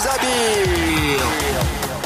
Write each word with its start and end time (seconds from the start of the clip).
Zabir. 0.00 1.20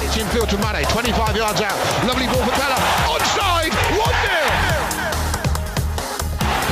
It's 0.02 0.16
infield 0.16 0.48
to 0.50 0.58
Mane, 0.58 0.84
25 0.86 1.36
yards 1.36 1.60
out. 1.60 1.78
Lovely 2.04 2.26
ball 2.26 2.42
for 2.42 2.56
Bella. 2.58 2.74
Onside, 3.06 3.70
1 3.70 3.98
0. 3.98 4.74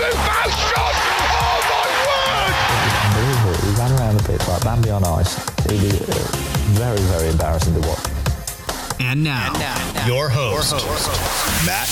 Buffon 0.02 0.50
shot! 0.66 0.94
Oh 1.30 1.62
my 1.70 1.86
word! 2.02 2.54
He 3.62 3.70
ran 3.78 3.92
around 4.00 4.16
the 4.18 4.24
pitch 4.24 4.48
like 4.48 4.64
Bambi 4.64 4.90
on 4.90 5.04
ice. 5.04 5.38
It 5.66 5.80
was 5.80 6.00
uh, 6.02 6.14
very, 6.74 6.98
very 6.98 7.28
embarrassing 7.28 7.80
to 7.80 7.88
watch. 7.88 8.04
And 8.98 9.22
now, 9.22 9.46
and 9.46 9.58
now, 9.60 9.92
now 9.94 10.06
your, 10.06 10.28
host, 10.28 10.72
your 10.72 10.80
host, 10.80 11.66
Matt 11.66 11.86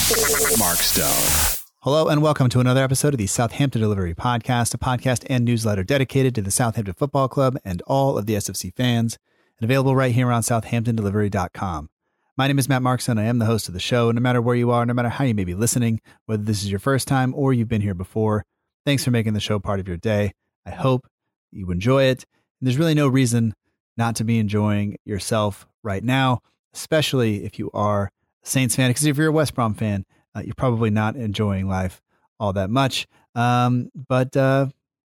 Markstone. 0.58 1.59
Hello 1.84 2.08
and 2.08 2.20
welcome 2.20 2.50
to 2.50 2.60
another 2.60 2.84
episode 2.84 3.14
of 3.14 3.18
the 3.18 3.26
Southampton 3.26 3.80
Delivery 3.80 4.14
Podcast, 4.14 4.74
a 4.74 4.76
podcast 4.76 5.24
and 5.30 5.46
newsletter 5.46 5.82
dedicated 5.82 6.34
to 6.34 6.42
the 6.42 6.50
Southampton 6.50 6.92
Football 6.92 7.26
Club 7.26 7.56
and 7.64 7.80
all 7.86 8.18
of 8.18 8.26
the 8.26 8.34
SFC 8.34 8.70
fans, 8.74 9.16
and 9.58 9.64
available 9.64 9.96
right 9.96 10.12
here 10.14 10.30
on 10.30 10.42
southamptondelivery.com. 10.42 11.88
My 12.37 12.46
name 12.46 12.59
is 12.59 12.68
Matt 12.68 12.82
Markson. 12.82 13.18
I 13.18 13.24
am 13.24 13.38
the 13.38 13.46
host 13.46 13.66
of 13.66 13.72
the 13.72 13.80
show. 13.80 14.10
No 14.10 14.20
matter 14.20 14.42
where 14.42 14.56
you 14.56 14.70
are, 14.70 14.84
no 14.84 14.92
matter 14.92 15.09
how 15.09 15.24
you 15.24 15.34
may 15.34 15.45
be 15.45 15.54
listening, 15.54 16.02
whether 16.26 16.42
this 16.42 16.62
is 16.62 16.70
your 16.70 16.80
first 16.80 17.09
time 17.09 17.32
or 17.34 17.54
you've 17.54 17.66
been 17.66 17.80
here 17.80 17.94
before, 17.94 18.44
thanks 18.84 19.02
for 19.02 19.10
making 19.10 19.32
the 19.32 19.40
show 19.40 19.59
part 19.59 19.80
of 19.80 19.88
your 19.88 19.96
day. 19.96 20.32
I 20.66 20.72
hope 20.72 21.06
you 21.50 21.70
enjoy 21.70 22.02
it. 22.02 22.26
And 22.60 22.66
there's 22.66 22.76
really 22.76 22.92
no 22.92 23.09
reason 23.09 23.54
not 23.96 24.16
to 24.16 24.24
be 24.24 24.38
enjoying 24.38 24.98
yourself 25.06 25.66
right 25.82 26.04
now, 26.04 26.40
especially 26.74 27.46
if 27.46 27.59
you 27.59 27.70
are 27.72 28.10
a 28.44 28.46
Saints 28.46 28.76
fan. 28.76 28.90
Because 28.90 29.06
if 29.06 29.16
you're 29.16 29.28
a 29.28 29.32
West 29.32 29.54
Brom 29.54 29.72
fan, 29.72 30.04
uh, 30.34 30.42
you're 30.45 30.54
probably 30.54 30.90
not 30.90 31.16
enjoying 31.16 31.68
life 31.68 32.02
all 32.38 32.52
that 32.52 32.70
much. 32.70 33.06
Um, 33.34 33.90
but 34.09 34.37
uh, 34.37 34.66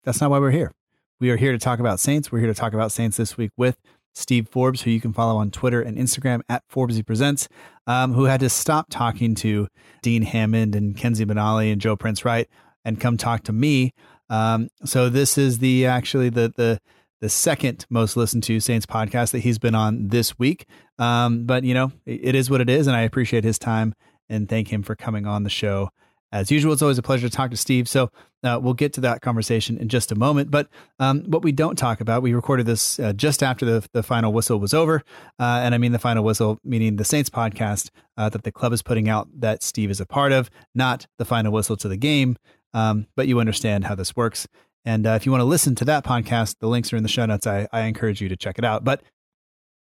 that's 0.03 0.22
not 0.22 0.30
why 0.30 0.40
we're 0.40 0.52
here. 0.52 0.73
We 1.20 1.30
are 1.30 1.38
here 1.38 1.52
to 1.52 1.59
talk 1.59 1.80
about 1.80 2.00
Saints. 2.00 2.31
We're 2.31 2.40
here 2.40 2.48
to 2.48 2.59
talk 2.59 2.73
about 2.73 2.92
Saints 2.92 3.18
this 3.18 3.38
week 3.38 3.52
with 3.56 3.80
Steve 4.14 4.50
Forbes, 4.50 4.81
who 4.81 4.92
you 4.92 5.00
can 5.00 5.14
follow 5.14 5.38
on 5.38 5.52
Twitter 5.52 5.81
and 5.81 5.98
Instagram 5.98 6.42
at 6.50 6.64
Forbesy 6.68 7.06
Presents, 7.06 7.48
um, 7.88 8.14
who 8.14 8.26
had 8.26 8.40
to 8.42 8.50
stop 8.50 8.88
talking 8.90 9.36
to 9.36 9.68
Dean 10.02 10.23
Hammond 10.23 10.76
and 10.76 10.98
Kenzie 10.98 11.25
Benali 11.25 11.72
and 11.72 11.80
Joe 11.80 11.96
Prince 11.96 12.25
Wright 12.25 12.48
and 12.84 13.00
come 13.00 13.18
talk 13.18 13.44
to 13.44 13.53
me. 13.53 13.94
Um, 14.30 14.70
so 14.84 15.09
this 15.09 15.38
is 15.38 15.59
the 15.59 15.86
actually 15.86 16.30
the 16.30 16.53
the 16.56 16.80
the 17.20 17.30
second 17.30 17.86
most 17.90 18.18
listened 18.18 18.44
to 18.44 18.59
Saints 18.59 18.88
podcast 18.88 19.31
that 19.31 19.40
he's 19.40 19.59
been 19.59 19.75
on 19.75 20.08
this 20.08 20.40
week. 20.40 20.66
Um, 20.98 21.46
but 21.46 21.64
you 21.64 21.73
know, 21.73 21.92
it, 22.06 22.22
it 22.23 22.36
is 22.36 22.50
what 22.50 22.62
it 22.62 22.70
is, 22.70 22.88
and 22.88 22.96
I 22.96 23.02
appreciate 23.02 23.44
his 23.44 23.59
time 23.59 23.94
and 24.32 24.50
thank 24.50 24.72
him 24.72 24.82
for 24.82 24.96
coming 24.96 25.28
on 25.28 25.44
the 25.44 25.50
show. 25.50 25.90
As 26.32 26.50
usual, 26.50 26.72
it's 26.72 26.82
always 26.82 26.98
a 26.98 27.02
pleasure 27.02 27.28
to 27.28 27.36
talk 27.36 27.52
to 27.52 27.58
Steve. 27.58 27.90
So 27.90 28.10
uh, 28.42 28.58
we'll 28.62 28.74
get 28.74 28.94
to 28.94 29.02
that 29.02 29.22
conversation 29.22 29.78
in 29.78 29.90
just 29.90 30.14
a 30.14 30.16
moment. 30.16 30.50
But 30.50 30.70
um, 30.98 31.24
what 31.26 31.44
we 31.44 31.52
don't 31.52 31.76
talk 31.76 32.00
about, 32.00 32.22
we 32.22 32.34
recorded 32.34 32.66
this 32.66 33.00
uh, 33.00 33.12
just 33.12 33.44
after 33.44 33.66
the, 33.66 33.88
the 33.92 34.02
final 34.02 34.32
whistle 34.32 34.58
was 34.58 34.74
over. 34.74 35.04
Uh, 35.38 35.59
and 35.62 35.76
I 35.76 35.78
mean 35.78 35.92
the 35.92 36.00
final 36.00 36.24
whistle, 36.24 36.58
meaning 36.64 36.96
the 36.96 37.04
Saints 37.04 37.30
podcast 37.30 37.90
uh, 38.16 38.30
that 38.30 38.44
the 38.44 38.52
club 38.52 38.72
is 38.72 38.82
putting 38.82 39.09
out 39.09 39.28
that 39.42 39.62
Steve 39.62 39.92
is 39.92 40.00
a 40.00 40.06
part 40.06 40.31
of, 40.31 40.50
not 40.74 41.06
the 41.18 41.25
final 41.25 41.52
whistle 41.52 41.75
to 41.75 41.90
the 41.90 41.98
game. 41.98 42.38
Um, 42.74 43.08
but 43.18 43.28
you 43.28 43.42
understand 43.42 43.84
how 43.84 43.96
this 43.96 44.16
works. 44.16 44.48
And 44.86 45.06
uh, 45.06 45.12
if 45.12 45.25
you 45.25 45.34
want 45.34 45.42
to 45.42 45.46
listen 45.46 45.75
to 45.75 45.86
that 45.86 46.06
podcast, 46.06 46.59
the 46.59 46.68
links 46.68 46.94
are 46.94 46.98
in 46.98 47.03
the 47.03 47.09
show 47.09 47.25
notes. 47.25 47.46
I, 47.46 47.68
I 47.74 47.81
encourage 47.81 48.22
you 48.22 48.30
to 48.30 48.38
check 48.38 48.58
it 48.58 48.63
out. 48.63 48.86
But 48.86 49.02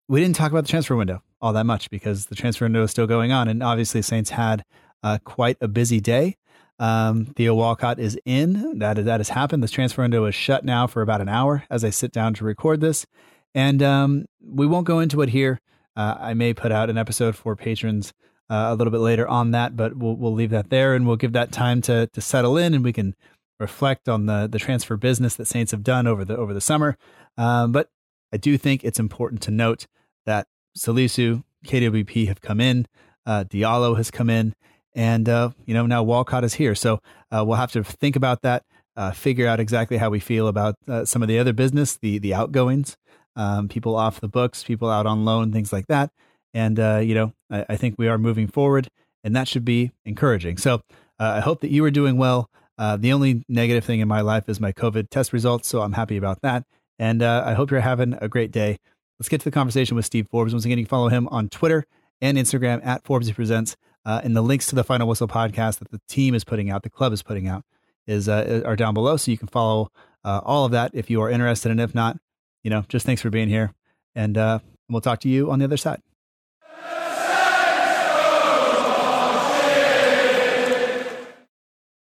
we 0.07 0.21
didn't 0.21 0.37
talk 0.37 0.53
about 0.53 0.65
the 0.65 0.71
transfer 0.71 0.95
window 0.95 1.23
all 1.41 1.53
that 1.53 1.67
much 1.67 1.91
because 1.91 2.27
the 2.27 2.35
transfer 2.35 2.65
window 2.65 2.83
is 2.83 2.91
still 2.91 3.07
going 3.07 3.33
on. 3.33 3.49
And 3.49 3.63
obviously, 3.63 4.03
Saints 4.03 4.31
had 4.31 4.65
uh, 5.03 5.19
quite 5.25 5.57
a 5.61 5.69
busy 5.69 6.01
day. 6.01 6.37
Um, 6.79 7.27
Theo 7.37 7.55
Walcott 7.55 7.99
is 7.99 8.19
in. 8.25 8.79
That, 8.79 9.03
that 9.05 9.21
has 9.21 9.31
happened. 9.31 9.63
The 9.63 9.69
transfer 9.69 10.03
window 10.03 10.25
is 10.27 10.35
shut 10.35 10.65
now 10.65 10.87
for 10.87 11.03
about 11.03 11.21
an 11.21 11.29
hour 11.29 11.65
as 11.71 11.85
I 11.85 11.91
sit 11.91 12.13
down 12.13 12.35
to 12.35 12.45
record 12.45 12.81
this. 12.81 13.07
And 13.55 13.83
um, 13.83 14.27
we 14.41 14.67
won't 14.67 14.87
go 14.87 15.01
into 15.01 15.23
it 15.23 15.31
here. 15.31 15.61
Uh, 15.97 16.17
I 16.19 16.35
may 16.35 16.53
put 16.53 16.73
out 16.73 16.91
an 16.91 16.99
episode 16.99 17.37
for 17.37 17.57
patrons 17.57 18.13
uh, 18.51 18.67
a 18.69 18.75
little 18.75 18.91
bit 18.91 19.01
later 19.01 19.27
on 19.27 19.53
that, 19.53 19.77
but 19.77 19.97
we'll, 19.97 20.15
we'll 20.15 20.35
leave 20.35 20.51
that 20.51 20.69
there 20.69 20.95
and 20.95 21.07
we'll 21.07 21.17
give 21.17 21.33
that 21.33 21.53
time 21.53 21.81
to, 21.83 22.07
to 22.09 22.21
settle 22.21 22.59
in 22.59 22.75
and 22.75 22.85
we 22.85 22.93
can 22.93 23.15
reflect 23.59 24.09
on 24.09 24.27
the, 24.27 24.47
the 24.47 24.59
transfer 24.59 24.97
business 24.97 25.35
that 25.37 25.47
Saints 25.47 25.73
have 25.73 25.83
done 25.83 26.07
over 26.07 26.25
the, 26.25 26.37
over 26.37 26.53
the 26.53 26.61
summer. 26.61 26.99
Um, 27.39 27.73
but 27.73 27.89
I 28.33 28.37
do 28.37 28.59
think 28.59 28.85
it's 28.85 28.99
important 28.99 29.41
to 29.43 29.51
note 29.51 29.87
that 30.27 30.47
Salisu, 30.77 31.43
KWP 31.67 32.29
have 32.29 32.41
come 32.41 32.61
in, 32.61 32.87
uh, 33.25 33.45
Diallo 33.45 33.97
has 33.97 34.11
come 34.11 34.31
in, 34.31 34.55
and 34.95 35.29
uh, 35.29 35.51
you 35.65 35.75
know 35.75 35.87
now 35.87 36.03
Walcott 36.03 36.45
is 36.45 36.55
here. 36.55 36.75
So 36.75 37.01
uh, 37.31 37.45
we'll 37.47 37.57
have 37.57 37.73
to 37.73 37.83
think 37.83 38.17
about 38.17 38.43
that, 38.43 38.65
uh, 38.97 39.11
figure 39.11 39.47
out 39.47 39.61
exactly 39.61 39.97
how 39.97 40.11
we 40.11 40.21
feel 40.21 40.49
about 40.49 40.77
uh, 40.89 41.05
some 41.05 41.23
of 41.23 41.29
the 41.29 41.39
other 41.39 41.53
business, 41.53 41.97
the 41.97 42.19
the 42.19 42.35
outgoings, 42.35 42.97
um, 43.35 43.69
people 43.69 43.97
off 43.97 44.21
the 44.21 44.29
books, 44.29 44.63
people 44.63 44.89
out 44.91 45.07
on 45.07 45.25
loan, 45.25 45.53
things 45.53 45.73
like 45.73 45.87
that. 45.89 46.11
And 46.55 46.79
uh, 46.79 47.01
you 47.03 47.15
know, 47.15 47.33
I, 47.51 47.67
I, 47.71 47.77
think 47.77 47.97
we 47.99 48.09
are 48.09 48.17
moving 48.17 48.47
forward, 48.47 48.89
and 49.25 49.35
that 49.37 49.49
should 49.49 49.65
be 49.65 49.93
encouraging. 50.05 50.57
So 50.57 50.81
I 51.19 51.41
hope 51.41 51.61
that 51.61 51.71
you 51.71 51.85
are 51.85 51.91
doing 51.91 52.17
well. 52.17 52.49
the 52.79 53.13
only 53.13 53.43
negative 53.49 53.85
thing 53.85 54.01
in 54.01 54.09
my 54.09 54.21
life 54.21 54.49
is 54.49 54.61
my 54.61 54.73
COVID 54.73 55.11
test 55.11 55.33
results, 55.33 55.69
so 55.69 55.83
I'm 55.83 55.93
happy 55.93 56.17
about 56.17 56.41
that. 56.43 56.65
And 56.99 57.23
I 57.23 57.55
hope 57.55 57.71
you're 57.71 57.81
having 57.81 58.15
a 58.21 58.29
great 58.29 58.53
day. 58.53 58.79
Let's 59.19 59.29
get 59.29 59.41
to 59.41 59.45
the 59.45 59.51
conversation 59.51 59.97
with 59.97 60.05
Steve 60.05 60.29
Forbes. 60.31 60.53
Once 60.53 60.65
again, 60.65 60.79
you 60.79 60.85
can 60.85 60.91
follow 60.91 61.09
him 61.09 61.27
on 61.29 61.49
Twitter 61.49 61.85
and 62.21 62.37
Instagram 62.37 62.85
at 62.85 63.05
Forbes 63.05 63.31
Presents. 63.31 63.77
Uh, 64.05 64.21
and 64.23 64.37
the 64.37 64.43
links 64.43 64.67
to 64.67 64.75
the 64.77 64.85
Final 64.85 65.09
Whistle 65.09 65.27
podcast 65.27 65.79
that 65.79 65.91
the 65.91 66.01
team 66.09 66.35
is 66.35 66.45
putting 66.45 66.71
out, 66.71 66.83
the 66.83 66.91
club 66.91 67.13
is 67.13 67.23
putting 67.25 67.49
out, 67.49 67.65
is 68.07 68.29
uh, 68.29 68.63
are 68.65 68.77
down 68.77 68.95
below. 68.95 69.17
So 69.17 69.31
you 69.33 69.39
can 69.39 69.49
follow 69.49 69.91
uh, 70.23 70.41
all 70.45 70.65
of 70.65 70.73
that 70.73 70.93
if 70.95 71.11
you 71.11 71.21
are 71.23 71.31
interested. 71.31 71.73
And 71.73 71.81
if 71.81 71.95
not, 71.95 72.19
you 72.63 72.71
know, 72.71 72.85
just 72.89 73.05
thanks 73.05 73.23
for 73.23 73.31
being 73.31 73.49
here. 73.49 73.73
And 74.15 74.39
uh, 74.39 74.61
we'll 74.89 75.01
talk 75.01 75.21
to 75.21 75.29
you 75.29 75.51
on 75.51 75.59
the 75.59 75.65
other 75.65 75.77
side. 75.77 76.03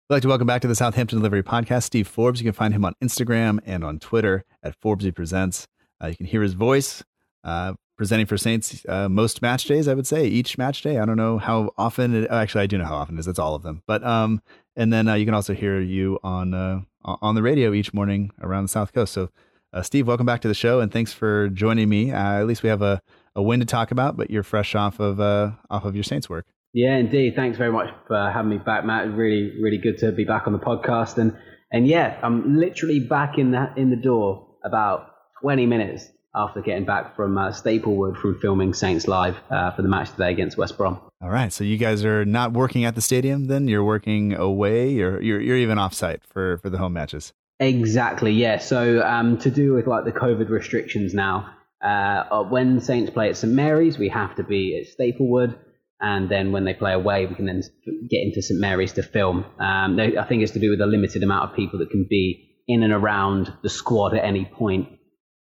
I'd 0.09 0.15
like 0.15 0.23
to 0.23 0.29
welcome 0.29 0.47
back 0.47 0.63
to 0.63 0.69
the 0.69 0.77
Southampton 0.77 1.19
Delivery 1.19 1.43
Podcast, 1.43 1.85
Steve 1.85 2.07
Forbes. 2.07 2.41
You 2.41 2.45
can 2.45 2.53
find 2.53 2.75
him 2.75 2.85
on 2.85 2.95
Instagram 3.03 3.59
and 3.65 3.83
on 3.83 3.99
Twitter 3.99 4.45
at 4.63 4.81
Forbesy 4.81 5.15
Presents. 5.15 5.67
Uh, 6.03 6.09
you 6.09 6.17
can 6.17 6.27
hear 6.27 6.43
his 6.43 6.55
voice 6.55 7.03
uh, 7.45 7.75
presenting 7.97 8.27
for 8.27 8.37
Saints 8.37 8.85
uh, 8.89 9.09
most 9.09 9.41
match 9.41 9.65
days, 9.65 9.89
I 9.89 9.95
would 9.95 10.07
say, 10.07 10.27
each 10.27 10.59
match 10.59 10.83
day. 10.83 10.99
I 10.99 11.05
don't 11.05 11.17
know 11.17 11.39
how 11.39 11.71
often. 11.79 12.15
It, 12.15 12.31
actually, 12.31 12.65
I 12.65 12.67
do 12.67 12.79
know 12.79 12.85
how 12.85 12.97
often 12.97 13.17
it 13.17 13.21
is. 13.21 13.29
It's 13.29 13.39
all 13.39 13.55
of 13.55 13.63
them. 13.63 13.83
But 13.87 14.05
um, 14.05 14.43
and 14.77 14.93
then 14.93 15.09
uh, 15.09 15.15
you 15.15 15.25
can 15.25 15.35
also 15.35 15.55
hear 15.55 15.81
you 15.81 16.19
on 16.23 16.55
uh, 16.55 16.81
on 17.05 17.35
the 17.35 17.43
radio 17.43 17.73
each 17.73 17.95
morning 17.95 18.31
around 18.41 18.65
the 18.65 18.69
South 18.69 18.93
Coast. 18.93 19.13
So, 19.13 19.31
uh, 19.73 19.83
Steve, 19.83 20.07
welcome 20.07 20.27
back 20.27 20.41
to 20.43 20.49
the 20.49 20.55
show, 20.55 20.81
and 20.81 20.93
thanks 20.93 21.13
for 21.13 21.49
joining 21.49 21.89
me. 21.89 22.11
at 22.11 22.47
least 22.47 22.63
we 22.63 22.69
have 22.69 22.83
a, 22.83 23.01
a 23.35 23.43
win 23.43 23.61
to 23.61 23.67
talk 23.67 23.91
about, 23.91 24.17
but 24.17 24.31
you're 24.31 24.43
fresh 24.43 24.75
off 24.75 25.01
of 25.01 25.21
off 25.21 25.85
of 25.85 25.95
your 25.95 26.05
Saints 26.05 26.29
work. 26.29 26.47
Yeah, 26.75 26.97
indeed. 26.97 27.35
Thanks 27.35 27.57
very 27.57 27.73
much 27.73 27.89
for 28.07 28.31
having 28.31 28.51
me 28.51 28.59
back, 28.59 28.85
Matt. 28.85 29.11
Really, 29.15 29.59
really 29.63 29.79
good 29.79 29.97
to 29.99 30.13
be 30.13 30.25
back 30.25 30.47
on 30.47 30.53
the 30.53 30.59
podcast. 30.59 31.17
And 31.17 31.35
and 31.73 31.87
yeah, 31.87 32.19
I'm 32.23 32.59
literally 32.59 33.01
back 33.01 33.39
in 33.39 33.53
the 33.53 33.73
in 33.77 33.89
the 33.89 33.97
door 33.97 34.47
about 34.63 35.16
20 35.47 35.65
minutes 35.67 36.11
after 36.35 36.61
getting 36.61 36.85
back 36.85 37.15
from 37.15 37.39
uh, 37.39 37.53
Staplewood 37.53 38.17
from 38.19 38.37
filming 38.41 38.75
Saints 38.75 39.07
Live 39.07 39.37
uh, 39.49 39.71
for 39.71 39.83
the 39.83 39.87
match 39.87 40.11
today 40.11 40.33
against 40.33 40.57
West 40.57 40.77
Brom. 40.77 41.01
All 41.23 41.31
right, 41.31 41.53
so 41.53 41.63
you 41.63 41.77
guys 41.77 42.05
are 42.05 42.25
not 42.25 42.53
working 42.53 42.85
at 42.85 42.97
the 42.97 43.01
stadium 43.01 43.45
then? 43.45 43.69
You're 43.69 43.85
working 43.85 44.35
away. 44.35 44.91
You're 44.91 45.23
you're, 45.23 45.41
you're 45.41 45.57
even 45.57 45.79
off 45.79 45.95
site 45.95 46.25
for 46.25 46.59
for 46.59 46.69
the 46.69 46.79
home 46.79 46.95
matches. 46.95 47.33
Exactly. 47.61 48.33
Yeah. 48.33 48.59
So 48.59 49.01
um, 49.03 49.39
to 49.39 49.53
do 49.53 49.75
with 49.75 49.87
like 49.87 50.05
the 50.05 50.11
COVID 50.11 50.49
restrictions 50.49 51.15
now, 51.15 51.49
uh, 51.81 52.43
when 52.43 52.81
Saints 52.81 53.13
play 53.13 53.29
at 53.29 53.37
St 53.37 53.53
Mary's, 53.53 53.99
we 53.99 54.09
have 54.09 54.35
to 54.35 54.43
be 54.43 54.77
at 54.81 54.93
Staplewood. 54.93 55.57
And 56.01 56.29
then 56.29 56.51
when 56.51 56.65
they 56.65 56.75
play 56.75 56.93
away, 56.93 57.25
we 57.27 57.37
can 57.37 57.47
then 57.47 57.63
get 58.11 58.23
into 58.23 58.43
St 58.43 58.59
Mary's 58.59 58.95
to 58.95 59.05
film. 59.05 59.45
Um, 59.61 59.97
I 60.01 60.25
think 60.25 60.43
it's 60.43 60.55
to 60.55 60.59
do 60.59 60.71
with 60.71 60.81
the 60.81 60.87
limited 60.87 61.23
amount 61.23 61.51
of 61.51 61.57
people 61.57 61.79
that 61.79 61.91
can 61.91 62.05
be 62.11 62.65
in 62.67 62.83
and 62.83 62.93
around 62.93 63.53
the 63.63 63.71
squad 63.71 64.13
at 64.13 64.25
any 64.25 64.45
point. 64.45 64.89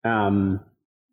Um, 0.03 0.61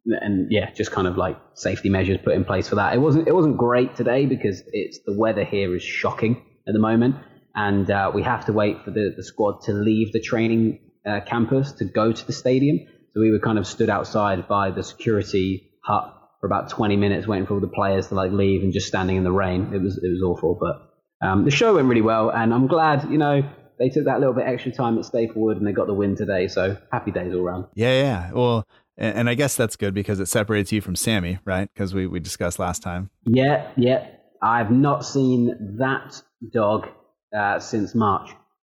and 0.06 0.50
yeah, 0.50 0.70
just 0.70 0.90
kind 0.90 1.06
of 1.06 1.16
like 1.16 1.36
safety 1.54 1.88
measures 1.88 2.18
put 2.22 2.34
in 2.34 2.44
place 2.44 2.68
for 2.68 2.76
that. 2.76 2.94
It 2.94 2.98
wasn't 2.98 3.28
it 3.28 3.34
wasn't 3.34 3.58
great 3.58 3.96
today 3.96 4.26
because 4.26 4.62
it's 4.72 5.00
the 5.04 5.12
weather 5.12 5.44
here 5.44 5.74
is 5.74 5.82
shocking 5.82 6.42
at 6.66 6.72
the 6.72 6.80
moment, 6.80 7.16
and 7.54 7.90
uh, 7.90 8.10
we 8.14 8.22
have 8.22 8.46
to 8.46 8.52
wait 8.52 8.82
for 8.84 8.90
the, 8.90 9.12
the 9.16 9.22
squad 9.22 9.62
to 9.62 9.72
leave 9.72 10.12
the 10.12 10.20
training 10.20 10.80
uh, 11.06 11.20
campus 11.20 11.72
to 11.72 11.84
go 11.84 12.12
to 12.12 12.26
the 12.26 12.32
stadium. 12.32 12.80
So 13.12 13.20
we 13.20 13.30
were 13.30 13.40
kind 13.40 13.58
of 13.58 13.66
stood 13.66 13.90
outside 13.90 14.48
by 14.48 14.70
the 14.70 14.82
security 14.82 15.72
hut 15.84 16.14
for 16.40 16.46
about 16.46 16.70
20 16.70 16.96
minutes 16.96 17.26
waiting 17.26 17.46
for 17.46 17.54
all 17.54 17.60
the 17.60 17.66
players 17.66 18.08
to 18.08 18.14
like 18.14 18.30
leave 18.30 18.62
and 18.62 18.72
just 18.72 18.86
standing 18.86 19.16
in 19.16 19.24
the 19.24 19.32
rain. 19.32 19.72
It 19.74 19.82
was 19.82 19.98
it 20.02 20.08
was 20.08 20.22
awful, 20.22 20.58
but 20.58 21.26
um, 21.26 21.44
the 21.44 21.50
show 21.50 21.74
went 21.74 21.88
really 21.88 22.02
well, 22.02 22.30
and 22.30 22.54
I'm 22.54 22.66
glad 22.66 23.10
you 23.10 23.18
know 23.18 23.42
they 23.78 23.88
took 23.88 24.04
that 24.04 24.18
little 24.18 24.34
bit 24.34 24.46
extra 24.46 24.72
time 24.72 24.98
at 24.98 25.04
Staplewood 25.04 25.56
and 25.56 25.66
they 25.66 25.72
got 25.72 25.86
the 25.86 25.94
win 25.94 26.16
today. 26.16 26.48
So 26.48 26.76
happy 26.92 27.10
days 27.10 27.34
all 27.34 27.42
round. 27.42 27.66
Yeah, 27.74 28.00
yeah. 28.00 28.32
Well, 28.32 28.66
and, 28.96 29.18
and 29.18 29.30
I 29.30 29.34
guess 29.34 29.56
that's 29.56 29.76
good 29.76 29.94
because 29.94 30.20
it 30.20 30.26
separates 30.26 30.72
you 30.72 30.80
from 30.80 30.96
Sammy, 30.96 31.38
right? 31.44 31.70
Because 31.72 31.94
we 31.94 32.06
we 32.06 32.20
discussed 32.20 32.58
last 32.58 32.82
time. 32.82 33.10
Yeah, 33.24 33.70
yeah. 33.76 34.06
I've 34.42 34.70
not 34.70 35.04
seen 35.04 35.76
that 35.78 36.20
dog 36.52 36.88
uh, 37.36 37.58
since 37.60 37.94
March, 37.94 38.30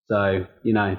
so 0.09 0.45
you 0.63 0.74
know 0.74 0.98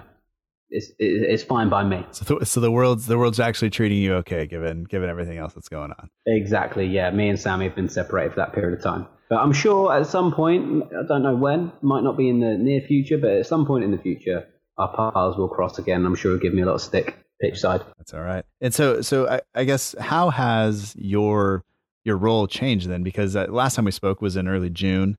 it's 0.71 0.93
it's 0.99 1.43
fine 1.43 1.69
by 1.69 1.85
me. 1.85 2.05
So, 2.13 2.41
so 2.43 2.61
the 2.61 2.71
world's 2.71 3.07
the 3.07 3.19
world's 3.19 3.41
actually 3.41 3.71
treating 3.71 3.99
you 3.99 4.15
okay, 4.17 4.47
given 4.47 4.85
given 4.85 5.09
everything 5.09 5.39
else 5.39 5.55
that's 5.55 5.69
going 5.69 5.93
on. 5.93 6.11
Exactly. 6.27 6.87
Yeah, 6.87 7.11
me 7.11 7.29
and 7.29 7.39
Sammy 7.39 7.67
have 7.67 7.75
been 7.75 7.89
separated 7.89 8.35
for 8.35 8.41
that 8.41 8.53
period 8.53 8.79
of 8.79 8.85
time. 8.85 9.07
But 9.29 9.37
I'm 9.37 9.53
sure 9.53 9.93
at 9.93 10.07
some 10.07 10.33
point, 10.33 10.85
I 10.93 11.07
don't 11.07 11.23
know 11.23 11.37
when, 11.37 11.71
might 11.83 12.03
not 12.03 12.17
be 12.17 12.29
in 12.29 12.41
the 12.41 12.57
near 12.57 12.81
future, 12.81 13.19
but 13.19 13.31
at 13.31 13.47
some 13.47 13.67
point 13.67 13.85
in 13.85 13.91
the 13.91 13.99
future, 13.99 14.47
our 14.79 14.89
paths 14.89 15.37
will 15.37 15.49
cross 15.49 15.79
again. 15.79 16.07
I'm 16.07 16.15
sure 16.15 16.33
it'll 16.33 16.43
give 16.43 16.55
me 16.55 16.63
a 16.63 16.67
lot 16.67 16.77
of 16.77 16.81
stick 16.81 17.15
pitch 17.41 17.59
side. 17.59 17.83
That's 17.99 18.15
all 18.15 18.23
right. 18.23 18.45
And 18.61 18.75
so, 18.75 19.03
so 19.03 19.29
I, 19.29 19.41
I 19.55 19.65
guess 19.65 19.95
how 20.01 20.31
has 20.31 20.95
your 20.97 21.65
your 22.05 22.17
role 22.17 22.47
changed 22.47 22.89
then? 22.89 23.03
Because 23.03 23.37
uh, 23.37 23.47
last 23.51 23.75
time 23.77 23.85
we 23.85 23.91
spoke 23.91 24.23
was 24.23 24.37
in 24.37 24.49
early 24.49 24.71
June, 24.71 25.19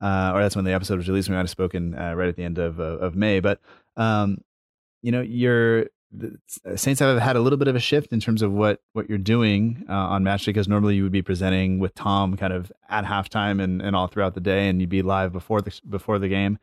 uh, 0.00 0.32
or 0.34 0.40
that's 0.40 0.54
when 0.54 0.64
the 0.64 0.72
episode 0.72 0.98
was 0.98 1.08
released. 1.08 1.28
We 1.28 1.34
might 1.34 1.40
have 1.40 1.50
spoken 1.50 1.98
uh, 1.98 2.14
right 2.14 2.28
at 2.28 2.36
the 2.36 2.44
end 2.44 2.58
of 2.58 2.78
uh, 2.78 2.98
of 2.98 3.16
May, 3.16 3.40
but 3.40 3.60
um, 3.96 4.38
you 5.02 5.12
know, 5.12 5.20
your 5.20 5.86
Saints 6.76 7.00
have 7.00 7.18
had 7.18 7.36
a 7.36 7.40
little 7.40 7.58
bit 7.58 7.68
of 7.68 7.76
a 7.76 7.80
shift 7.80 8.12
in 8.12 8.20
terms 8.20 8.40
of 8.40 8.50
what 8.50 8.80
what 8.94 9.08
you're 9.08 9.18
doing 9.18 9.84
uh, 9.88 9.92
on 9.92 10.24
Matchday. 10.24 10.46
because 10.46 10.66
normally 10.66 10.96
you 10.96 11.02
would 11.02 11.12
be 11.12 11.22
presenting 11.22 11.78
with 11.78 11.94
Tom 11.94 12.36
kind 12.36 12.52
of 12.52 12.72
at 12.88 13.04
halftime 13.04 13.62
and, 13.62 13.82
and 13.82 13.94
all 13.94 14.06
throughout 14.06 14.34
the 14.34 14.40
day, 14.40 14.68
and 14.68 14.80
you'd 14.80 14.88
be 14.88 15.02
live 15.02 15.32
before 15.32 15.60
the 15.60 15.78
before 15.88 16.18
the 16.18 16.28
game. 16.28 16.58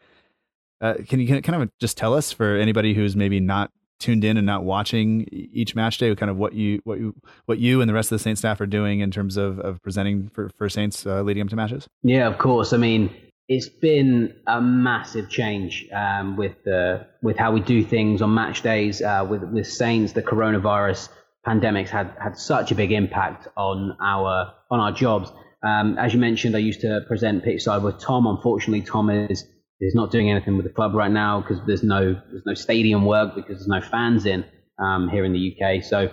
Uh, 0.82 0.96
can 1.08 1.20
you 1.20 1.42
kind 1.42 1.62
of 1.62 1.70
just 1.80 1.96
tell 1.96 2.14
us 2.14 2.32
for 2.32 2.56
anybody 2.56 2.94
who's 2.94 3.16
maybe 3.16 3.40
not 3.40 3.72
tuned 4.00 4.24
in 4.24 4.36
and 4.36 4.46
not 4.46 4.64
watching 4.64 5.28
each 5.32 5.76
match 5.76 6.00
day, 6.00 6.14
kind 6.16 6.30
of 6.30 6.38
what 6.38 6.54
you 6.54 6.82
what 6.84 7.00
you 7.00 7.16
what 7.46 7.60
you 7.60 7.82
and 7.82 7.90
the 7.90 7.94
rest 7.94 8.12
of 8.12 8.18
the 8.18 8.24
Saints 8.24 8.42
staff 8.42 8.60
are 8.60 8.66
doing 8.66 9.00
in 9.00 9.12
terms 9.12 9.38
of 9.38 9.60
of 9.60 9.82
presenting 9.84 10.30
for 10.30 10.50
for 10.50 10.70
Saints 10.70 11.06
uh, 11.06 11.22
leading 11.22 11.44
up 11.44 11.50
to 11.50 11.56
matches? 11.56 11.88
Yeah, 12.02 12.28
of 12.28 12.40
course. 12.40 12.74
I 12.74 12.78
mean, 12.78 13.14
it's 13.48 13.70
been 13.70 14.36
a 14.48 14.60
massive 14.60 15.30
change 15.30 15.88
um, 15.94 16.36
with 16.36 16.64
the 16.64 17.08
with 17.22 17.38
how 17.38 17.52
we 17.52 17.60
do 17.60 17.84
things 17.84 18.22
on 18.22 18.34
match 18.34 18.62
days 18.62 19.02
uh, 19.02 19.26
with 19.30 19.44
with 19.44 19.68
Saints. 19.68 20.14
The 20.14 20.24
coronavirus 20.24 21.10
pandemics 21.46 21.90
had 21.90 22.16
had 22.20 22.38
such 22.38 22.72
a 22.72 22.76
big 22.76 22.92
impact 22.92 23.48
on 23.56 23.98
our 24.02 24.54
on 24.72 24.80
our 24.80 24.92
jobs. 24.92 25.32
Um, 25.64 25.98
as 25.98 26.14
you 26.14 26.20
mentioned, 26.20 26.56
I 26.56 26.60
used 26.60 26.82
to 26.82 27.02
present 27.08 27.44
pitch 27.44 27.64
side 27.64 27.84
with 27.84 28.00
Tom. 28.00 28.26
Unfortunately, 28.26 28.82
Tom 28.82 29.10
is 29.10 29.46
is 29.80 29.94
not 29.94 30.12
doing 30.12 30.32
anything 30.32 30.58
with 30.58 30.66
the 30.66 30.74
club 30.74 30.96
right 30.96 31.12
now 31.12 31.42
because 31.42 31.60
there's 31.68 31.84
no 31.84 32.14
there's 32.14 32.46
no 32.46 32.56
stadium 32.56 33.06
work 33.06 33.36
because 33.36 33.58
there's 33.58 33.68
no 33.68 33.82
fans 33.82 34.26
in 34.26 34.44
um, 34.80 35.10
here 35.10 35.24
in 35.24 35.34
the 35.34 35.56
UK. 35.56 35.84
So 35.84 36.12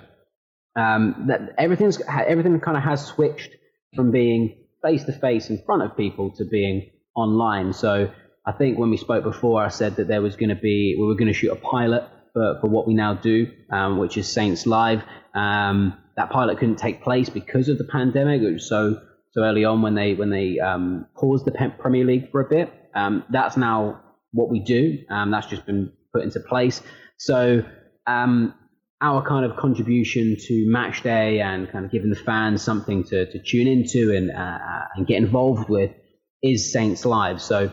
um, 0.76 1.25
that 1.28 1.55
everything's 1.56 2.00
everything 2.02 2.61
kind 2.61 2.76
of 2.76 2.82
has 2.82 3.06
switched 3.06 3.56
from 3.94 4.11
being 4.11 4.58
face 4.82 5.05
to 5.05 5.12
face 5.12 5.49
in 5.49 5.62
front 5.64 5.82
of 5.82 5.96
people 5.96 6.32
to 6.32 6.44
being 6.44 6.90
online. 7.14 7.73
So 7.73 8.11
I 8.44 8.53
think 8.53 8.79
when 8.79 8.91
we 8.91 8.97
spoke 8.97 9.25
before, 9.25 9.62
I 9.62 9.69
said 9.69 9.97
that 9.97 10.09
there 10.09 10.23
was 10.23 10.37
going 10.37 10.49
to 10.49 10.56
be 10.56 10.97
we 10.99 11.06
were 11.06 11.14
going 11.14 11.32
to 11.32 11.38
shoot 11.38 11.53
a 11.53 11.56
pilot 11.56 12.05
for, 12.32 12.59
for 12.61 12.69
what 12.69 12.87
we 12.87 12.94
now 12.94 13.14
do, 13.14 13.50
um, 13.70 13.99
which 13.99 14.17
is 14.17 14.32
Saints 14.32 14.67
Live. 14.67 15.03
Um, 15.35 15.99
that 16.17 16.31
pilot 16.31 16.59
couldn't 16.59 16.76
take 16.76 17.03
place 17.03 17.29
because 17.29 17.69
of 17.69 17.79
the 17.79 17.85
pandemic. 17.85 18.43
It 18.43 18.53
was 18.53 18.69
so 18.69 19.00
so 19.32 19.43
early 19.43 19.64
on 19.64 19.82
when 19.82 19.94
they 19.94 20.14
when 20.14 20.31
they 20.31 20.59
um, 20.59 21.06
paused 21.17 21.44
the 21.44 21.73
Premier 21.79 22.05
League 22.05 22.31
for 22.31 22.41
a 22.41 22.49
bit. 22.49 22.73
Um, 22.94 23.25
that's 23.31 23.56
now 23.56 24.03
what 24.32 24.50
we 24.50 24.61
do. 24.61 24.99
Um, 25.11 25.31
that's 25.31 25.47
just 25.47 25.64
been 25.64 25.93
put 26.12 26.23
into 26.23 26.41
place. 26.41 26.82
So 27.19 27.64
um, 28.06 28.55
our 29.00 29.26
kind 29.26 29.50
of 29.50 29.56
contribution 29.56 30.37
to 30.38 30.64
match 30.69 31.03
day 31.03 31.41
and 31.41 31.70
kind 31.70 31.85
of 31.85 31.91
giving 31.91 32.11
the 32.11 32.17
fans 32.17 32.62
something 32.62 33.05
to, 33.05 33.31
to 33.31 33.43
tune 33.43 33.67
into 33.67 34.14
and 34.14 34.31
uh, 34.31 34.59
and 34.97 35.06
get 35.06 35.17
involved 35.17 35.69
with 35.69 35.93
is 36.42 36.72
Saints 36.72 37.04
Live. 37.04 37.40
So 37.40 37.72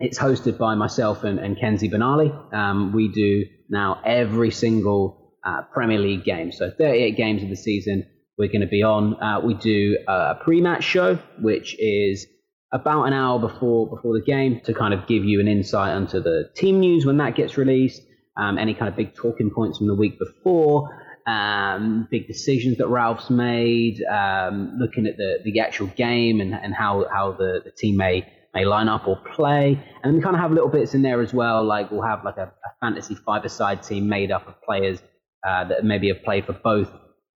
it's 0.00 0.18
hosted 0.18 0.58
by 0.58 0.74
myself 0.74 1.24
and, 1.24 1.38
and 1.38 1.58
Kenzie 1.58 1.90
Benali. 1.90 2.54
Um, 2.54 2.92
we 2.92 3.08
do 3.08 3.44
now 3.68 4.00
every 4.04 4.50
single 4.50 5.34
uh, 5.44 5.62
Premier 5.72 5.98
League 5.98 6.24
game. 6.24 6.52
So 6.52 6.70
38 6.70 7.16
games 7.16 7.42
of 7.42 7.48
the 7.48 7.56
season 7.56 8.04
we're 8.38 8.48
going 8.48 8.60
to 8.60 8.68
be 8.68 8.82
on. 8.82 9.20
Uh, 9.20 9.40
we 9.40 9.54
do 9.54 9.98
a 10.06 10.36
pre-match 10.36 10.84
show, 10.84 11.16
which 11.40 11.74
is 11.78 12.24
about 12.72 13.04
an 13.04 13.12
hour 13.12 13.38
before 13.38 13.88
before 13.88 14.14
the 14.14 14.24
game 14.24 14.60
to 14.64 14.74
kind 14.74 14.94
of 14.94 15.06
give 15.06 15.24
you 15.24 15.40
an 15.40 15.48
insight 15.48 15.96
into 15.96 16.20
the 16.20 16.50
team 16.54 16.80
news 16.80 17.04
when 17.04 17.16
that 17.16 17.34
gets 17.34 17.56
released, 17.56 18.00
um, 18.36 18.58
any 18.58 18.74
kind 18.74 18.88
of 18.88 18.96
big 18.96 19.14
talking 19.14 19.50
points 19.50 19.78
from 19.78 19.88
the 19.88 19.94
week 19.94 20.18
before, 20.18 20.88
um, 21.28 22.08
big 22.10 22.26
decisions 22.26 22.78
that 22.78 22.88
Ralph's 22.88 23.28
made, 23.30 24.02
um, 24.04 24.76
looking 24.78 25.06
at 25.06 25.16
the, 25.16 25.38
the 25.44 25.60
actual 25.60 25.88
game 25.88 26.40
and, 26.40 26.54
and 26.54 26.74
how, 26.74 27.06
how 27.12 27.32
the, 27.32 27.60
the 27.64 27.70
team 27.70 27.96
may, 27.96 28.26
may 28.54 28.64
line 28.64 28.88
up 28.88 29.06
or 29.06 29.16
play. 29.34 29.78
And 30.02 30.14
we 30.14 30.22
kind 30.22 30.34
of 30.34 30.40
have 30.40 30.52
little 30.52 30.70
bits 30.70 30.94
in 30.94 31.02
there 31.02 31.20
as 31.20 31.34
well, 31.34 31.64
like 31.64 31.90
we'll 31.90 32.02
have 32.02 32.24
like 32.24 32.38
a, 32.38 32.46
a 32.46 32.70
fantasy 32.80 33.14
five-a-side 33.14 33.82
team 33.82 34.08
made 34.08 34.32
up 34.32 34.48
of 34.48 34.54
players 34.62 35.02
uh, 35.46 35.64
that 35.64 35.84
maybe 35.84 36.08
have 36.08 36.22
played 36.24 36.46
for 36.46 36.54
both 36.54 36.90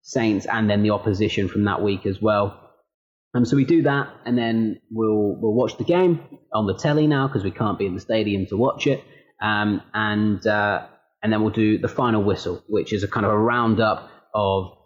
Saints 0.05 0.47
and 0.47 0.69
then 0.69 0.83
the 0.83 0.91
opposition 0.91 1.49
from 1.49 1.65
that 1.65 1.83
week 1.83 2.07
as 2.07 2.21
well. 2.21 2.59
Um, 3.35 3.45
so 3.45 3.57
we 3.57 3.65
do 3.65 3.83
that, 3.85 4.11
and 4.27 4.37
then 4.37 4.81
we'll 4.91 5.37
we'll 5.41 5.55
watch 5.55 5.79
the 5.79 5.85
game 5.85 6.21
on 6.53 6.67
the 6.67 6.75
telly 6.75 7.07
now 7.07 7.29
because 7.29 7.45
we 7.45 7.51
can't 7.51 7.79
be 7.79 7.87
in 7.87 7.95
the 7.95 8.01
stadium 8.01 8.47
to 8.47 8.57
watch 8.57 8.87
it. 8.87 9.03
Um, 9.41 9.81
and 9.95 10.47
uh, 10.47 10.87
and 11.23 11.33
then 11.33 11.43
we'll 11.43 11.53
do 11.53 11.79
the 11.79 11.89
final 11.89 12.23
whistle, 12.23 12.63
which 12.69 12.93
is 12.93 13.03
a 13.03 13.09
kind 13.09 13.25
of 13.25 13.33
a 13.33 13.39
roundup 13.39 14.11
of 14.35 14.77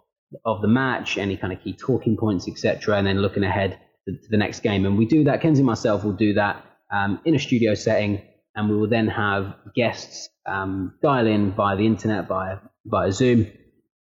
of 0.45 0.61
the 0.61 0.67
match, 0.67 1.17
any 1.17 1.37
kind 1.37 1.53
of 1.53 1.61
key 1.61 1.73
talking 1.73 2.17
points, 2.17 2.47
etc., 2.47 2.97
and 2.97 3.07
then 3.07 3.19
looking 3.21 3.43
ahead 3.43 3.79
to, 4.05 4.11
to, 4.13 4.27
the 4.29 4.37
next 4.37 4.59
game. 4.59 4.85
And 4.85 4.97
we 4.97 5.05
do 5.05 5.23
that. 5.23 5.41
Kenzie 5.41 5.61
and 5.61 5.65
myself 5.67 6.03
will 6.03 6.13
do 6.13 6.33
that 6.33 6.65
um, 6.93 7.21
in 7.23 7.33
a 7.33 7.39
studio 7.39 7.75
setting, 7.75 8.21
and 8.53 8.69
we 8.69 8.75
will 8.75 8.89
then 8.89 9.07
have 9.07 9.55
guests 9.73 10.29
um, 10.45 10.95
dial 11.01 11.27
in 11.27 11.53
via 11.53 11.77
the 11.77 11.85
internet, 11.85 12.27
via 12.27 12.57
via 12.85 13.11
Zoom. 13.11 13.47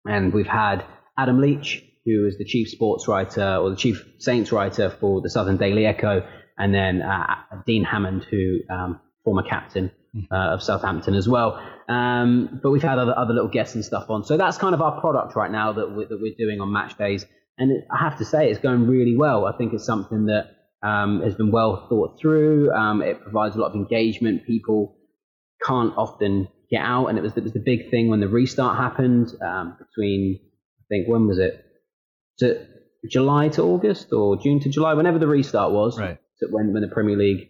And 0.05 0.33
we've 0.33 0.47
had 0.47 0.83
Adam 1.17 1.39
Leach, 1.39 1.83
who 2.05 2.25
is 2.25 2.37
the 2.37 2.45
chief 2.45 2.69
sports 2.69 3.07
writer 3.07 3.57
or 3.57 3.69
the 3.69 3.75
chief 3.75 4.03
Saints 4.17 4.51
writer 4.51 4.89
for 4.89 5.21
the 5.21 5.29
Southern 5.29 5.57
Daily 5.57 5.85
Echo, 5.85 6.27
and 6.57 6.73
then 6.73 7.01
uh, 7.01 7.35
Dean 7.65 7.83
Hammond, 7.83 8.25
who 8.29 8.59
um, 8.69 8.99
former 9.23 9.43
captain 9.43 9.91
uh, 10.31 10.35
of 10.35 10.63
Southampton 10.63 11.13
as 11.13 11.27
well. 11.27 11.61
Um, 11.89 12.59
but 12.61 12.69
we've 12.69 12.83
had 12.83 12.99
other, 12.99 13.17
other 13.17 13.33
little 13.33 13.49
guests 13.49 13.73
and 13.73 13.83
stuff 13.83 14.09
on. 14.09 14.23
So 14.23 14.37
that's 14.37 14.57
kind 14.57 14.75
of 14.75 14.81
our 14.81 15.01
product 15.01 15.35
right 15.35 15.51
now 15.51 15.73
that 15.73 15.95
we're, 15.95 16.07
that 16.07 16.21
we're 16.21 16.35
doing 16.37 16.61
on 16.61 16.71
match 16.71 16.95
days. 16.97 17.25
And 17.57 17.71
it, 17.71 17.85
I 17.91 17.97
have 17.97 18.19
to 18.19 18.25
say, 18.25 18.49
it's 18.51 18.59
going 18.59 18.87
really 18.87 19.17
well. 19.17 19.45
I 19.45 19.57
think 19.57 19.73
it's 19.73 19.85
something 19.85 20.27
that 20.27 20.51
um, 20.87 21.21
has 21.23 21.33
been 21.33 21.51
well 21.51 21.87
thought 21.89 22.19
through. 22.21 22.71
Um, 22.71 23.01
it 23.01 23.21
provides 23.21 23.55
a 23.55 23.59
lot 23.59 23.71
of 23.71 23.75
engagement. 23.75 24.45
People 24.45 24.97
can't 25.65 25.93
often 25.97 26.47
get 26.69 26.81
out. 26.81 27.07
And 27.07 27.17
it 27.17 27.21
was, 27.21 27.35
it 27.35 27.43
was 27.43 27.53
the 27.53 27.63
big 27.65 27.89
thing 27.89 28.07
when 28.07 28.19
the 28.19 28.29
restart 28.29 28.77
happened 28.77 29.33
um, 29.41 29.75
between, 29.79 30.39
I 30.79 30.83
think, 30.89 31.07
when 31.07 31.27
was 31.27 31.39
it? 31.39 31.65
To 32.37 32.67
July 33.09 33.49
to 33.49 33.63
August 33.63 34.13
or 34.13 34.37
June 34.37 34.59
to 34.59 34.69
July, 34.69 34.93
whenever 34.93 35.17
the 35.17 35.27
restart 35.27 35.71
was. 35.71 35.97
Right. 35.99 36.19
When, 36.51 36.71
when 36.71 36.83
the 36.83 36.87
Premier 36.87 37.17
League 37.17 37.49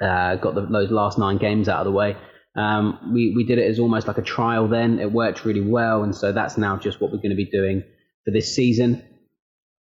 uh, 0.00 0.36
got 0.36 0.54
the, 0.54 0.66
those 0.66 0.90
last 0.90 1.18
nine 1.18 1.38
games 1.38 1.70
out 1.70 1.80
of 1.80 1.86
the 1.86 1.92
way. 1.92 2.16
Um, 2.56 3.12
we, 3.12 3.34
we 3.36 3.44
did 3.44 3.58
it 3.58 3.70
as 3.70 3.78
almost 3.78 4.06
like 4.06 4.18
a 4.18 4.22
trial 4.22 4.68
then. 4.68 4.98
It 4.98 5.12
worked 5.12 5.44
really 5.44 5.60
well. 5.60 6.02
And 6.02 6.14
so 6.14 6.32
that's 6.32 6.56
now 6.56 6.76
just 6.76 7.00
what 7.00 7.10
we're 7.10 7.18
going 7.18 7.30
to 7.30 7.36
be 7.36 7.50
doing 7.50 7.82
for 8.24 8.30
this 8.30 8.54
season. 8.54 9.02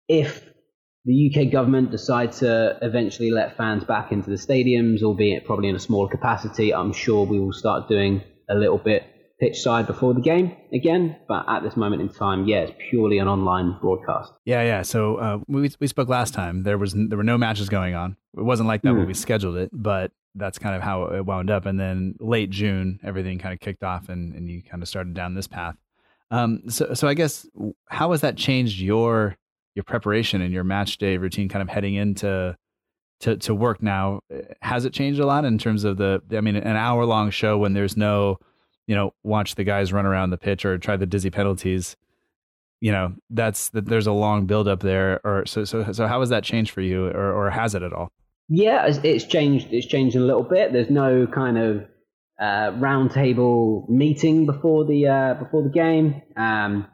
If 0.07 0.43
the 1.05 1.31
UK 1.31 1.51
government 1.51 1.91
decide 1.91 2.31
to 2.33 2.77
eventually 2.81 3.29
let 3.29 3.57
fans 3.57 3.83
back 3.83 4.11
into 4.11 4.29
the 4.29 4.37
stadiums, 4.37 5.03
albeit 5.03 5.45
probably 5.45 5.69
in 5.69 5.75
a 5.75 5.79
smaller 5.79 6.09
capacity, 6.09 6.73
I'm 6.73 6.93
sure 6.93 7.25
we 7.25 7.39
will 7.39 7.53
start 7.53 7.87
doing 7.87 8.23
a 8.49 8.55
little 8.55 8.77
bit 8.77 9.03
pitch 9.39 9.61
side 9.61 9.87
before 9.87 10.13
the 10.13 10.21
game 10.21 10.55
again. 10.73 11.17
But 11.27 11.45
at 11.47 11.63
this 11.63 11.75
moment 11.75 12.01
in 12.01 12.09
time, 12.09 12.47
yeah, 12.47 12.59
it's 12.59 12.73
purely 12.89 13.17
an 13.17 13.27
online 13.27 13.77
broadcast. 13.81 14.33
Yeah, 14.45 14.63
yeah. 14.63 14.81
So 14.81 15.15
uh, 15.15 15.39
we 15.47 15.71
we 15.79 15.87
spoke 15.87 16.09
last 16.09 16.33
time. 16.33 16.63
There 16.63 16.77
was 16.77 16.93
there 16.93 17.17
were 17.17 17.23
no 17.23 17.37
matches 17.37 17.69
going 17.69 17.95
on. 17.95 18.17
It 18.37 18.43
wasn't 18.43 18.67
like 18.67 18.81
that 18.83 18.89
mm. 18.89 18.97
when 18.97 19.03
hmm. 19.03 19.09
we 19.09 19.13
scheduled 19.13 19.57
it, 19.57 19.69
but 19.73 20.11
that's 20.35 20.57
kind 20.57 20.75
of 20.75 20.81
how 20.81 21.05
it 21.05 21.25
wound 21.25 21.49
up. 21.51 21.65
And 21.65 21.79
then 21.79 22.15
late 22.19 22.49
June, 22.49 22.99
everything 23.03 23.37
kind 23.37 23.53
of 23.53 23.59
kicked 23.59 23.83
off, 23.83 24.09
and 24.09 24.33
and 24.33 24.49
you 24.49 24.61
kind 24.61 24.81
of 24.81 24.89
started 24.89 25.13
down 25.13 25.35
this 25.35 25.47
path. 25.47 25.75
Um, 26.31 26.69
so 26.69 26.93
so 26.93 27.07
I 27.07 27.13
guess 27.13 27.45
how 27.87 28.11
has 28.11 28.21
that 28.21 28.37
changed 28.37 28.79
your 28.79 29.35
your 29.75 29.83
preparation 29.83 30.41
and 30.41 30.53
your 30.53 30.63
match 30.63 30.97
day 30.97 31.17
routine, 31.17 31.49
kind 31.49 31.61
of 31.61 31.69
heading 31.69 31.95
into 31.95 32.55
to 33.21 33.37
to 33.37 33.55
work 33.55 33.83
now? 33.83 34.19
Has 34.61 34.85
it 34.85 34.93
changed 34.93 35.19
a 35.19 35.25
lot 35.25 35.45
in 35.45 35.57
terms 35.57 35.83
of 35.83 35.97
the? 35.97 36.21
I 36.31 36.41
mean, 36.41 36.55
an 36.55 36.75
hour 36.75 37.05
long 37.05 37.29
show 37.29 37.57
when 37.57 37.73
there's 37.73 37.97
no 37.97 38.39
you 38.87 38.95
know, 38.95 39.13
watch 39.23 39.55
the 39.55 39.63
guys 39.63 39.93
run 39.93 40.05
around 40.05 40.29
the 40.29 40.37
pitch 40.37 40.65
or 40.65 40.77
try 40.77 40.97
the 40.97 41.05
dizzy 41.05 41.29
penalties, 41.29 41.95
you 42.81 42.91
know, 42.91 43.13
that's 43.29 43.69
that 43.69 43.85
there's 43.85 44.07
a 44.07 44.11
long 44.11 44.45
build 44.45 44.67
up 44.67 44.81
there. 44.81 45.21
Or 45.23 45.45
so 45.45 45.63
so 45.63 45.91
so 45.91 46.07
how 46.07 46.19
has 46.19 46.29
that 46.29 46.43
changed 46.43 46.71
for 46.71 46.81
you, 46.81 47.07
or 47.07 47.31
or 47.31 47.49
has 47.49 47.75
it 47.75 47.81
at 47.81 47.93
all? 47.93 48.11
Yeah, 48.49 48.85
it's, 48.85 48.99
it's 49.03 49.25
changed. 49.25 49.67
It's 49.71 49.87
changed 49.87 50.15
a 50.15 50.19
little 50.19 50.43
bit. 50.43 50.73
There's 50.73 50.89
no 50.89 51.25
kind 51.27 51.57
of 51.57 51.85
uh, 52.39 52.71
roundtable 52.73 53.87
meeting 53.87 54.45
before 54.45 54.85
the 54.85 55.07
uh, 55.07 55.33
before 55.35 55.63
the 55.63 55.69
game. 55.69 56.21
Um, 56.35 56.87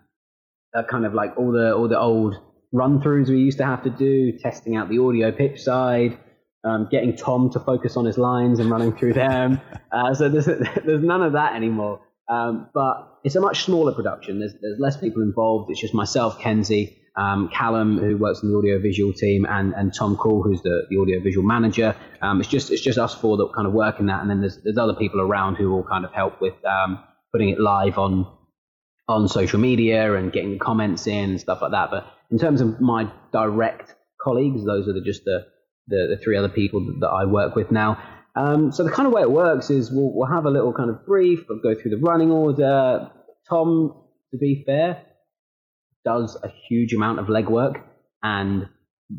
uh, 0.75 0.83
kind 0.83 1.05
of 1.05 1.13
like 1.13 1.37
all 1.37 1.51
the 1.51 1.75
all 1.75 1.87
the 1.87 1.99
old 1.99 2.35
run 2.71 3.01
throughs 3.01 3.29
we 3.29 3.39
used 3.39 3.57
to 3.57 3.65
have 3.65 3.83
to 3.83 3.89
do, 3.89 4.37
testing 4.37 4.75
out 4.75 4.89
the 4.89 4.99
audio 4.99 5.31
pitch 5.31 5.61
side, 5.61 6.19
um, 6.63 6.87
getting 6.91 7.15
Tom 7.15 7.49
to 7.51 7.59
focus 7.59 7.97
on 7.97 8.05
his 8.05 8.17
lines 8.17 8.59
and 8.59 8.69
running 8.69 8.95
through 8.95 9.13
them. 9.13 9.61
Uh, 9.91 10.13
so 10.13 10.29
there's 10.29 10.45
there's 10.45 11.01
none 11.01 11.23
of 11.23 11.33
that 11.33 11.55
anymore. 11.55 11.99
Um, 12.29 12.69
but 12.75 13.17
it's 13.23 13.35
a 13.35 13.41
much 13.41 13.63
smaller 13.63 13.91
production. 13.91 14.37
There's 14.37 14.53
there's 14.61 14.77
less 14.79 14.97
people 14.97 15.23
involved. 15.23 15.71
It's 15.71 15.81
just 15.81 15.95
myself, 15.95 16.39
Kenzie, 16.39 16.95
um, 17.15 17.49
Callum, 17.51 17.97
who 17.97 18.15
works 18.15 18.43
in 18.43 18.51
the 18.51 18.55
audiovisual 18.55 19.13
team, 19.13 19.47
and, 19.49 19.73
and 19.73 19.91
Tom 19.91 20.15
Call, 20.15 20.43
who's 20.43 20.61
the, 20.61 20.83
the 20.91 20.97
audio 20.97 21.19
visual 21.21 21.43
manager. 21.43 21.95
Um, 22.21 22.39
it's 22.39 22.49
just 22.49 22.69
it's 22.69 22.83
just 22.83 22.99
us 22.99 23.15
four 23.15 23.37
that 23.37 23.51
kind 23.55 23.65
of 23.65 23.73
work 23.73 23.99
in 23.99 24.05
that, 24.05 24.21
and 24.21 24.29
then 24.29 24.41
there's 24.41 24.61
there's 24.63 24.77
other 24.77 24.93
people 24.93 25.21
around 25.21 25.55
who 25.55 25.71
will 25.71 25.83
kind 25.83 26.05
of 26.05 26.13
help 26.13 26.39
with 26.39 26.53
um, 26.65 27.03
putting 27.31 27.49
it 27.49 27.59
live 27.59 27.97
on 27.97 28.27
on 29.07 29.27
social 29.27 29.59
media 29.59 30.13
and 30.13 30.31
getting 30.31 30.51
the 30.51 30.59
comments 30.59 31.07
in 31.07 31.31
and 31.31 31.41
stuff 31.41 31.63
like 31.63 31.71
that. 31.71 31.89
But 31.89 32.05
in 32.29 32.37
terms 32.37 32.61
of 32.61 32.79
my 32.79 33.11
direct 33.33 33.95
colleagues, 34.21 34.63
those 34.63 34.87
are 34.87 34.93
the, 34.93 35.01
just 35.01 35.25
the, 35.25 35.47
the, 35.89 36.15
the 36.15 36.17
three 36.23 36.37
other 36.37 36.49
people 36.49 36.85
that, 36.85 36.99
that 37.01 37.09
I 37.09 37.25
work 37.25 37.55
with 37.55 37.71
now. 37.71 38.01
Um, 38.35 38.71
so 38.71 38.83
the 38.83 38.91
kind 38.91 39.07
of 39.07 39.13
way 39.13 39.21
it 39.21 39.31
works 39.31 39.69
is 39.69 39.91
we'll, 39.91 40.13
we'll 40.13 40.27
have 40.27 40.45
a 40.45 40.49
little 40.49 40.73
kind 40.73 40.89
of 40.89 41.05
brief, 41.05 41.45
we'll 41.49 41.59
go 41.59 41.75
through 41.75 41.91
the 41.91 41.97
running 41.97 42.31
order. 42.31 43.11
Tom, 43.49 43.95
to 44.31 44.37
be 44.37 44.63
fair, 44.65 45.03
does 46.05 46.37
a 46.41 46.49
huge 46.67 46.93
amount 46.93 47.19
of 47.19 47.25
legwork 47.27 47.81
and 48.23 48.69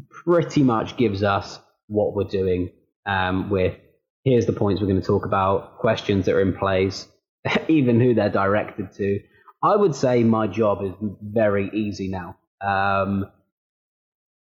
pretty 0.08 0.62
much 0.62 0.96
gives 0.96 1.22
us 1.22 1.58
what 1.88 2.14
we're 2.14 2.24
doing 2.24 2.70
um, 3.06 3.50
with 3.50 3.76
here's 4.24 4.46
the 4.46 4.52
points 4.52 4.80
we're 4.80 4.86
going 4.86 5.00
to 5.00 5.06
talk 5.06 5.24
about, 5.26 5.78
questions 5.78 6.26
that 6.26 6.34
are 6.34 6.40
in 6.40 6.56
place, 6.56 7.08
even 7.68 8.00
who 8.00 8.14
they're 8.14 8.30
directed 8.30 8.92
to. 8.94 9.20
I 9.62 9.76
would 9.76 9.94
say 9.94 10.22
my 10.24 10.46
job 10.46 10.82
is 10.82 10.92
very 11.22 11.70
easy 11.72 12.08
now. 12.08 12.36
Um, 12.60 13.26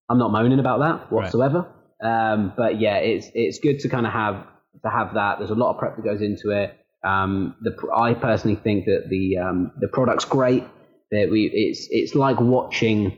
I'm 0.09 0.19
not 0.19 0.33
moaning 0.33 0.59
about 0.59 0.81
that 0.81 1.13
whatsoever. 1.13 1.69
Um, 2.03 2.53
but 2.57 2.81
yeah, 2.81 2.97
it's 2.97 3.29
it's 3.35 3.59
good 3.59 3.81
to 3.81 3.89
kind 3.89 4.07
of 4.07 4.13
have 4.13 4.47
to 4.83 4.91
have 4.91 5.15
that. 5.15 5.39
There's 5.39 5.51
a 5.51 5.55
lot 5.55 5.73
of 5.73 5.79
prep 5.79 5.97
that 5.97 6.05
goes 6.05 6.23
into 6.23 6.51
it. 6.51 6.77
Um, 7.05 7.57
the 7.61 7.75
I 7.95 8.15
personally 8.15 8.57
think 8.57 8.87
that 8.87 9.09
the 9.09 9.39
um, 9.39 9.73
the 9.81 9.89
product's 9.89 10.25
great. 10.25 10.65
That 11.11 11.29
we 11.31 11.51
it's 11.53 11.89
it's 11.91 12.15
like 12.15 12.41
watching 12.41 13.17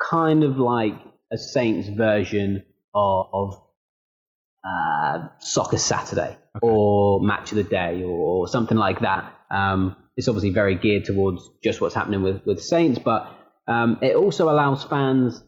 kind 0.00 0.44
of 0.44 0.58
like 0.58 0.94
a 1.32 1.38
Saints 1.38 1.88
version 1.88 2.64
of, 2.94 3.26
of 3.32 3.62
uh, 4.64 5.28
Soccer 5.38 5.78
Saturday 5.78 6.36
okay. 6.56 6.60
or 6.62 7.20
Match 7.20 7.52
of 7.52 7.56
the 7.56 7.64
Day 7.64 8.02
or, 8.02 8.10
or 8.10 8.48
something 8.48 8.76
like 8.76 9.00
that. 9.00 9.32
Um, 9.50 9.96
it's 10.16 10.28
obviously 10.28 10.50
very 10.50 10.76
geared 10.76 11.04
towards 11.04 11.48
just 11.62 11.80
what's 11.80 11.94
happening 11.94 12.22
with, 12.22 12.44
with 12.46 12.62
Saints, 12.62 12.98
but 12.98 13.30
um, 13.68 13.98
it 14.02 14.16
also 14.16 14.48
allows 14.48 14.84
fans 14.84 15.42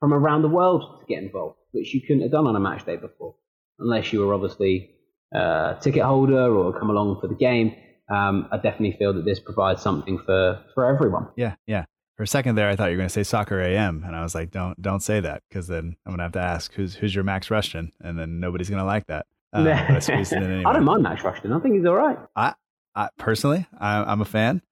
from 0.00 0.12
around 0.12 0.42
the 0.42 0.48
world 0.48 0.98
to 1.00 1.06
get 1.06 1.22
involved, 1.22 1.58
which 1.72 1.94
you 1.94 2.00
couldn't 2.00 2.22
have 2.22 2.32
done 2.32 2.46
on 2.46 2.56
a 2.56 2.60
match 2.60 2.84
day 2.84 2.96
before, 2.96 3.34
unless 3.78 4.12
you 4.12 4.20
were 4.20 4.34
obviously 4.34 4.90
a 5.32 5.76
ticket 5.80 6.02
holder 6.02 6.52
or 6.52 6.78
come 6.78 6.90
along 6.90 7.20
for 7.20 7.28
the 7.28 7.34
game. 7.34 7.74
Um, 8.10 8.48
I 8.50 8.56
definitely 8.56 8.96
feel 8.98 9.12
that 9.12 9.24
this 9.24 9.38
provides 9.38 9.80
something 9.80 10.18
for, 10.26 10.60
for 10.74 10.86
everyone. 10.86 11.28
Yeah, 11.36 11.54
yeah. 11.66 11.84
For 12.16 12.24
a 12.24 12.26
second 12.26 12.56
there, 12.56 12.68
I 12.68 12.76
thought 12.76 12.86
you 12.86 12.92
were 12.92 12.98
going 12.98 13.08
to 13.08 13.12
say 13.12 13.22
soccer 13.22 13.60
AM, 13.60 14.02
and 14.04 14.14
I 14.14 14.22
was 14.22 14.34
like, 14.34 14.50
don't 14.50 14.80
don't 14.82 15.00
say 15.00 15.20
that 15.20 15.42
because 15.48 15.68
then 15.68 15.96
I'm 16.04 16.10
going 16.10 16.18
to 16.18 16.24
have 16.24 16.32
to 16.32 16.40
ask 16.40 16.72
who's 16.74 16.94
who's 16.94 17.14
your 17.14 17.24
Max 17.24 17.48
Rushden, 17.48 17.92
and 18.00 18.18
then 18.18 18.40
nobody's 18.40 18.68
going 18.68 18.80
to 18.80 18.86
like 18.86 19.06
that. 19.06 19.26
Um, 19.52 19.66
I, 19.66 20.00
anyway. 20.06 20.62
I 20.64 20.72
don't 20.72 20.84
mind 20.84 21.02
Max 21.02 21.22
Rushden. 21.22 21.52
I 21.52 21.58
think 21.58 21.74
he's 21.74 21.84
all 21.84 21.96
right. 21.96 22.16
I 22.36 22.54
I, 22.94 23.08
personally, 23.18 23.66
I, 23.78 24.12
am 24.12 24.20
a 24.20 24.24
fan. 24.24 24.62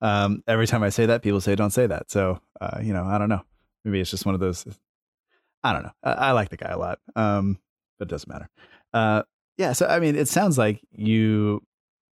Um, 0.00 0.42
every 0.46 0.66
time 0.66 0.82
I 0.82 0.90
say 0.90 1.06
that, 1.06 1.22
people 1.22 1.40
say 1.40 1.54
don't 1.54 1.70
say 1.70 1.86
that. 1.86 2.10
So, 2.10 2.40
uh, 2.60 2.78
you 2.82 2.92
know, 2.92 3.04
I 3.04 3.18
don't 3.18 3.28
know. 3.28 3.42
Maybe 3.88 4.00
it's 4.00 4.10
just 4.10 4.26
one 4.26 4.34
of 4.34 4.40
those. 4.40 4.66
I 5.64 5.72
don't 5.72 5.82
know. 5.82 5.92
I, 6.02 6.12
I 6.12 6.32
like 6.32 6.50
the 6.50 6.56
guy 6.56 6.70
a 6.70 6.78
lot, 6.78 6.98
um, 7.16 7.58
but 7.98 8.08
it 8.08 8.10
doesn't 8.10 8.30
matter. 8.30 8.48
Uh, 8.92 9.22
yeah. 9.56 9.72
So, 9.72 9.86
I 9.86 9.98
mean, 9.98 10.14
it 10.14 10.28
sounds 10.28 10.58
like 10.58 10.80
you 10.92 11.62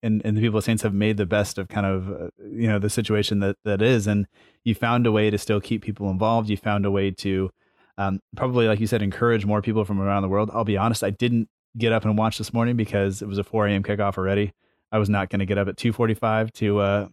and, 0.03 0.21
and 0.25 0.37
the 0.37 0.41
people 0.41 0.59
of 0.59 0.65
Saints 0.65 0.83
have 0.83 0.95
made 0.95 1.17
the 1.17 1.27
best 1.27 1.59
of 1.59 1.69
kind 1.69 1.87
of 1.87 2.11
uh, 2.11 2.29
you 2.45 2.69
know 2.69 2.79
the 2.79 2.91
situation 2.91 3.41
that 3.41 3.57
that 3.65 3.81
is, 3.81 4.07
and 4.07 4.27
you 4.65 4.75
found 4.75 5.07
a 5.07 5.13
way 5.13 5.31
to 5.31 5.39
still 5.39 5.61
keep 5.61 5.83
people 5.83 6.11
involved. 6.11 6.49
You 6.49 6.57
found 6.57 6.85
a 6.85 6.91
way 6.91 7.11
to 7.11 7.51
um, 7.99 8.21
probably, 8.37 8.67
like 8.67 8.81
you 8.81 8.87
said, 8.87 9.03
encourage 9.03 9.45
more 9.45 9.63
people 9.63 9.85
from 9.85 10.01
around 10.01 10.23
the 10.23 10.29
world. 10.29 10.51
I'll 10.53 10.65
be 10.65 10.77
honest, 10.77 11.05
I 11.05 11.11
didn't 11.11 11.49
get 11.79 11.93
up 11.93 12.05
and 12.05 12.17
watch 12.19 12.39
this 12.39 12.53
morning 12.53 12.77
because 12.77 13.23
it 13.23 13.29
was 13.29 13.39
a 13.39 13.45
4 13.45 13.69
a.m. 13.69 13.83
kickoff 13.83 14.19
already. 14.19 14.53
I 14.91 14.99
was 14.99 15.09
not 15.09 15.31
going 15.31 15.41
to 15.41 15.47
get 15.47 15.57
up 15.57 15.69
at 15.69 15.77
2:45 15.77 16.53
to 16.55 16.79
uh 16.79 17.09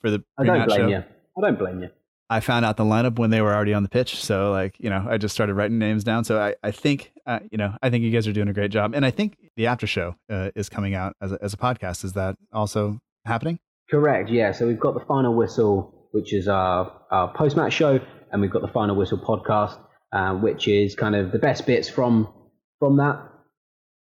for 0.00 0.10
the 0.10 0.24
I 0.36 0.44
don't 0.44 0.66
blame 0.66 0.80
show. 0.80 0.88
you. 0.88 1.04
I 1.36 1.40
don't 1.40 1.58
blame 1.58 1.80
you. 1.82 1.90
I 2.30 2.40
found 2.40 2.64
out 2.64 2.76
the 2.76 2.84
lineup 2.84 3.18
when 3.18 3.30
they 3.30 3.40
were 3.42 3.54
already 3.54 3.74
on 3.74 3.82
the 3.82 3.88
pitch, 3.88 4.16
so 4.22 4.50
like 4.50 4.76
you 4.78 4.90
know, 4.90 5.06
I 5.08 5.18
just 5.18 5.34
started 5.34 5.54
writing 5.54 5.78
names 5.78 6.04
down. 6.04 6.24
So 6.24 6.40
I, 6.40 6.54
I 6.62 6.70
think 6.70 7.12
uh, 7.26 7.40
you 7.50 7.58
know, 7.58 7.74
I 7.82 7.90
think 7.90 8.04
you 8.04 8.10
guys 8.10 8.26
are 8.26 8.32
doing 8.32 8.48
a 8.48 8.52
great 8.52 8.70
job, 8.70 8.94
and 8.94 9.04
I 9.04 9.10
think 9.10 9.36
the 9.56 9.66
after 9.66 9.86
show 9.86 10.16
uh, 10.30 10.50
is 10.54 10.68
coming 10.68 10.94
out 10.94 11.14
as 11.20 11.32
a, 11.32 11.38
as 11.42 11.52
a 11.54 11.56
podcast. 11.56 12.04
Is 12.04 12.14
that 12.14 12.36
also 12.52 12.98
happening? 13.24 13.58
Correct. 13.90 14.30
Yeah. 14.30 14.52
So 14.52 14.66
we've 14.66 14.80
got 14.80 14.94
the 14.94 15.04
final 15.04 15.34
whistle, 15.34 16.08
which 16.12 16.32
is 16.32 16.48
our 16.48 17.00
our 17.10 17.32
post 17.34 17.56
match 17.56 17.72
show, 17.72 18.00
and 18.32 18.40
we've 18.40 18.50
got 18.50 18.62
the 18.62 18.68
final 18.68 18.96
whistle 18.96 19.18
podcast, 19.18 19.78
uh, 20.12 20.34
which 20.34 20.68
is 20.68 20.94
kind 20.94 21.14
of 21.14 21.32
the 21.32 21.38
best 21.38 21.66
bits 21.66 21.88
from 21.88 22.32
from 22.80 22.96
that 22.96 23.30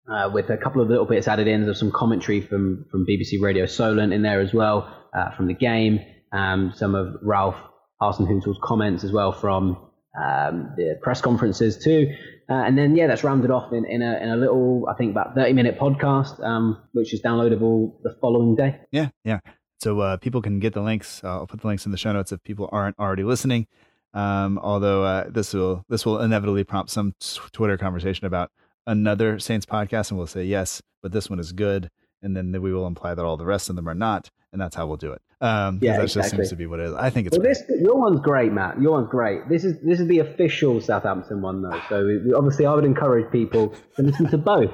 uh, 0.09 0.29
with 0.33 0.49
a 0.49 0.57
couple 0.57 0.81
of 0.81 0.89
little 0.89 1.05
bits 1.05 1.27
added 1.27 1.47
in. 1.47 1.65
There's 1.65 1.79
some 1.79 1.91
commentary 1.91 2.41
from, 2.41 2.85
from 2.91 3.05
BBC 3.05 3.41
Radio 3.41 3.65
Solent 3.65 4.13
in 4.13 4.21
there 4.21 4.41
as 4.41 4.53
well 4.53 4.91
uh, 5.13 5.31
from 5.31 5.47
the 5.47 5.53
game. 5.53 5.99
Um, 6.31 6.73
some 6.75 6.95
of 6.95 7.15
Ralph 7.21 7.57
Hasenhüttl's 8.01 8.59
comments 8.61 9.03
as 9.03 9.11
well 9.11 9.31
from 9.31 9.77
um, 10.19 10.73
the 10.77 10.97
press 11.01 11.21
conferences 11.21 11.77
too. 11.77 12.13
Uh, 12.49 12.53
and 12.53 12.77
then, 12.77 12.95
yeah, 12.95 13.07
that's 13.07 13.23
rounded 13.23 13.51
off 13.51 13.71
in, 13.71 13.85
in, 13.85 14.01
a, 14.01 14.17
in 14.17 14.29
a 14.29 14.35
little, 14.35 14.87
I 14.89 14.95
think, 14.95 15.11
about 15.11 15.35
30 15.35 15.53
minute 15.53 15.77
podcast, 15.77 16.43
um, 16.43 16.81
which 16.93 17.13
is 17.13 17.21
downloadable 17.21 18.01
the 18.01 18.15
following 18.19 18.55
day. 18.55 18.79
Yeah, 18.91 19.09
yeah. 19.23 19.39
So 19.79 19.99
uh, 19.99 20.17
people 20.17 20.41
can 20.41 20.59
get 20.59 20.73
the 20.73 20.81
links. 20.81 21.23
I'll 21.23 21.47
put 21.47 21.61
the 21.61 21.67
links 21.67 21.85
in 21.85 21.91
the 21.91 21.97
show 21.97 22.11
notes 22.11 22.31
if 22.31 22.43
people 22.43 22.67
aren't 22.71 22.97
already 22.99 23.23
listening. 23.23 23.67
Um, 24.13 24.57
although 24.57 25.03
uh, 25.03 25.29
this 25.29 25.53
will 25.53 25.85
this 25.87 26.05
will 26.05 26.19
inevitably 26.19 26.63
prompt 26.63 26.89
some 26.89 27.13
Twitter 27.51 27.77
conversation 27.77 28.25
about 28.25 28.51
another 28.87 29.37
Saints 29.37 29.67
podcast 29.67 30.09
and 30.09 30.17
we'll 30.17 30.25
say 30.25 30.43
yes, 30.43 30.81
but 31.03 31.11
this 31.11 31.29
one 31.29 31.39
is 31.39 31.51
good, 31.51 31.91
and 32.21 32.35
then 32.35 32.61
we 32.61 32.73
will 32.73 32.87
imply 32.87 33.13
that 33.13 33.23
all 33.23 33.37
the 33.37 33.45
rest 33.45 33.69
of 33.69 33.75
them 33.75 33.87
are 33.87 33.95
not, 33.95 34.29
and 34.51 34.61
that's 34.61 34.75
how 34.75 34.87
we'll 34.87 34.97
do 34.97 35.11
it. 35.11 35.21
Um, 35.41 35.79
yeah, 35.81 35.97
that 35.97 36.03
exactly. 36.03 36.21
just 36.21 36.35
seems 36.35 36.49
to 36.49 36.55
be 36.55 36.65
what 36.65 36.79
it 36.79 36.87
is. 36.87 36.93
I 36.93 37.09
think 37.09 37.27
it's. 37.27 37.37
Well, 37.37 37.47
this 37.47 37.63
your 37.81 37.97
one's 37.97 38.19
great, 38.19 38.51
Matt. 38.51 38.81
Your 38.81 38.91
one's 38.91 39.09
great. 39.09 39.47
This 39.47 39.63
is 39.63 39.79
this 39.81 39.99
is 39.99 40.07
the 40.07 40.19
official 40.19 40.81
Southampton 40.81 41.41
one 41.41 41.61
though. 41.61 41.81
So 41.87 42.35
obviously, 42.35 42.65
I 42.65 42.73
would 42.73 42.85
encourage 42.85 43.31
people 43.31 43.73
to 43.95 44.01
listen 44.01 44.29
to 44.29 44.37
both. 44.37 44.71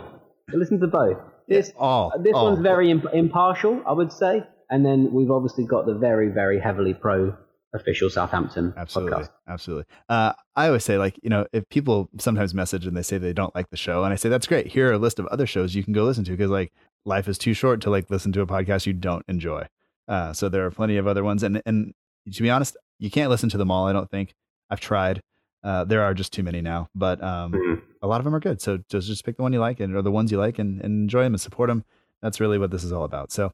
To 0.50 0.58
listen 0.58 0.80
to 0.80 0.88
both. 0.88 1.18
This 1.48 1.72
all, 1.78 2.12
this 2.20 2.34
all. 2.34 2.46
one's 2.46 2.62
very 2.62 2.90
imp- 2.90 3.14
impartial, 3.14 3.82
I 3.88 3.94
would 3.94 4.12
say, 4.12 4.44
and 4.70 4.84
then 4.84 5.12
we've 5.14 5.30
obviously 5.30 5.66
got 5.66 5.86
the 5.86 5.94
very 5.94 6.30
very 6.30 6.60
heavily 6.60 6.96
pro 6.96 7.38
official 7.76 8.10
Southampton 8.10 8.74
absolutely, 8.78 9.24
podcast. 9.24 9.30
Absolutely. 9.48 9.86
Uh, 10.10 10.34
I 10.56 10.68
always 10.68 10.84
say, 10.84 10.98
like, 10.98 11.20
you 11.22 11.30
know, 11.30 11.46
if 11.54 11.68
people 11.70 12.10
sometimes 12.18 12.54
message 12.54 12.88
and 12.88 12.96
they 12.96 13.04
say 13.04 13.18
they 13.18 13.34
don't 13.34 13.54
like 13.54 13.70
the 13.70 13.78
show, 13.78 14.04
and 14.04 14.14
I 14.14 14.16
say, 14.16 14.30
that's 14.30 14.48
great. 14.48 14.68
Here 14.68 14.90
are 14.90 14.94
a 14.94 14.98
list 14.98 15.20
of 15.20 15.28
other 15.28 15.46
shows 15.46 15.76
you 15.76 15.84
can 15.84 15.94
go 15.94 16.04
listen 16.04 16.24
to 16.24 16.32
because, 16.32 16.50
like, 16.50 16.72
life 17.06 17.28
is 17.28 17.38
too 17.38 17.54
short 17.54 17.82
to, 17.82 17.90
like, 17.90 18.10
listen 18.10 18.32
to 18.32 18.42
a 18.42 18.48
podcast 18.48 18.86
you 18.86 18.94
don't 18.94 19.24
enjoy. 19.28 19.68
Uh, 20.08 20.34
so 20.34 20.50
there 20.50 20.66
are 20.66 20.72
plenty 20.72 20.98
of 20.98 21.06
other 21.06 21.24
ones. 21.24 21.44
And, 21.44 21.62
and 21.66 21.94
to 22.32 22.42
be 22.42 22.50
honest, 22.50 22.78
you 23.00 23.12
can't 23.12 23.30
listen 23.30 23.50
to 23.50 23.58
them 23.58 23.70
all, 23.70 23.88
I 23.88 23.94
don't 23.94 24.10
think. 24.10 24.34
I've 24.70 24.80
tried. 24.80 25.22
Uh, 25.64 25.84
there 25.84 26.02
are 26.04 26.14
just 26.14 26.32
too 26.32 26.44
many 26.44 26.62
now, 26.62 26.90
but 26.94 27.22
um, 27.24 27.52
mm-hmm. 27.52 27.86
a 28.02 28.08
lot 28.08 28.20
of 28.20 28.24
them 28.24 28.36
are 28.36 28.40
good. 28.40 28.62
So 28.62 28.80
just, 28.90 29.08
just 29.08 29.26
pick 29.26 29.36
the 29.36 29.44
one 29.44 29.52
you 29.52 29.60
like 29.60 29.80
and 29.80 29.96
or 29.96 30.02
the 30.02 30.12
ones 30.12 30.32
you 30.32 30.38
like 30.38 30.60
and, 30.60 30.80
and 30.82 31.04
enjoy 31.04 31.24
them 31.24 31.34
and 31.34 31.42
support 31.42 31.70
them. 31.70 31.84
That's 32.22 32.40
really 32.40 32.58
what 32.60 32.70
this 32.70 32.84
is 32.84 32.92
all 32.92 33.04
about. 33.04 33.32
So, 33.32 33.52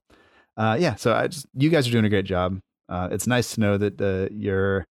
uh, 0.57 0.77
yeah, 0.79 0.95
so 0.95 1.13
I 1.13 1.27
just, 1.27 1.45
you 1.53 1.69
guys 1.69 1.87
are 1.87 1.91
doing 1.91 2.03
a 2.05 2.09
great 2.09 2.25
job 2.25 2.59
uh, 2.89 3.09
it's 3.11 3.27
nice 3.27 3.53
to 3.55 3.59
know 3.61 3.77
that 3.77 4.01
uh, 4.01 4.33
you're 4.33 4.85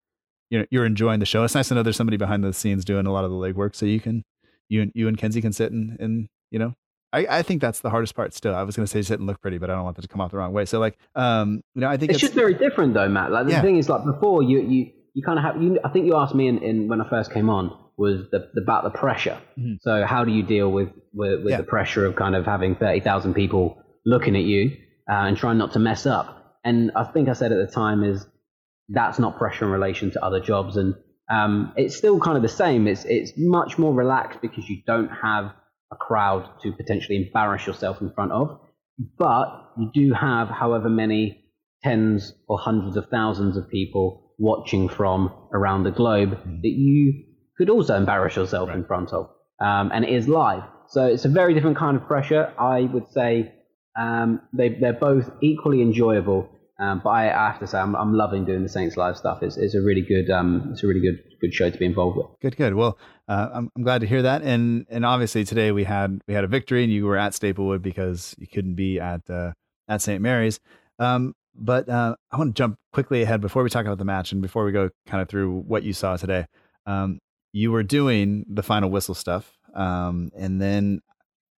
you're 0.50 0.66
you're 0.70 0.86
enjoying 0.86 1.20
the 1.20 1.26
show. 1.26 1.44
It's 1.44 1.54
nice 1.54 1.68
to 1.68 1.74
know 1.74 1.82
there's 1.82 1.96
somebody 1.96 2.16
behind 2.16 2.44
the 2.44 2.52
scenes 2.52 2.84
doing 2.84 3.06
a 3.06 3.12
lot 3.12 3.24
of 3.24 3.30
the 3.30 3.36
legwork, 3.36 3.74
so 3.74 3.86
you 3.86 4.00
can 4.00 4.24
you 4.68 4.82
and 4.82 4.92
you 4.94 5.08
and 5.08 5.16
Kenzie 5.16 5.40
can 5.40 5.52
sit 5.52 5.72
and 5.72 5.98
and 6.00 6.28
you 6.50 6.58
know. 6.58 6.74
I, 7.12 7.26
I 7.28 7.42
think 7.42 7.60
that's 7.60 7.80
the 7.80 7.90
hardest 7.90 8.14
part 8.14 8.34
still. 8.34 8.54
I 8.54 8.62
was 8.62 8.76
going 8.76 8.86
to 8.86 8.90
say 8.90 9.02
sit 9.02 9.18
and 9.18 9.26
look 9.26 9.40
pretty, 9.40 9.58
but 9.58 9.68
I 9.68 9.74
don't 9.74 9.82
want 9.82 9.96
that 9.96 10.02
to 10.02 10.08
come 10.08 10.20
off 10.20 10.30
the 10.30 10.36
wrong 10.36 10.52
way. 10.52 10.64
So 10.64 10.78
like, 10.78 10.96
um, 11.16 11.60
you 11.74 11.80
know, 11.80 11.88
I 11.88 11.96
think 11.96 12.12
it's, 12.12 12.18
it's 12.18 12.20
just 12.20 12.34
very 12.34 12.54
different 12.54 12.94
though, 12.94 13.08
Matt. 13.08 13.32
Like 13.32 13.46
the 13.46 13.52
yeah. 13.52 13.62
thing 13.62 13.78
is, 13.78 13.88
like 13.88 14.04
before, 14.04 14.44
you 14.44 14.60
you 14.60 14.92
you 15.14 15.22
kind 15.24 15.38
of 15.38 15.44
have. 15.44 15.60
You, 15.60 15.80
I 15.84 15.88
think 15.88 16.06
you 16.06 16.16
asked 16.16 16.36
me 16.36 16.46
in, 16.46 16.58
in 16.58 16.86
when 16.86 17.00
I 17.00 17.08
first 17.08 17.32
came 17.32 17.50
on 17.50 17.76
was 17.96 18.28
the, 18.30 18.48
the 18.54 18.62
about 18.62 18.84
the 18.84 18.90
pressure. 18.90 19.40
Mm-hmm. 19.58 19.74
So 19.80 20.06
how 20.06 20.24
do 20.24 20.30
you 20.30 20.44
deal 20.44 20.70
with 20.70 20.90
with, 21.12 21.42
with 21.42 21.50
yeah. 21.50 21.56
the 21.56 21.64
pressure 21.64 22.06
of 22.06 22.14
kind 22.14 22.36
of 22.36 22.46
having 22.46 22.76
thirty 22.76 23.00
thousand 23.00 23.34
people 23.34 23.82
looking 24.06 24.36
at 24.36 24.42
you? 24.42 24.76
uh, 25.10 25.26
and 25.26 25.36
trying 25.36 25.58
not 25.58 25.72
to 25.72 25.78
mess 25.78 26.06
up. 26.06 26.39
And 26.64 26.92
I 26.94 27.04
think 27.04 27.28
I 27.28 27.32
said 27.32 27.52
at 27.52 27.66
the 27.66 27.72
time 27.72 28.04
is 28.04 28.26
that's 28.88 29.18
not 29.18 29.38
pressure 29.38 29.64
in 29.64 29.70
relation 29.70 30.10
to 30.12 30.24
other 30.24 30.40
jobs, 30.40 30.76
and 30.76 30.94
um, 31.30 31.72
it's 31.76 31.96
still 31.96 32.20
kind 32.20 32.36
of 32.36 32.42
the 32.42 32.48
same. 32.48 32.86
It's 32.86 33.04
it's 33.04 33.32
much 33.36 33.78
more 33.78 33.94
relaxed 33.94 34.40
because 34.42 34.68
you 34.68 34.82
don't 34.86 35.08
have 35.08 35.52
a 35.92 35.96
crowd 35.96 36.48
to 36.62 36.72
potentially 36.72 37.16
embarrass 37.16 37.66
yourself 37.66 38.00
in 38.00 38.12
front 38.12 38.32
of, 38.32 38.60
but 39.18 39.72
you 39.78 39.90
do 39.94 40.12
have 40.12 40.48
however 40.48 40.88
many 40.88 41.44
tens 41.82 42.34
or 42.48 42.58
hundreds 42.58 42.96
of 42.96 43.08
thousands 43.08 43.56
of 43.56 43.68
people 43.68 44.34
watching 44.38 44.88
from 44.88 45.32
around 45.52 45.84
the 45.84 45.90
globe 45.90 46.30
that 46.30 46.68
you 46.68 47.24
could 47.56 47.70
also 47.70 47.96
embarrass 47.96 48.36
yourself 48.36 48.70
in 48.70 48.84
front 48.84 49.12
of, 49.12 49.30
um, 49.60 49.90
and 49.94 50.04
it 50.04 50.10
is 50.10 50.28
live. 50.28 50.62
So 50.88 51.06
it's 51.06 51.24
a 51.24 51.28
very 51.28 51.54
different 51.54 51.76
kind 51.76 51.96
of 51.96 52.06
pressure. 52.06 52.52
I 52.58 52.80
would 52.80 53.08
say 53.12 53.54
um, 53.96 54.40
they, 54.52 54.70
they're 54.70 54.92
both 54.92 55.30
equally 55.40 55.82
enjoyable. 55.82 56.48
Um, 56.78 57.02
but 57.04 57.10
I, 57.10 57.30
I 57.30 57.50
have 57.50 57.60
to 57.60 57.66
say, 57.66 57.78
I'm, 57.78 57.94
I'm 57.94 58.14
loving 58.14 58.46
doing 58.46 58.62
the 58.62 58.68
Saints 58.68 58.96
Live 58.96 59.16
stuff. 59.16 59.42
It's, 59.42 59.58
it's 59.58 59.74
a 59.74 59.82
really 59.82 60.00
good, 60.00 60.30
um, 60.30 60.70
it's 60.72 60.82
a 60.82 60.86
really 60.86 61.00
good, 61.00 61.22
good 61.40 61.52
show 61.52 61.68
to 61.68 61.76
be 61.76 61.84
involved 61.84 62.16
with. 62.16 62.26
Good, 62.40 62.56
good. 62.56 62.74
Well, 62.74 62.98
uh, 63.28 63.48
I'm, 63.52 63.70
I'm 63.76 63.82
glad 63.82 64.00
to 64.00 64.06
hear 64.06 64.22
that. 64.22 64.42
And 64.42 64.86
and 64.88 65.04
obviously 65.04 65.44
today 65.44 65.72
we 65.72 65.84
had 65.84 66.20
we 66.26 66.34
had 66.34 66.42
a 66.42 66.48
victory, 66.48 66.82
and 66.82 66.92
you 66.92 67.06
were 67.06 67.16
at 67.16 67.34
Staplewood 67.34 67.82
because 67.82 68.34
you 68.38 68.46
couldn't 68.46 68.74
be 68.74 68.98
at 68.98 69.28
uh, 69.28 69.52
at 69.88 70.00
St. 70.02 70.22
Mary's. 70.22 70.58
Um, 70.98 71.34
but 71.54 71.88
uh, 71.88 72.16
I 72.30 72.38
want 72.38 72.56
to 72.56 72.58
jump 72.58 72.78
quickly 72.92 73.22
ahead 73.22 73.40
before 73.40 73.62
we 73.62 73.70
talk 73.70 73.84
about 73.84 73.98
the 73.98 74.04
match 74.04 74.32
and 74.32 74.40
before 74.40 74.64
we 74.64 74.72
go 74.72 74.90
kind 75.06 75.20
of 75.20 75.28
through 75.28 75.60
what 75.60 75.82
you 75.82 75.92
saw 75.92 76.16
today. 76.16 76.46
Um, 76.86 77.18
you 77.52 77.72
were 77.72 77.82
doing 77.82 78.46
the 78.48 78.62
final 78.62 78.90
whistle 78.90 79.14
stuff, 79.14 79.58
um, 79.74 80.30
and 80.36 80.60
then 80.60 81.02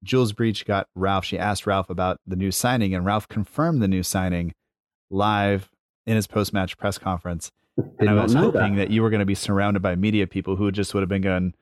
Jules 0.02 0.32
Breach 0.32 0.64
got 0.66 0.88
Ralph. 0.94 1.24
She 1.24 1.38
asked 1.38 1.66
Ralph 1.66 1.90
about 1.90 2.20
the 2.26 2.36
new 2.36 2.50
signing, 2.50 2.94
and 2.94 3.04
Ralph 3.04 3.28
confirmed 3.28 3.82
the 3.82 3.88
new 3.88 4.02
signing 4.02 4.54
live 5.10 5.70
in 6.06 6.16
his 6.16 6.26
post 6.26 6.52
match 6.52 6.76
press 6.76 6.98
conference. 6.98 7.50
and 7.98 8.10
I 8.10 8.22
was 8.22 8.34
hoping 8.34 8.76
that. 8.76 8.88
that. 8.88 8.90
you 8.90 9.02
were 9.02 9.10
going 9.10 9.20
to 9.20 9.26
be 9.26 9.34
surrounded 9.34 9.80
by 9.80 9.94
media 9.94 10.26
people 10.26 10.56
who 10.56 10.70
just 10.70 10.92
would 10.94 11.00
have 11.00 11.08
been 11.08 11.22
going 11.22 11.54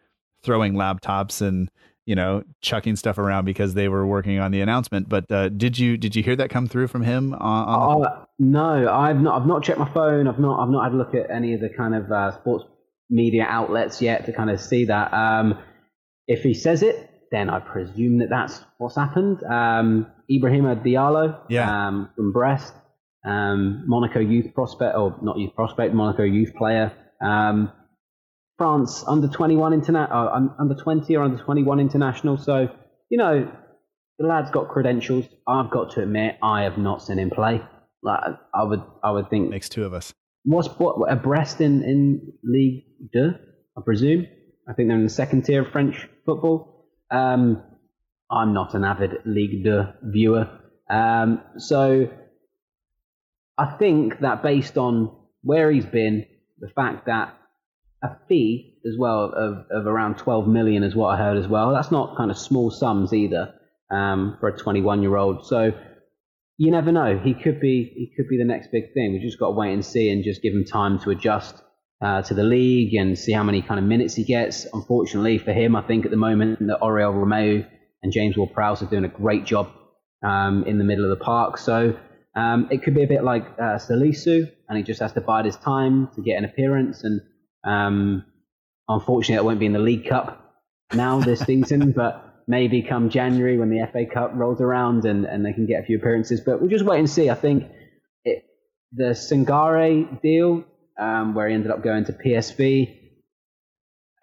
throwing 0.43 0.75
laptops 0.75 1.43
and 1.43 1.71
you 2.07 2.15
know 2.15 2.43
chucking 2.63 2.97
stuff 2.97 3.19
around 3.19 3.45
because 3.45 3.75
they 3.75 3.89
were 3.89 4.07
working 4.07 4.41
on 4.41 4.51
the 4.51 4.61
announcement. 4.61 5.09
But 5.09 5.31
uh, 5.31 5.51
did 5.51 5.79
you 5.79 5.97
did 5.97 6.17
you 6.17 6.23
hear 6.23 6.37
that 6.37 6.51
come 6.51 6.67
through 6.67 6.89
from 6.89 7.03
him? 7.03 7.35
On, 7.35 7.41
on 7.41 8.05
Uh, 8.05 8.25
no, 8.39 8.93
I've 8.93 9.21
not. 9.21 9.41
I've 9.41 9.47
not 9.47 9.63
checked 9.63 9.79
my 9.79 9.93
phone. 9.93 10.27
I've 10.27 10.41
not. 10.41 10.61
I've 10.61 10.71
not 10.71 10.85
had 10.85 10.93
a 10.93 10.97
look 10.97 11.15
at 11.15 11.31
any 11.31 11.55
of 11.55 11.61
the 11.61 11.69
kind 11.69 11.95
of 11.95 12.11
uh, 12.11 12.33
sports 12.41 12.65
media 13.09 13.45
outlets 13.49 14.01
yet 14.01 14.27
to 14.27 14.33
kind 14.33 14.51
of 14.51 14.61
see 14.61 14.87
that. 14.87 15.13
Um, 15.13 15.59
if 16.27 16.43
he 16.43 16.55
says 16.55 16.83
it, 16.83 17.10
then 17.31 17.49
I 17.49 17.61
presume 17.61 18.19
that 18.19 18.29
that's 18.31 18.61
what's 18.79 18.97
happened. 18.97 19.43
Um, 19.45 20.07
Ibrahima 20.31 20.85
Diallo 20.85 21.39
Yeah. 21.49 21.89
um, 21.89 22.11
from 22.17 22.33
Brest, 22.33 22.75
um, 23.25 23.85
Monaco 23.87 24.19
youth 24.21 24.53
prospect, 24.55 24.97
or 24.97 25.17
not 25.23 25.39
youth 25.39 25.55
prospect, 25.55 25.95
Monaco 25.95 26.23
youth 26.23 26.55
player. 26.55 26.93
Um, 27.23 27.71
France 28.59 29.05
under 29.07 29.29
21 29.29 29.81
interna- 29.81 30.11
uh, 30.11 30.49
under 30.59 30.75
20 30.75 31.17
or 31.17 31.23
under 31.23 31.43
21 31.43 31.81
international. 31.81 32.37
So, 32.37 32.69
you 33.09 33.17
know, 33.19 33.51
the 34.19 34.27
lad's 34.27 34.51
got 34.51 34.69
credentials. 34.69 35.25
I've 35.47 35.71
got 35.71 35.93
to 35.93 36.03
admit, 36.03 36.37
I 36.43 36.63
have 36.65 36.77
not 36.77 37.03
seen 37.03 37.19
him 37.19 37.31
play. 37.31 37.63
Like, 38.03 38.21
I 38.55 38.65
would, 38.65 38.83
I 39.03 39.13
would 39.13 39.31
think 39.31 39.49
makes 39.51 39.69
two 39.69 39.85
of 39.85 39.95
us. 39.95 40.13
What's 40.45 40.69
what 40.79 41.11
a 41.11 41.17
Brest 41.17 41.61
in, 41.61 41.83
in 41.85 42.33
Ligue 42.43 42.85
Deux, 43.13 43.35
I 43.77 43.81
presume. 43.85 44.27
I 44.69 44.73
think 44.73 44.89
they're 44.89 44.97
in 44.97 45.05
the 45.05 45.11
second 45.11 45.45
tier 45.45 45.63
of 45.63 45.73
French 45.73 46.09
football. 46.25 46.80
Um, 47.11 47.63
I'm 48.31 48.53
not 48.53 48.75
an 48.75 48.85
avid 48.85 49.23
League 49.25 49.65
de 49.65 49.95
viewer, 50.03 50.49
um, 50.89 51.43
so 51.59 52.09
I 53.59 53.67
think 53.77 54.21
that 54.21 54.43
based 54.43 54.79
on 54.79 55.17
where 55.43 55.71
he's 55.71 55.87
been, 55.87 56.27
the 56.61 56.69
fact 56.69 57.07
that 57.07 57.37
a 58.03 58.17
fee 58.29 58.79
as 58.87 58.95
well 58.99 59.33
of, 59.37 59.67
of 59.71 59.87
around 59.87 60.17
12 60.17 60.47
million 60.49 60.83
is 60.83 60.95
what 60.95 61.09
I 61.09 61.17
heard 61.19 61.37
as 61.37 61.47
well. 61.47 61.73
That's 61.73 61.91
not 61.91 62.17
kind 62.17 62.31
of 62.31 62.39
small 62.39 62.71
sums 62.71 63.13
either 63.13 63.55
um, 63.91 64.37
for 64.41 64.49
a 64.49 64.57
21 64.57 65.03
year 65.03 65.17
old. 65.17 65.47
So 65.47 65.73
you 66.57 66.71
never 66.71 66.93
know. 66.93 67.19
He 67.19 67.35
could 67.35 67.61
be 67.61 67.91
he 67.95 68.13
could 68.15 68.29
be 68.29 68.37
the 68.37 68.45
next 68.45 68.71
big 68.71 68.93
thing. 68.93 69.13
We 69.13 69.21
just 69.21 69.39
got 69.39 69.47
to 69.47 69.53
wait 69.53 69.73
and 69.73 69.85
see, 69.85 70.11
and 70.11 70.23
just 70.23 70.43
give 70.43 70.53
him 70.53 70.65
time 70.65 70.99
to 71.01 71.11
adjust 71.11 71.55
uh, 72.01 72.23
to 72.23 72.35
the 72.35 72.43
league 72.43 72.95
and 72.95 73.19
see 73.19 73.33
how 73.33 73.43
many 73.43 73.63
kind 73.63 73.79
of 73.79 73.85
minutes 73.85 74.15
he 74.15 74.25
gets. 74.25 74.67
Unfortunately 74.73 75.39
for 75.39 75.53
him, 75.53 75.77
I 75.77 75.83
think 75.83 76.05
at 76.05 76.11
the 76.11 76.17
moment 76.17 76.59
that 76.61 76.81
Oriol 76.81 77.15
Romeu 77.15 77.67
and 78.03 78.13
James 78.13 78.37
Ward-Prowse 78.37 78.83
are 78.83 78.87
doing 78.87 79.05
a 79.05 79.09
great 79.09 79.45
job 79.45 79.71
um, 80.23 80.65
in 80.65 80.79
the 80.79 80.85
middle 80.85 81.05
of 81.05 81.19
the 81.19 81.25
park. 81.25 81.59
So 81.59 81.99
um, 82.35 82.69
it 82.71 82.83
could 82.83 82.95
be 82.95 83.03
a 83.03 83.07
bit 83.07 83.25
like 83.25 83.45
uh, 83.59 83.79
Salisu, 83.79 84.51
and 84.69 84.79
he 84.79 84.85
just 84.85 85.01
has 85.01 85.13
to 85.15 85.21
bide 85.21 85.45
his 85.45 85.57
time 85.57 86.09
to 86.15 86.23
get 86.23 86.39
an 86.39 86.45
appearance. 86.45 87.05
And 87.05 87.21
um, 87.65 88.25
unfortunately, 88.89 89.37
it 89.37 89.45
won't 89.45 89.61
be 89.61 89.67
in 89.67 89.73
the 89.73 89.79
League 89.79 90.09
Cup 90.09 90.55
now 90.95 91.21
this 91.21 91.41
season, 91.41 91.93
but 91.97 92.45
maybe 92.47 92.83
come 92.83 93.11
January 93.11 93.59
when 93.59 93.71
the 93.71 93.87
FA 93.93 94.07
Cup 94.07 94.33
rolls 94.35 94.61
around 94.61 95.05
and, 95.05 95.25
and 95.25 95.45
they 95.45 95.53
can 95.53 95.67
get 95.67 95.83
a 95.83 95.85
few 95.85 95.99
appearances. 95.99 96.41
But 96.41 96.61
we'll 96.61 96.71
just 96.71 96.85
wait 96.85 96.99
and 96.99 97.11
see. 97.11 97.31
I 97.31 97.35
think 97.35 97.65
it, 98.25 98.45
the 98.93 99.11
Sangaré 99.11 100.21
deal, 100.23 100.65
um, 101.01 101.35
where 101.35 101.49
he 101.49 101.55
ended 101.55 101.71
up 101.71 101.83
going 101.83 102.05
to 102.05 102.13
PSV, 102.13 102.97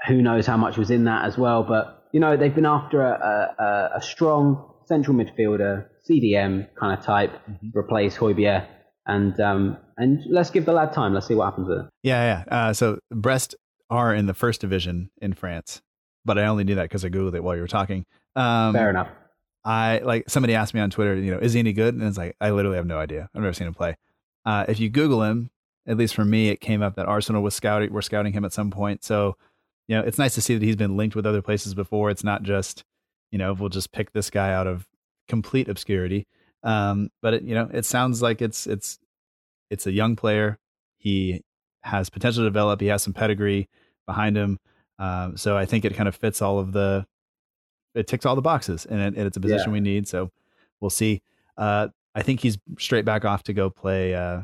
who 0.07 0.21
knows 0.21 0.45
how 0.45 0.57
much 0.57 0.77
was 0.77 0.91
in 0.91 1.05
that 1.05 1.25
as 1.25 1.37
well. 1.37 1.63
But, 1.63 2.07
you 2.13 2.19
know, 2.19 2.37
they've 2.37 2.53
been 2.53 2.65
after 2.65 3.01
a, 3.01 3.55
a, 3.59 3.97
a 3.97 4.01
strong 4.01 4.73
central 4.85 5.17
midfielder, 5.17 5.87
CDM 6.09 6.67
kind 6.79 6.97
of 6.97 7.03
type, 7.03 7.33
to 7.33 7.77
replace 7.77 8.15
Højbjerg. 8.15 8.67
And, 9.07 9.39
um, 9.39 9.77
and 9.97 10.21
let's 10.29 10.51
give 10.51 10.65
the 10.65 10.73
lad 10.73 10.93
time. 10.93 11.13
Let's 11.13 11.27
see 11.27 11.33
what 11.33 11.45
happens 11.45 11.67
with 11.67 11.79
it. 11.79 11.85
Yeah, 12.03 12.43
yeah. 12.49 12.55
Uh, 12.55 12.73
so 12.73 12.99
Brest 13.11 13.55
are 13.89 14.13
in 14.13 14.27
the 14.27 14.33
first 14.33 14.61
division 14.61 15.09
in 15.21 15.33
France, 15.33 15.81
but 16.25 16.37
I 16.37 16.45
only 16.45 16.63
knew 16.63 16.75
that 16.75 16.83
because 16.83 17.03
I 17.03 17.09
googled 17.09 17.35
it 17.35 17.43
while 17.43 17.55
you 17.55 17.61
were 17.61 17.67
talking. 17.67 18.05
Um, 18.35 18.73
Fair 18.73 18.89
enough. 18.89 19.09
I 19.63 19.99
like 19.99 20.29
somebody 20.29 20.55
asked 20.55 20.73
me 20.73 20.79
on 20.79 20.89
Twitter, 20.89 21.15
you 21.15 21.31
know, 21.31 21.39
is 21.39 21.53
he 21.53 21.59
any 21.59 21.73
good? 21.73 21.93
And 21.95 22.03
it's 22.03 22.17
like 22.17 22.35
I 22.39 22.51
literally 22.51 22.77
have 22.77 22.85
no 22.85 22.99
idea. 22.99 23.29
I've 23.33 23.41
never 23.41 23.53
seen 23.53 23.67
him 23.67 23.73
play. 23.73 23.97
Uh, 24.45 24.65
if 24.67 24.79
you 24.79 24.89
Google 24.89 25.23
him, 25.23 25.49
at 25.88 25.97
least 25.97 26.15
for 26.15 26.26
me, 26.26 26.50
it 26.50 26.60
came 26.62 26.82
up 26.82 26.95
that 26.95 27.06
Arsenal 27.06 27.41
was 27.41 27.56
scouting, 27.56 27.91
were 27.93 28.02
scouting 28.02 28.34
him 28.34 28.43
at 28.45 28.54
some 28.54 28.69
point. 28.71 29.04
So, 29.04 29.38
you 29.88 29.95
know, 29.95 30.04
it's 30.04 30.17
nice 30.17 30.36
to 30.36 30.41
see 30.41 30.54
that 30.56 30.63
he's 30.63 30.76
been 30.76 30.97
linked 30.97 31.15
with 31.15 31.26
other 31.26 31.41
places 31.41 31.73
before. 31.73 32.10
It's 32.10 32.23
not 32.23 32.43
just, 32.43 32.84
you 33.32 33.38
know, 33.38 33.54
we'll 33.54 33.69
just 33.69 33.91
pick 33.91 34.12
this 34.12 34.30
guy 34.30 34.54
out 34.54 34.67
of 34.67 34.86
complete 35.28 35.69
obscurity. 35.69 36.28
Um, 36.63 37.10
but 37.21 37.36
it, 37.36 37.43
you 37.43 37.56
know, 37.56 37.69
it 37.73 37.86
sounds 37.86 38.21
like 38.21 38.41
it's 38.41 38.67
it's 38.67 39.00
it's 39.69 39.88
a 39.88 39.91
young 39.91 40.15
player. 40.15 40.58
He 40.97 41.41
has 41.84 42.10
potential 42.10 42.43
to 42.43 42.50
develop. 42.50 42.82
He 42.82 42.88
has 42.88 43.04
some 43.04 43.13
pedigree 43.13 43.69
behind 44.06 44.36
him. 44.36 44.60
Um, 45.00 45.38
so 45.38 45.56
I 45.56 45.65
think 45.65 45.86
it 45.86 45.93
kind 45.95 46.10
of 46.10 46.15
fits 46.15 46.41
all 46.41 46.60
of 46.60 46.71
the 46.73 47.06
it 47.95 48.08
ticks 48.08 48.26
all 48.26 48.36
the 48.36 48.41
boxes 48.41 48.86
and, 48.86 49.00
it, 49.02 49.15
and 49.17 49.28
it's 49.28 49.38
a 49.38 49.39
position 49.39 49.69
Yeah. 49.69 49.73
we 49.73 49.80
need. 49.80 50.08
So 50.08 50.32
we'll 50.82 50.89
see. 50.89 51.21
Uh, 51.58 51.88
I 52.13 52.21
think 52.23 52.41
he's 52.41 52.58
straight 52.80 53.06
back 53.06 53.26
off 53.26 53.43
to 53.43 53.54
go 53.54 53.69
play 53.69 54.13
uh, 54.15 54.41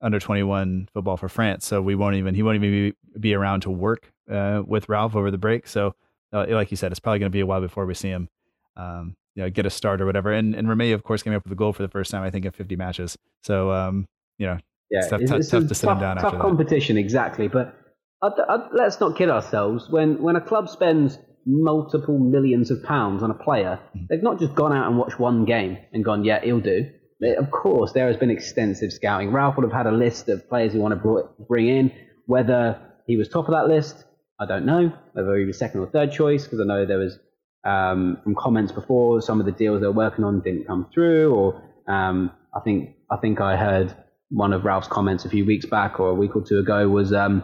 under 0.00 0.18
21 0.20 0.88
football 0.92 1.16
for 1.16 1.28
France. 1.28 1.66
So 1.66 1.82
we 1.82 1.94
won't 1.94 2.16
even, 2.16 2.34
he 2.34 2.42
won't 2.42 2.56
even 2.56 2.70
be, 2.70 3.18
be 3.18 3.34
around 3.34 3.62
to 3.62 3.70
work 3.70 4.12
uh, 4.30 4.62
with 4.66 4.88
Ralph 4.88 5.16
over 5.16 5.30
the 5.30 5.38
break. 5.38 5.66
So 5.66 5.94
uh, 6.32 6.46
like 6.48 6.70
you 6.70 6.76
said, 6.76 6.92
it's 6.92 7.00
probably 7.00 7.18
going 7.18 7.30
to 7.30 7.36
be 7.36 7.40
a 7.40 7.46
while 7.46 7.60
before 7.60 7.86
we 7.86 7.94
see 7.94 8.08
him, 8.10 8.28
um, 8.76 9.14
you 9.34 9.42
know, 9.42 9.50
get 9.50 9.66
a 9.66 9.70
start 9.70 10.00
or 10.00 10.06
whatever. 10.06 10.32
And, 10.32 10.54
and 10.54 10.68
Remy, 10.68 10.92
of 10.92 11.02
course, 11.02 11.22
came 11.22 11.34
up 11.34 11.42
with 11.44 11.52
a 11.52 11.56
goal 11.56 11.72
for 11.72 11.82
the 11.82 11.88
first 11.88 12.10
time, 12.10 12.22
I 12.22 12.30
think 12.30 12.44
in 12.44 12.52
50 12.52 12.76
matches. 12.76 13.16
So, 13.42 13.70
um, 13.72 14.06
you 14.38 14.46
know, 14.46 14.58
Yeah, 14.90 14.98
It's 15.00 15.08
tough- 15.08 15.20
it's, 15.22 15.30
tough- 15.30 15.38
it's 15.40 15.50
tough 15.50 15.66
to 15.68 15.74
sit 15.74 15.88
him 15.90 15.98
down 16.00 16.16
tough 16.16 16.26
after 16.26 16.36
that. 16.38 16.42
competition, 16.42 16.96
exactly. 16.96 17.48
But 17.48 17.74
i 18.22 18.28
i 18.48 18.68
let's 18.72 18.98
not 19.00 19.16
kid 19.16 19.30
ourselves. 19.30 19.88
When 19.90 20.20
when 20.22 20.34
a 20.36 20.40
club 20.40 20.68
spends 20.68 21.18
multiple 21.46 22.18
millions 22.18 22.70
of 22.70 22.82
pounds 22.84 23.22
on 23.22 23.30
a 23.30 23.34
player, 23.34 23.78
Mm. 23.96 24.06
they've 24.08 24.22
not 24.22 24.38
just 24.38 24.54
gone 24.54 24.72
out 24.72 24.86
and 24.88 24.98
watched 24.98 25.18
one 25.18 25.44
game 25.44 25.78
and 25.92 26.04
gone, 26.04 26.24
yeah, 26.24 26.40
he'll 26.42 26.60
do. 26.60 26.86
Of 27.20 27.50
course, 27.50 27.92
there 27.92 28.06
has 28.06 28.16
been 28.16 28.30
extensive 28.30 28.92
scouting. 28.92 29.32
Ralph 29.32 29.56
would 29.56 29.64
have 29.64 29.72
had 29.72 29.86
a 29.86 29.96
list 29.96 30.28
of 30.28 30.48
players 30.48 30.72
he 30.72 30.78
want 30.78 31.00
to 31.02 31.28
bring 31.48 31.68
in. 31.68 31.92
Whether 32.26 32.80
he 33.06 33.16
was 33.16 33.28
top 33.28 33.48
of 33.48 33.54
that 33.54 33.66
list, 33.66 34.04
I 34.38 34.46
don't 34.46 34.66
know. 34.66 34.92
Whether 35.14 35.36
he 35.36 35.44
was 35.44 35.58
second 35.58 35.80
or 35.80 35.86
third 35.88 36.12
choice, 36.12 36.44
because 36.44 36.60
I 36.60 36.64
know 36.64 36.86
there 36.86 36.98
was 36.98 37.18
um, 37.64 38.18
from 38.22 38.36
comments 38.36 38.70
before 38.70 39.20
some 39.20 39.40
of 39.40 39.46
the 39.46 39.52
deals 39.52 39.80
they 39.80 39.86
were 39.86 39.92
working 39.92 40.24
on 40.24 40.40
didn't 40.42 40.66
come 40.66 40.86
through, 40.94 41.34
or 41.34 41.62
um, 41.88 42.30
I 42.54 42.60
think 42.60 42.96
I 43.10 43.16
think 43.16 43.40
I 43.40 43.56
heard 43.56 43.96
one 44.30 44.52
of 44.52 44.64
Ralph's 44.64 44.88
comments 44.88 45.24
a 45.24 45.28
few 45.30 45.44
weeks 45.44 45.66
back 45.66 45.98
or 45.98 46.10
a 46.10 46.14
week 46.14 46.36
or 46.36 46.42
two 46.42 46.58
ago 46.58 46.88
was 46.88 47.12
um, 47.12 47.42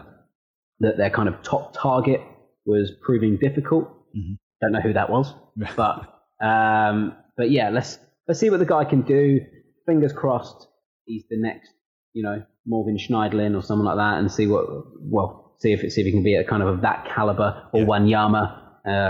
that 0.79 0.97
their 0.97 1.09
kind 1.09 1.27
of 1.27 1.41
top 1.41 1.73
target 1.73 2.21
was 2.65 2.91
proving 3.01 3.37
difficult. 3.37 3.89
Mhm. 4.15 4.37
Don't 4.61 4.71
know 4.71 4.81
who 4.81 4.93
that 4.93 5.09
was, 5.09 5.33
but 5.75 6.13
um, 6.41 7.13
but 7.35 7.51
yeah, 7.51 7.69
let's 7.71 7.99
let's 8.27 8.39
see 8.39 8.49
what 8.49 8.59
the 8.59 8.65
guy 8.65 8.85
can 8.85 9.01
do. 9.01 9.41
Fingers 9.85 10.13
crossed, 10.13 10.67
he's 11.05 11.23
the 11.29 11.37
next, 11.39 11.71
you 12.13 12.23
know, 12.23 12.43
Morgan 12.65 12.97
Schneiderlin 12.97 13.55
or 13.57 13.61
someone 13.61 13.85
like 13.85 13.97
that, 13.97 14.19
and 14.19 14.31
see 14.31 14.47
what 14.47 14.65
well 14.99 15.55
see 15.59 15.71
if 15.73 15.79
see 15.91 16.01
if 16.01 16.05
he 16.05 16.11
can 16.11 16.23
be 16.23 16.35
a 16.35 16.43
kind 16.43 16.61
of 16.63 16.69
of 16.69 16.81
that 16.81 17.07
caliber 17.13 17.67
or 17.73 17.81
Yeah. 17.81 17.85
Wanyama 17.87 18.61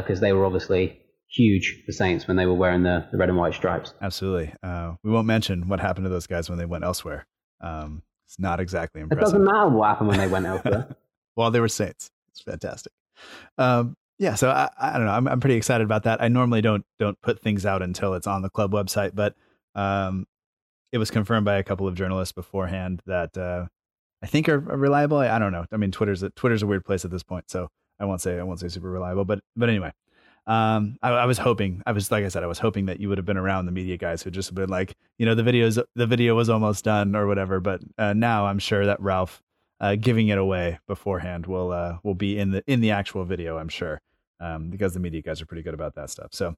because 0.01 0.19
they 0.21 0.31
were 0.33 0.45
obviously 0.45 0.99
huge 1.29 1.83
for 1.85 1.91
Saints 1.91 2.27
when 2.27 2.37
they 2.37 2.45
were 2.45 2.53
wearing 2.53 2.83
the, 2.83 3.07
the 3.11 3.17
red 3.17 3.27
and 3.29 3.37
white 3.37 3.53
stripes. 3.53 3.93
Absolutely. 4.01 4.53
Uh, 4.63 4.93
we 5.03 5.11
won't 5.11 5.27
mention 5.27 5.67
what 5.67 5.79
happened 5.81 6.05
to 6.05 6.09
those 6.09 6.27
guys 6.27 6.49
when 6.49 6.57
they 6.57 6.65
went 6.65 6.83
elsewhere. 6.85 7.25
Um, 7.61 8.03
it's 8.25 8.39
not 8.39 8.59
exactly 8.61 9.01
impressive. 9.01 9.21
It 9.21 9.25
doesn't 9.25 9.43
matter 9.43 9.69
what 9.69 9.87
happened 9.89 10.09
when 10.09 10.19
they 10.19 10.27
went 10.27 10.45
elsewhere. 10.45 10.95
well, 11.35 11.51
they 11.51 11.59
were 11.59 11.67
Saints. 11.67 12.09
It's 12.29 12.41
fantastic. 12.41 12.93
Um, 13.57 13.97
yeah, 14.17 14.35
so 14.35 14.49
I, 14.49 14.69
I 14.79 14.93
don't 14.93 15.05
know. 15.07 15.11
I'm, 15.11 15.27
I'm 15.27 15.39
pretty 15.41 15.55
excited 15.55 15.83
about 15.83 16.03
that. 16.03 16.21
I 16.21 16.29
normally 16.29 16.61
don't 16.61 16.85
don't 16.99 17.19
put 17.21 17.41
things 17.41 17.65
out 17.65 17.81
until 17.81 18.13
it's 18.13 18.27
on 18.27 18.41
the 18.41 18.49
club 18.49 18.71
website, 18.71 19.11
but 19.13 19.35
um, 19.73 20.25
it 20.95 20.97
was 20.97 21.11
confirmed 21.11 21.43
by 21.43 21.57
a 21.57 21.63
couple 21.63 21.89
of 21.89 21.93
journalists 21.93 22.31
beforehand 22.31 23.01
that 23.05 23.37
uh, 23.37 23.65
I 24.23 24.27
think 24.27 24.47
are, 24.47 24.71
are 24.71 24.77
reliable. 24.77 25.17
I, 25.17 25.27
I 25.27 25.39
don't 25.39 25.51
know. 25.51 25.65
I 25.69 25.75
mean, 25.75 25.91
Twitter's 25.91 26.23
a, 26.23 26.29
Twitter's 26.29 26.63
a 26.63 26.67
weird 26.67 26.85
place 26.85 27.03
at 27.03 27.11
this 27.11 27.21
point, 27.21 27.49
so 27.49 27.67
I 27.99 28.05
won't 28.05 28.21
say 28.21 28.39
I 28.39 28.43
won't 28.43 28.61
say 28.61 28.69
super 28.69 28.89
reliable. 28.89 29.25
But 29.25 29.41
but 29.57 29.67
anyway, 29.67 29.91
um, 30.47 30.95
I, 31.03 31.09
I 31.09 31.25
was 31.25 31.37
hoping. 31.37 31.83
I 31.85 31.91
was 31.91 32.09
like 32.11 32.23
I 32.23 32.29
said, 32.29 32.43
I 32.43 32.47
was 32.47 32.59
hoping 32.59 32.85
that 32.85 33.01
you 33.01 33.09
would 33.09 33.17
have 33.17 33.25
been 33.25 33.35
around 33.35 33.65
the 33.65 33.73
media 33.73 33.97
guys 33.97 34.23
who 34.23 34.31
just 34.31 34.47
have 34.47 34.55
been 34.55 34.69
like, 34.69 34.95
you 35.17 35.25
know, 35.25 35.35
the 35.35 35.43
videos 35.43 35.83
the 35.95 36.07
video 36.07 36.33
was 36.33 36.49
almost 36.49 36.85
done 36.85 37.13
or 37.13 37.27
whatever. 37.27 37.59
But 37.59 37.81
uh, 37.97 38.13
now 38.13 38.45
I'm 38.45 38.59
sure 38.59 38.85
that 38.85 39.01
Ralph 39.01 39.43
uh, 39.81 39.95
giving 39.95 40.29
it 40.29 40.37
away 40.37 40.79
beforehand 40.87 41.45
will 41.45 41.73
uh, 41.73 41.97
will 42.03 42.15
be 42.15 42.39
in 42.39 42.51
the 42.51 42.63
in 42.67 42.79
the 42.79 42.91
actual 42.91 43.25
video. 43.25 43.57
I'm 43.57 43.67
sure 43.67 44.01
um, 44.39 44.69
because 44.69 44.93
the 44.93 45.01
media 45.01 45.21
guys 45.21 45.41
are 45.41 45.45
pretty 45.45 45.63
good 45.63 45.73
about 45.73 45.95
that 45.95 46.09
stuff. 46.09 46.29
So, 46.31 46.55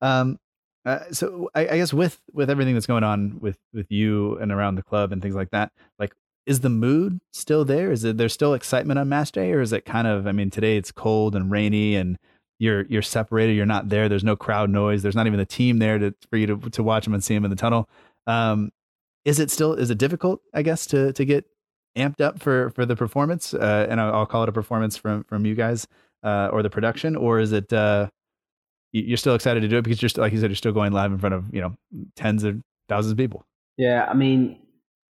um, 0.00 0.38
uh, 0.84 1.10
so 1.12 1.50
I, 1.54 1.62
I 1.62 1.76
guess 1.76 1.92
with 1.92 2.20
with 2.32 2.50
everything 2.50 2.74
that's 2.74 2.86
going 2.86 3.04
on 3.04 3.38
with 3.40 3.58
with 3.72 3.90
you 3.90 4.36
and 4.38 4.52
around 4.52 4.76
the 4.76 4.82
club 4.82 5.12
and 5.12 5.20
things 5.20 5.34
like 5.34 5.50
that, 5.50 5.72
like 5.98 6.14
is 6.46 6.60
the 6.60 6.70
mood 6.70 7.20
still 7.32 7.64
there? 7.64 7.90
Is 7.92 8.04
it 8.04 8.16
there's 8.16 8.32
still 8.32 8.54
excitement 8.54 8.98
on 8.98 9.08
match 9.08 9.32
day, 9.32 9.52
or 9.52 9.60
is 9.60 9.72
it 9.72 9.84
kind 9.84 10.06
of? 10.06 10.26
I 10.26 10.32
mean, 10.32 10.50
today 10.50 10.76
it's 10.76 10.92
cold 10.92 11.34
and 11.34 11.50
rainy 11.50 11.96
and. 11.96 12.18
You're 12.60 12.86
you're 12.86 13.02
separated. 13.02 13.52
You're 13.52 13.66
not 13.66 13.88
there. 13.88 14.08
There's 14.08 14.24
no 14.24 14.34
crowd 14.34 14.68
noise. 14.68 15.02
There's 15.02 15.14
not 15.14 15.28
even 15.28 15.38
the 15.38 15.46
team 15.46 15.78
there 15.78 15.96
to 15.96 16.12
for 16.28 16.36
you 16.36 16.48
to 16.48 16.56
to 16.70 16.82
watch 16.82 17.04
them 17.04 17.14
and 17.14 17.22
see 17.22 17.32
them 17.32 17.44
in 17.44 17.50
the 17.50 17.56
tunnel. 17.56 17.88
Um, 18.26 18.72
is 19.24 19.38
it 19.38 19.52
still 19.52 19.74
is 19.74 19.90
it 19.90 19.98
difficult? 19.98 20.40
I 20.52 20.62
guess 20.62 20.84
to 20.86 21.12
to 21.12 21.24
get 21.24 21.44
amped 21.96 22.20
up 22.20 22.40
for 22.40 22.70
for 22.70 22.86
the 22.86 22.96
performance, 22.96 23.54
uh, 23.54 23.86
and 23.88 24.00
I'll, 24.00 24.12
I'll 24.12 24.26
call 24.26 24.42
it 24.42 24.48
a 24.48 24.52
performance 24.52 24.96
from 24.96 25.22
from 25.22 25.46
you 25.46 25.54
guys 25.54 25.86
uh, 26.22 26.48
or 26.52 26.62
the 26.62 26.70
production, 26.70 27.14
or 27.14 27.38
is 27.38 27.52
it 27.52 27.72
uh, 27.72 28.08
you're 28.92 29.16
still 29.16 29.34
excited 29.34 29.60
to 29.60 29.68
do 29.68 29.78
it 29.78 29.82
because 29.82 30.00
you're 30.00 30.08
still, 30.08 30.22
like 30.22 30.32
you 30.32 30.40
said, 30.40 30.50
you're 30.50 30.56
still 30.56 30.72
going 30.72 30.92
live 30.92 31.12
in 31.12 31.18
front 31.18 31.34
of 31.34 31.52
you 31.52 31.60
know 31.60 31.76
tens 32.16 32.44
of 32.44 32.56
thousands 32.88 33.12
of 33.12 33.18
people. 33.18 33.44
Yeah, 33.76 34.06
I 34.08 34.14
mean, 34.14 34.60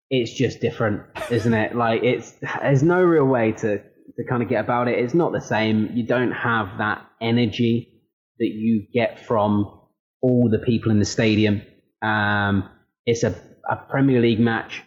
it's 0.10 0.32
just 0.34 0.62
different, 0.62 1.04
isn't 1.30 1.54
it? 1.54 1.76
Like, 1.76 2.04
it's 2.04 2.34
there's 2.62 2.84
no 2.84 3.02
real 3.02 3.26
way 3.26 3.52
to 3.54 3.78
to 3.80 4.24
kind 4.30 4.44
of 4.44 4.50
get 4.50 4.64
about 4.64 4.88
it. 4.88 5.00
It's 5.00 5.14
not 5.14 5.32
the 5.32 5.42
same. 5.42 5.90
You 5.94 6.06
don't 6.06 6.32
have 6.32 6.78
that 6.78 7.06
energy 7.22 8.02
that 8.40 8.50
you 8.50 8.86
get 8.94 9.26
from 9.26 9.80
all 10.22 10.50
the 10.50 10.60
people 10.60 10.92
in 10.92 11.00
the 11.00 11.06
stadium. 11.06 11.62
Um, 12.02 12.70
it's 13.06 13.24
a, 13.24 13.36
a 13.70 13.76
Premier 13.76 14.22
League 14.22 14.40
match 14.40 14.82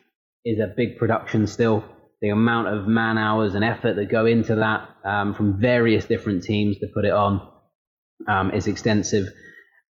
is 0.44 0.58
a 0.58 0.72
big 0.76 0.98
production 0.98 1.46
still. 1.46 1.84
The 2.20 2.30
amount 2.30 2.68
of 2.68 2.86
man 2.86 3.18
hours 3.18 3.54
and 3.54 3.64
effort 3.64 3.96
that 3.96 4.10
go 4.10 4.26
into 4.26 4.56
that 4.56 4.88
um, 5.04 5.34
from 5.34 5.60
various 5.60 6.06
different 6.06 6.44
teams 6.44 6.78
to 6.78 6.86
put 6.94 7.04
it 7.04 7.12
on 7.12 7.46
um, 8.28 8.50
is 8.52 8.66
extensive. 8.66 9.26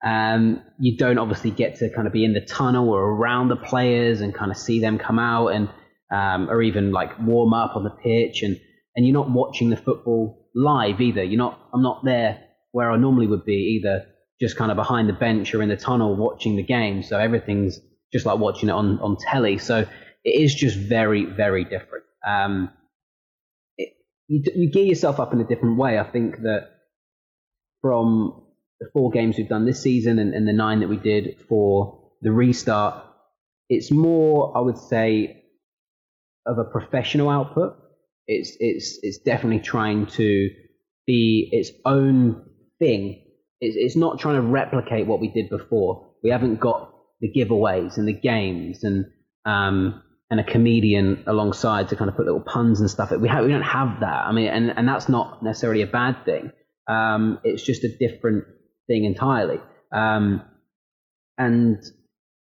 Um, 0.04 0.62
you 0.78 0.96
don't 0.96 1.18
obviously 1.18 1.50
get 1.50 1.76
to 1.76 1.90
kind 1.90 2.06
of 2.06 2.12
be 2.12 2.24
in 2.24 2.32
the 2.32 2.40
tunnel 2.40 2.90
or 2.90 3.02
around 3.02 3.48
the 3.48 3.56
players 3.56 4.20
and 4.20 4.34
kind 4.34 4.50
of 4.50 4.56
see 4.56 4.80
them 4.80 4.98
come 4.98 5.18
out 5.18 5.48
and 5.48 5.68
um, 6.12 6.48
or 6.48 6.62
even 6.62 6.92
like 6.92 7.18
warm 7.18 7.52
up 7.52 7.74
on 7.74 7.82
the 7.84 7.90
pitch 7.90 8.42
and 8.42 8.60
and 8.94 9.06
you're 9.06 9.14
not 9.14 9.30
watching 9.30 9.70
the 9.70 9.76
football 9.76 10.48
live 10.54 11.00
either. 11.00 11.22
You're 11.22 11.38
not. 11.38 11.60
I'm 11.72 11.82
not 11.82 12.04
there 12.04 12.42
where 12.72 12.90
I 12.90 12.96
normally 12.96 13.26
would 13.26 13.44
be 13.44 13.80
either 13.80 14.06
just 14.40 14.56
kind 14.56 14.70
of 14.70 14.76
behind 14.76 15.08
the 15.08 15.14
bench 15.14 15.54
or 15.54 15.62
in 15.62 15.68
the 15.68 15.76
tunnel 15.76 16.16
watching 16.16 16.56
the 16.56 16.62
game. 16.62 17.02
So 17.02 17.18
everything's 17.18 17.78
just 18.12 18.26
like 18.26 18.38
watching 18.38 18.68
it 18.68 18.72
on 18.72 18.98
on 19.00 19.16
telly. 19.16 19.58
So 19.58 19.86
it 20.24 20.42
is 20.42 20.54
just 20.54 20.76
very 20.76 21.24
very 21.24 21.64
different. 21.64 22.04
Um, 22.26 22.70
it, 23.76 23.92
you, 24.28 24.42
you 24.54 24.70
gear 24.70 24.84
yourself 24.84 25.20
up 25.20 25.32
in 25.32 25.40
a 25.40 25.46
different 25.46 25.78
way. 25.78 25.98
I 25.98 26.04
think 26.04 26.38
that 26.38 26.70
from 27.80 28.42
the 28.80 28.88
four 28.92 29.10
games 29.10 29.36
we've 29.38 29.48
done 29.48 29.66
this 29.66 29.82
season 29.82 30.18
and, 30.18 30.34
and 30.34 30.46
the 30.46 30.52
nine 30.52 30.80
that 30.80 30.88
we 30.88 30.96
did 30.96 31.36
for 31.48 32.10
the 32.22 32.32
restart, 32.32 33.04
it's 33.68 33.90
more, 33.90 34.56
I 34.56 34.60
would 34.60 34.78
say, 34.78 35.44
of 36.46 36.58
a 36.58 36.64
professional 36.64 37.28
output. 37.28 37.76
It's 38.26 38.56
it's 38.58 38.98
it's 39.02 39.18
definitely 39.18 39.60
trying 39.60 40.06
to 40.06 40.50
be 41.06 41.48
its 41.52 41.70
own 41.84 42.44
thing. 42.78 43.22
It's, 43.60 43.76
it's 43.78 43.96
not 43.96 44.18
trying 44.18 44.36
to 44.36 44.42
replicate 44.42 45.06
what 45.06 45.20
we 45.20 45.28
did 45.28 45.48
before. 45.48 46.08
We 46.22 46.30
haven't 46.30 46.60
got 46.60 46.92
the 47.20 47.30
giveaways 47.32 47.96
and 47.96 48.06
the 48.06 48.12
games 48.12 48.84
and 48.84 49.06
um, 49.44 50.02
and 50.30 50.40
a 50.40 50.44
comedian 50.44 51.22
alongside 51.26 51.88
to 51.90 51.96
kind 51.96 52.10
of 52.10 52.16
put 52.16 52.26
little 52.26 52.40
puns 52.40 52.80
and 52.80 52.90
stuff. 52.90 53.12
We 53.12 53.28
have 53.28 53.44
we 53.44 53.50
don't 53.50 53.62
have 53.62 54.00
that. 54.00 54.26
I 54.26 54.32
mean, 54.32 54.48
and 54.48 54.72
and 54.76 54.88
that's 54.88 55.08
not 55.08 55.42
necessarily 55.42 55.82
a 55.82 55.86
bad 55.86 56.24
thing. 56.24 56.52
Um, 56.88 57.40
it's 57.44 57.62
just 57.62 57.84
a 57.84 57.88
different 57.88 58.44
thing 58.86 59.04
entirely. 59.04 59.60
Um, 59.92 60.42
and 61.38 61.82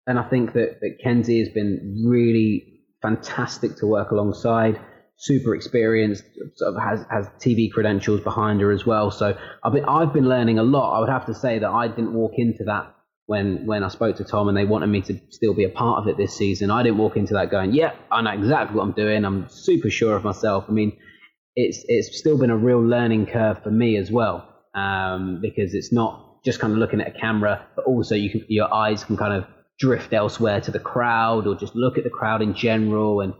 and 0.06 0.18
I 0.18 0.28
think 0.28 0.52
that, 0.52 0.80
that 0.80 0.98
Kenzie 1.02 1.38
has 1.38 1.48
been 1.48 2.04
really 2.06 2.82
fantastic 3.00 3.76
to 3.76 3.86
work 3.86 4.10
alongside. 4.10 4.80
Super 5.16 5.54
experienced, 5.54 6.24
sort 6.56 6.74
of 6.74 6.82
has 6.82 7.06
has 7.10 7.26
TV 7.38 7.70
credentials 7.70 8.20
behind 8.20 8.60
her 8.60 8.72
as 8.72 8.84
well. 8.84 9.10
So 9.10 9.36
I've 9.62 9.72
been 9.72 9.84
I've 9.84 10.12
been 10.12 10.28
learning 10.28 10.58
a 10.58 10.64
lot. 10.64 10.96
I 10.96 11.00
would 11.00 11.08
have 11.08 11.26
to 11.26 11.34
say 11.34 11.60
that 11.60 11.68
I 11.68 11.88
didn't 11.88 12.12
walk 12.12 12.32
into 12.36 12.64
that 12.64 12.94
when 13.26 13.64
when 13.64 13.84
I 13.84 13.88
spoke 13.88 14.16
to 14.16 14.24
Tom 14.24 14.48
and 14.48 14.56
they 14.56 14.64
wanted 14.64 14.88
me 14.88 15.02
to 15.02 15.20
still 15.30 15.54
be 15.54 15.64
a 15.64 15.68
part 15.70 16.02
of 16.02 16.08
it 16.08 16.16
this 16.16 16.36
season. 16.36 16.70
I 16.70 16.82
didn't 16.82 16.98
walk 16.98 17.16
into 17.16 17.34
that 17.34 17.50
going, 17.50 17.72
yeah, 17.72 17.94
I 18.10 18.22
know 18.22 18.32
exactly 18.32 18.76
what 18.76 18.82
I'm 18.82 18.92
doing. 18.92 19.24
I'm 19.24 19.48
super 19.48 19.88
sure 19.88 20.16
of 20.16 20.24
myself. 20.24 20.64
I 20.68 20.72
mean, 20.72 20.96
it's 21.56 21.84
it's 21.88 22.18
still 22.18 22.38
been 22.38 22.50
a 22.50 22.56
real 22.56 22.82
learning 22.82 23.26
curve 23.26 23.62
for 23.62 23.70
me 23.70 23.96
as 23.96 24.10
well 24.10 24.48
um, 24.74 25.40
because 25.40 25.74
it's 25.74 25.92
not 25.92 26.42
just 26.44 26.60
kind 26.60 26.72
of 26.72 26.78
looking 26.78 27.00
at 27.00 27.08
a 27.08 27.18
camera, 27.18 27.66
but 27.76 27.84
also 27.84 28.14
you 28.14 28.30
can 28.30 28.44
your 28.48 28.72
eyes 28.72 29.04
can 29.04 29.16
kind 29.16 29.32
of 29.32 29.46
drift 29.78 30.12
elsewhere 30.12 30.60
to 30.60 30.70
the 30.70 30.78
crowd 30.78 31.46
or 31.46 31.56
just 31.56 31.74
look 31.74 31.98
at 31.98 32.04
the 32.04 32.10
crowd 32.10 32.42
in 32.42 32.54
general 32.54 33.20
and 33.20 33.34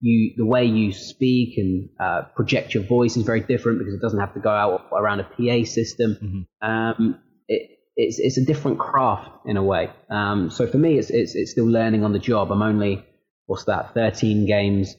you 0.00 0.32
the 0.36 0.46
way 0.46 0.64
you 0.64 0.92
speak 0.92 1.58
and 1.58 1.88
uh, 2.00 2.22
project 2.34 2.74
your 2.74 2.82
voice 2.84 3.16
is 3.16 3.24
very 3.24 3.40
different 3.40 3.78
because 3.78 3.94
it 3.94 4.00
doesn't 4.00 4.20
have 4.20 4.34
to 4.34 4.40
go 4.40 4.50
out 4.50 4.88
around 4.92 5.20
a 5.20 5.24
PA 5.24 5.64
system. 5.64 6.46
Um, 6.62 7.20
it, 7.48 7.78
it's 7.96 8.18
it's 8.18 8.38
a 8.38 8.44
different 8.44 8.78
craft 8.78 9.30
in 9.46 9.56
a 9.56 9.62
way. 9.62 9.90
Um, 10.08 10.50
so 10.50 10.66
for 10.66 10.78
me, 10.78 10.98
it's, 10.98 11.10
it's 11.10 11.34
it's 11.34 11.50
still 11.52 11.66
learning 11.66 12.04
on 12.04 12.12
the 12.12 12.18
job. 12.18 12.50
I'm 12.50 12.62
only 12.62 13.04
what's 13.46 13.64
that, 13.64 13.94
13 13.94 14.46
games 14.46 14.94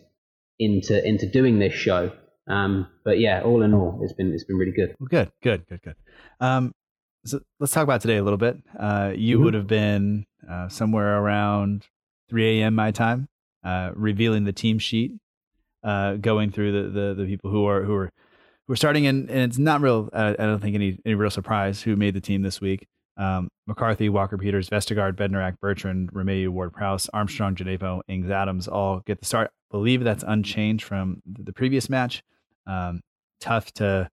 into 0.59 1.03
into 1.07 1.25
doing 1.25 1.57
this 1.59 1.73
show. 1.73 2.11
Um, 2.47 2.87
but 3.05 3.19
yeah, 3.19 3.41
all 3.43 3.61
in 3.61 3.73
all, 3.73 3.99
it's 4.03 4.13
been 4.13 4.33
it's 4.33 4.43
been 4.43 4.57
really 4.57 4.71
good. 4.71 4.95
Well, 4.99 5.07
good, 5.09 5.31
good, 5.43 5.65
good, 5.67 5.81
good. 5.83 5.95
Um, 6.39 6.73
so 7.25 7.39
let's 7.59 7.71
talk 7.71 7.83
about 7.83 8.01
today 8.01 8.17
a 8.17 8.23
little 8.23 8.37
bit. 8.37 8.57
Uh, 8.77 9.13
you 9.15 9.37
Mhm. 9.39 9.43
would 9.43 9.53
have 9.53 9.67
been 9.67 10.25
uh, 10.49 10.67
somewhere 10.69 11.19
around 11.19 11.85
3 12.29 12.61
a.m. 12.61 12.73
my 12.73 12.89
time, 12.91 13.27
uh, 13.63 13.91
revealing 13.93 14.43
the 14.45 14.51
team 14.53 14.79
sheet, 14.79 15.11
uh, 15.83 16.15
going 16.15 16.49
through 16.51 16.71
the, 16.71 16.89
the 16.89 17.13
the 17.13 17.25
people 17.25 17.51
who 17.51 17.65
are 17.67 17.83
who 17.83 17.93
are 17.93 18.09
who 18.67 18.73
are 18.73 18.77
starting, 18.77 19.05
and, 19.05 19.29
and 19.29 19.39
it's 19.41 19.59
not 19.59 19.81
real. 19.81 20.09
Uh, 20.11 20.33
I 20.39 20.43
don't 20.45 20.59
think 20.59 20.73
any 20.75 20.97
any 21.05 21.13
real 21.15 21.29
surprise 21.29 21.81
who 21.83 21.95
made 21.95 22.15
the 22.15 22.21
team 22.21 22.41
this 22.41 22.59
week. 22.59 22.87
Um, 23.17 23.49
McCarthy, 23.67 24.09
Walker 24.09 24.37
Peters, 24.37 24.67
Vestergaard, 24.69 25.13
Bednarek, 25.15 25.59
Bertrand, 25.61 26.11
Romeu, 26.13 26.47
Ward 26.49 26.73
Prowse, 26.73 27.07
Armstrong, 27.13 27.53
Djenepo, 27.53 28.01
Ings 28.07 28.31
Adams 28.31 28.67
all 28.67 29.01
get 29.05 29.19
the 29.19 29.25
start. 29.25 29.51
I 29.71 29.77
believe 29.77 30.03
that's 30.03 30.23
unchanged 30.27 30.83
from 30.83 31.21
the 31.25 31.53
previous 31.53 31.89
match. 31.89 32.23
Um, 32.67 33.01
tough 33.39 33.71
to, 33.73 34.09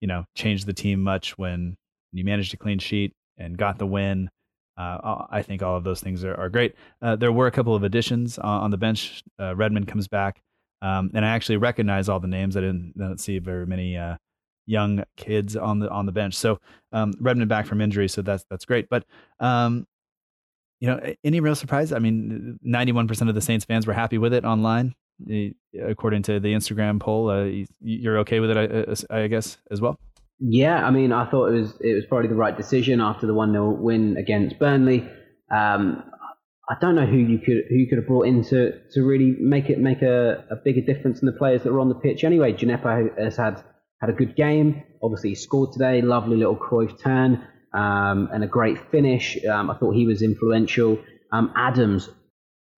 you 0.00 0.08
know, 0.08 0.24
change 0.34 0.66
the 0.66 0.74
team 0.74 1.02
much 1.02 1.38
when 1.38 1.76
you 2.12 2.24
managed 2.24 2.52
a 2.52 2.58
clean 2.58 2.78
sheet 2.78 3.14
and 3.38 3.56
got 3.56 3.78
the 3.78 3.86
win. 3.86 4.28
Uh, 4.76 5.26
I 5.30 5.42
think 5.42 5.62
all 5.62 5.76
of 5.76 5.84
those 5.84 6.00
things 6.00 6.22
are, 6.24 6.34
are 6.34 6.50
great. 6.50 6.74
Uh, 7.00 7.16
there 7.16 7.32
were 7.32 7.46
a 7.46 7.50
couple 7.50 7.74
of 7.74 7.82
additions 7.82 8.38
on, 8.38 8.62
on 8.64 8.70
the 8.70 8.76
bench. 8.76 9.22
Uh, 9.38 9.56
Redmond 9.56 9.88
comes 9.88 10.06
back, 10.06 10.42
um, 10.82 11.10
and 11.14 11.24
I 11.24 11.28
actually 11.30 11.56
recognize 11.56 12.08
all 12.08 12.20
the 12.20 12.28
names. 12.28 12.56
I 12.56 12.60
didn't, 12.60 12.92
didn't 12.96 13.20
see 13.20 13.38
very 13.38 13.66
many 13.66 13.96
uh, 13.96 14.16
young 14.66 15.02
kids 15.16 15.56
on 15.56 15.80
the 15.80 15.90
on 15.90 16.06
the 16.06 16.12
bench. 16.12 16.34
So 16.34 16.60
um, 16.92 17.12
Redmond 17.20 17.48
back 17.48 17.66
from 17.66 17.80
injury, 17.80 18.08
so 18.08 18.22
that's 18.22 18.44
that's 18.50 18.64
great. 18.64 18.88
But 18.88 19.04
um, 19.38 19.86
you 20.80 20.88
know, 20.88 21.00
any 21.24 21.40
real 21.40 21.54
surprise? 21.54 21.92
I 21.92 21.98
mean, 21.98 22.58
ninety 22.62 22.92
one 22.92 23.06
percent 23.06 23.28
of 23.28 23.34
the 23.34 23.40
Saints 23.40 23.64
fans 23.64 23.86
were 23.86 23.92
happy 23.92 24.18
with 24.18 24.32
it 24.32 24.44
online, 24.44 24.94
eh, 25.30 25.50
according 25.86 26.22
to 26.24 26.40
the 26.40 26.52
Instagram 26.54 26.98
poll. 27.00 27.30
Uh, 27.30 27.44
you- 27.44 27.66
you're 27.80 28.18
okay 28.18 28.40
with 28.40 28.50
it, 28.50 29.06
I, 29.10 29.22
I 29.22 29.26
guess, 29.28 29.58
as 29.70 29.80
well. 29.80 29.98
Yeah, 30.38 30.84
I 30.86 30.90
mean, 30.90 31.12
I 31.12 31.30
thought 31.30 31.48
it 31.52 31.60
was 31.60 31.74
it 31.80 31.94
was 31.94 32.04
probably 32.06 32.28
the 32.28 32.34
right 32.34 32.56
decision 32.56 33.00
after 33.00 33.26
the 33.26 33.34
one 33.34 33.52
0 33.52 33.72
win 33.72 34.16
against 34.16 34.58
Burnley. 34.58 35.06
Um, 35.50 36.02
I 36.70 36.76
don't 36.80 36.94
know 36.94 37.04
who 37.06 37.16
you 37.18 37.38
could 37.38 37.64
who 37.68 37.74
you 37.74 37.88
could 37.88 37.98
have 37.98 38.06
brought 38.06 38.26
in 38.26 38.42
to, 38.44 38.72
to 38.92 39.02
really 39.02 39.36
make 39.40 39.68
it 39.68 39.78
make 39.78 40.02
a, 40.02 40.44
a 40.50 40.56
bigger 40.64 40.80
difference 40.80 41.20
in 41.20 41.26
the 41.26 41.32
players 41.32 41.62
that 41.64 41.72
were 41.72 41.80
on 41.80 41.88
the 41.88 41.94
pitch. 41.96 42.24
Anyway, 42.24 42.52
Djenepo 42.52 43.18
has 43.18 43.36
had 43.36 43.62
had 44.00 44.08
a 44.08 44.12
good 44.14 44.34
game. 44.36 44.82
Obviously, 45.02 45.30
he 45.30 45.34
scored 45.34 45.72
today. 45.72 46.00
Lovely 46.00 46.36
little 46.36 46.56
Cruyff 46.56 46.98
turn. 47.02 47.44
Um, 47.72 48.28
and 48.32 48.42
a 48.44 48.46
great 48.46 48.90
finish. 48.90 49.38
Um, 49.44 49.70
I 49.70 49.76
thought 49.76 49.94
he 49.94 50.06
was 50.06 50.22
influential. 50.22 50.98
Um, 51.32 51.52
Adams, 51.56 52.08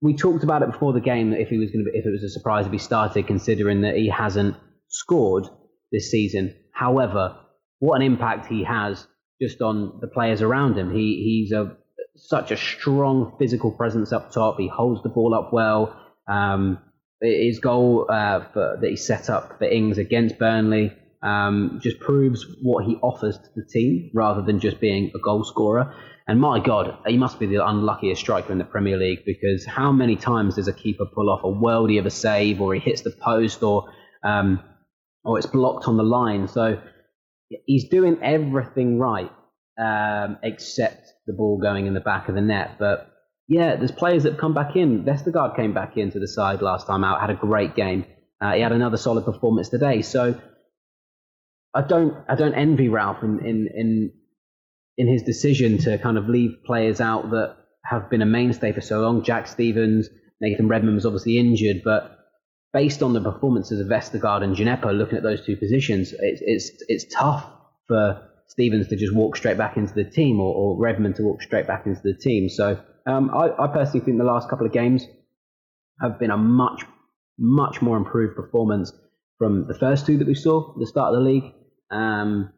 we 0.01 0.17
talked 0.17 0.45
about 0.45 0.63
it 0.63 0.73
before 0.73 0.93
the 0.93 1.01
game 1.01 1.31
that 1.31 1.41
if 1.41 1.49
he 1.49 1.59
was 1.59 1.71
going 1.71 1.85
to 1.85 1.91
if 1.97 2.05
it 2.05 2.11
was 2.11 2.23
a 2.23 2.29
surprise 2.29 2.67
if 2.67 2.73
he 2.73 2.79
started, 2.79 3.27
considering 3.27 3.83
that 3.83 3.97
he 3.97 4.09
hasn't 4.09 4.57
scored 4.89 5.45
this 5.91 6.11
season. 6.11 6.55
However, 6.73 7.39
what 7.79 7.97
an 7.97 8.03
impact 8.03 8.47
he 8.47 8.65
has 8.65 9.07
just 9.41 9.61
on 9.63 9.99
the 10.01 10.07
players 10.07 10.43
around 10.43 10.77
him. 10.77 10.93
He 10.93 11.41
he's 11.43 11.53
a 11.53 11.77
such 12.17 12.51
a 12.51 12.57
strong 12.57 13.37
physical 13.39 13.73
presence 13.73 14.13
up 14.13 14.33
top. 14.33 14.57
He 14.59 14.69
holds 14.69 15.03
the 15.03 15.09
ball 15.09 15.35
up 15.35 15.53
well. 15.53 15.99
Um, 16.29 16.79
his 17.21 17.61
goal 17.61 18.07
uh, 18.09 18.45
for, 18.53 18.79
that 18.81 18.91
he 18.91 18.97
set 18.97 19.31
up 19.31 19.59
for 19.59 19.65
Ings 19.65 19.99
against 19.99 20.39
Burnley 20.39 20.93
um, 21.23 21.79
just 21.83 22.01
proves 22.01 22.45
what 22.63 22.85
he 22.85 22.97
offers 22.97 23.39
to 23.39 23.49
the 23.55 23.65
team 23.65 24.11
rather 24.13 24.43
than 24.43 24.61
just 24.61 24.81
being 24.81 25.13
a 25.15 25.19
goal 25.19 25.45
scorer. 25.45 25.95
And 26.27 26.41
my 26.41 26.61
God, 26.61 26.99
he 27.07 27.17
must 27.17 27.39
be 27.39 27.47
the 27.47 27.67
unluckiest 27.67 28.21
striker 28.21 28.53
in 28.53 28.59
the 28.59 28.65
Premier 28.65 28.97
League 28.97 29.25
because 29.25 29.67
how 29.67 29.93
many 29.93 30.17
times 30.17 30.57
does 30.57 30.69
a 30.69 30.73
keeper 30.73 31.05
pull 31.05 31.31
off 31.31 31.45
a 31.45 31.49
worldie 31.49 31.99
of 31.99 32.07
a 32.07 32.11
save 32.11 32.61
or 32.61 32.75
he 32.75 32.81
hits 32.81 33.03
the 33.03 33.11
post 33.11 33.63
or 33.63 33.93
um, 34.23 34.63
or 35.25 35.39
it's 35.39 35.47
blocked 35.47 35.87
on 35.87 35.97
the 35.97 36.05
line? 36.05 36.49
So 36.49 36.81
he's 37.67 37.89
doing 37.89 38.19
everything 38.23 38.99
right 38.99 39.31
um, 39.79 40.39
except 40.43 41.13
the 41.27 41.33
ball 41.33 41.59
going 41.59 41.87
in 41.87 41.95
the 41.95 42.01
back 42.01 42.29
of 42.29 42.35
the 42.35 42.41
net. 42.41 42.77
But 42.79 43.09
yeah, 43.49 43.77
there's 43.77 43.93
players 43.93 44.23
that 44.23 44.33
have 44.33 44.41
come 44.41 44.55
back 44.55 44.77
in. 44.77 45.05
Vestergaard 45.05 45.57
came 45.57 45.75
back 45.75 45.97
into 45.97 46.19
the 46.19 46.29
side 46.29 46.63
last 46.63 46.87
time 46.87 47.05
out, 47.05 47.21
had 47.21 47.31
a 47.31 47.35
great 47.35 47.75
game. 47.75 48.07
Uh, 48.41 48.55
he 48.55 48.61
had 48.61 48.73
another 48.73 48.97
solid 48.97 49.25
performance 49.25 49.69
today. 49.69 50.03
So 50.03 50.41
I 51.75 51.83
don't 51.83 52.15
I 52.29 52.35
don't 52.35 52.55
envy 52.55 52.89
Ralph 52.89 53.23
in, 53.23 53.45
in 53.45 53.69
in 53.75 54.13
in 54.99 55.09
his 55.09 55.23
decision 55.23 55.79
to 55.79 55.99
kind 55.99 56.19
of 56.19 56.29
leave 56.29 56.65
players 56.65 57.01
out 57.01 57.31
that 57.31 57.57
have 57.85 58.11
been 58.11 58.23
a 58.23 58.27
mainstay 58.27 58.73
for 58.73 58.81
so 58.81 59.01
long. 59.01 59.25
Jack 59.25 59.47
Stevens, 59.47 60.09
Nathan 60.41 60.69
Redmond 60.69 60.97
was 60.97 61.07
obviously 61.07 61.39
injured, 61.39 61.83
but 61.85 62.19
based 62.73 63.03
on 63.03 63.13
the 63.13 63.21
performances 63.21 63.81
of 63.81 63.87
Vestergaard 63.87 64.43
and 64.43 64.57
Djenepo, 64.57 64.97
looking 64.97 65.17
at 65.17 65.23
those 65.23 65.45
two 65.45 65.57
positions, 65.57 66.13
it's 66.19 66.43
it's 66.45 66.85
it's 66.89 67.15
tough 67.15 67.47
for 67.89 68.23
Stevens 68.49 68.89
to 68.89 68.97
just 68.97 69.15
walk 69.15 69.37
straight 69.37 69.57
back 69.57 69.77
into 69.77 69.95
the 69.95 70.05
team 70.05 70.41
or, 70.41 70.55
or 70.55 70.79
Redmond 70.79 71.17
to 71.17 71.23
walk 71.23 71.43
straight 71.43 71.67
back 71.67 71.87
into 71.87 72.01
the 72.05 72.15
team. 72.15 72.51
So 72.51 72.79
um, 73.07 73.31
I, 73.31 73.51
I, 73.59 73.67
personally 73.69 74.05
think 74.05 74.19
the 74.19 74.25
last 74.25 74.49
couple 74.49 74.67
of 74.67 74.73
games 74.73 75.07
have 76.01 76.19
been 76.19 76.31
a 76.31 76.37
much, 76.37 76.85
much 77.39 77.81
more 77.81 77.97
improved 77.97 78.37
performance 78.37 78.93
from 79.39 79.67
the 79.67 79.75
first 79.75 80.07
two 80.07 80.19
that 80.19 80.27
we 80.27 80.35
saw 80.35 80.73
at 80.73 80.79
the 80.79 80.87
start 80.87 81.15
of 81.15 81.21
the 81.21 81.31
league. 81.31 81.45
Um, 81.93 82.53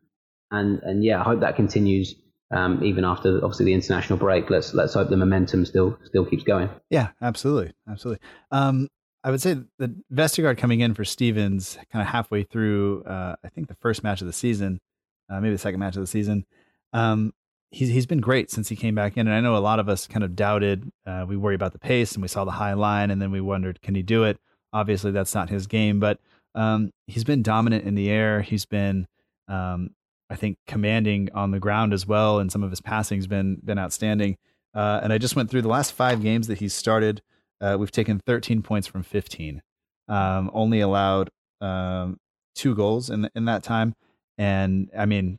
and 0.50 0.80
and 0.82 1.04
yeah, 1.04 1.20
I 1.20 1.24
hope 1.24 1.40
that 1.40 1.56
continues 1.56 2.14
um, 2.50 2.82
even 2.82 3.04
after 3.04 3.36
obviously 3.36 3.66
the 3.66 3.74
international 3.74 4.18
break. 4.18 4.48
Let's 4.48 4.72
let's 4.74 4.94
hope 4.94 5.10
the 5.10 5.16
momentum 5.16 5.66
still 5.66 5.98
still 6.04 6.24
keeps 6.24 6.44
going. 6.44 6.70
Yeah, 6.90 7.08
absolutely, 7.20 7.72
absolutely. 7.88 8.26
Um, 8.50 8.88
I 9.24 9.30
would 9.30 9.40
say 9.40 9.56
that 9.78 9.90
Vestergaard 10.12 10.58
coming 10.58 10.80
in 10.80 10.94
for 10.94 11.04
Stevens 11.04 11.78
kind 11.90 12.02
of 12.02 12.08
halfway 12.08 12.42
through, 12.42 13.04
uh, 13.04 13.36
I 13.42 13.48
think 13.48 13.68
the 13.68 13.76
first 13.76 14.04
match 14.04 14.20
of 14.20 14.26
the 14.26 14.34
season, 14.34 14.80
uh, 15.30 15.40
maybe 15.40 15.54
the 15.54 15.58
second 15.58 15.80
match 15.80 15.96
of 15.96 16.02
the 16.02 16.06
season. 16.06 16.44
Um, 16.92 17.32
he's 17.70 17.88
he's 17.88 18.06
been 18.06 18.20
great 18.20 18.50
since 18.50 18.68
he 18.68 18.76
came 18.76 18.94
back 18.94 19.16
in, 19.16 19.26
and 19.26 19.34
I 19.34 19.40
know 19.40 19.56
a 19.56 19.58
lot 19.58 19.80
of 19.80 19.88
us 19.88 20.06
kind 20.06 20.22
of 20.24 20.36
doubted. 20.36 20.90
Uh, 21.06 21.24
we 21.26 21.36
worry 21.36 21.54
about 21.54 21.72
the 21.72 21.78
pace, 21.78 22.12
and 22.12 22.22
we 22.22 22.28
saw 22.28 22.44
the 22.44 22.52
high 22.52 22.74
line, 22.74 23.10
and 23.10 23.20
then 23.20 23.30
we 23.30 23.40
wondered, 23.40 23.80
can 23.82 23.94
he 23.94 24.02
do 24.02 24.24
it? 24.24 24.38
Obviously, 24.72 25.10
that's 25.10 25.34
not 25.34 25.50
his 25.50 25.66
game, 25.66 26.00
but 26.00 26.18
um, 26.54 26.90
he's 27.06 27.24
been 27.24 27.42
dominant 27.42 27.84
in 27.84 27.94
the 27.94 28.10
air. 28.10 28.42
He's 28.42 28.66
been, 28.66 29.06
um, 29.48 29.90
I 30.30 30.36
think, 30.36 30.58
commanding 30.66 31.28
on 31.34 31.50
the 31.50 31.60
ground 31.60 31.92
as 31.92 32.06
well, 32.06 32.38
and 32.38 32.50
some 32.50 32.62
of 32.62 32.70
his 32.70 32.80
passing's 32.80 33.26
been 33.26 33.60
been 33.64 33.78
outstanding. 33.78 34.36
Uh, 34.74 35.00
and 35.02 35.12
I 35.12 35.18
just 35.18 35.36
went 35.36 35.50
through 35.50 35.62
the 35.62 35.68
last 35.68 35.92
five 35.92 36.22
games 36.22 36.48
that 36.48 36.58
he's 36.58 36.74
started. 36.74 37.22
Uh, 37.60 37.76
we've 37.78 37.92
taken 37.92 38.18
13 38.18 38.62
points 38.62 38.88
from 38.88 39.04
15. 39.04 39.62
Um, 40.08 40.50
only 40.52 40.80
allowed 40.80 41.30
um, 41.60 42.18
two 42.54 42.74
goals 42.74 43.10
in 43.10 43.28
in 43.34 43.44
that 43.46 43.62
time. 43.62 43.94
And 44.36 44.90
I 44.96 45.06
mean, 45.06 45.38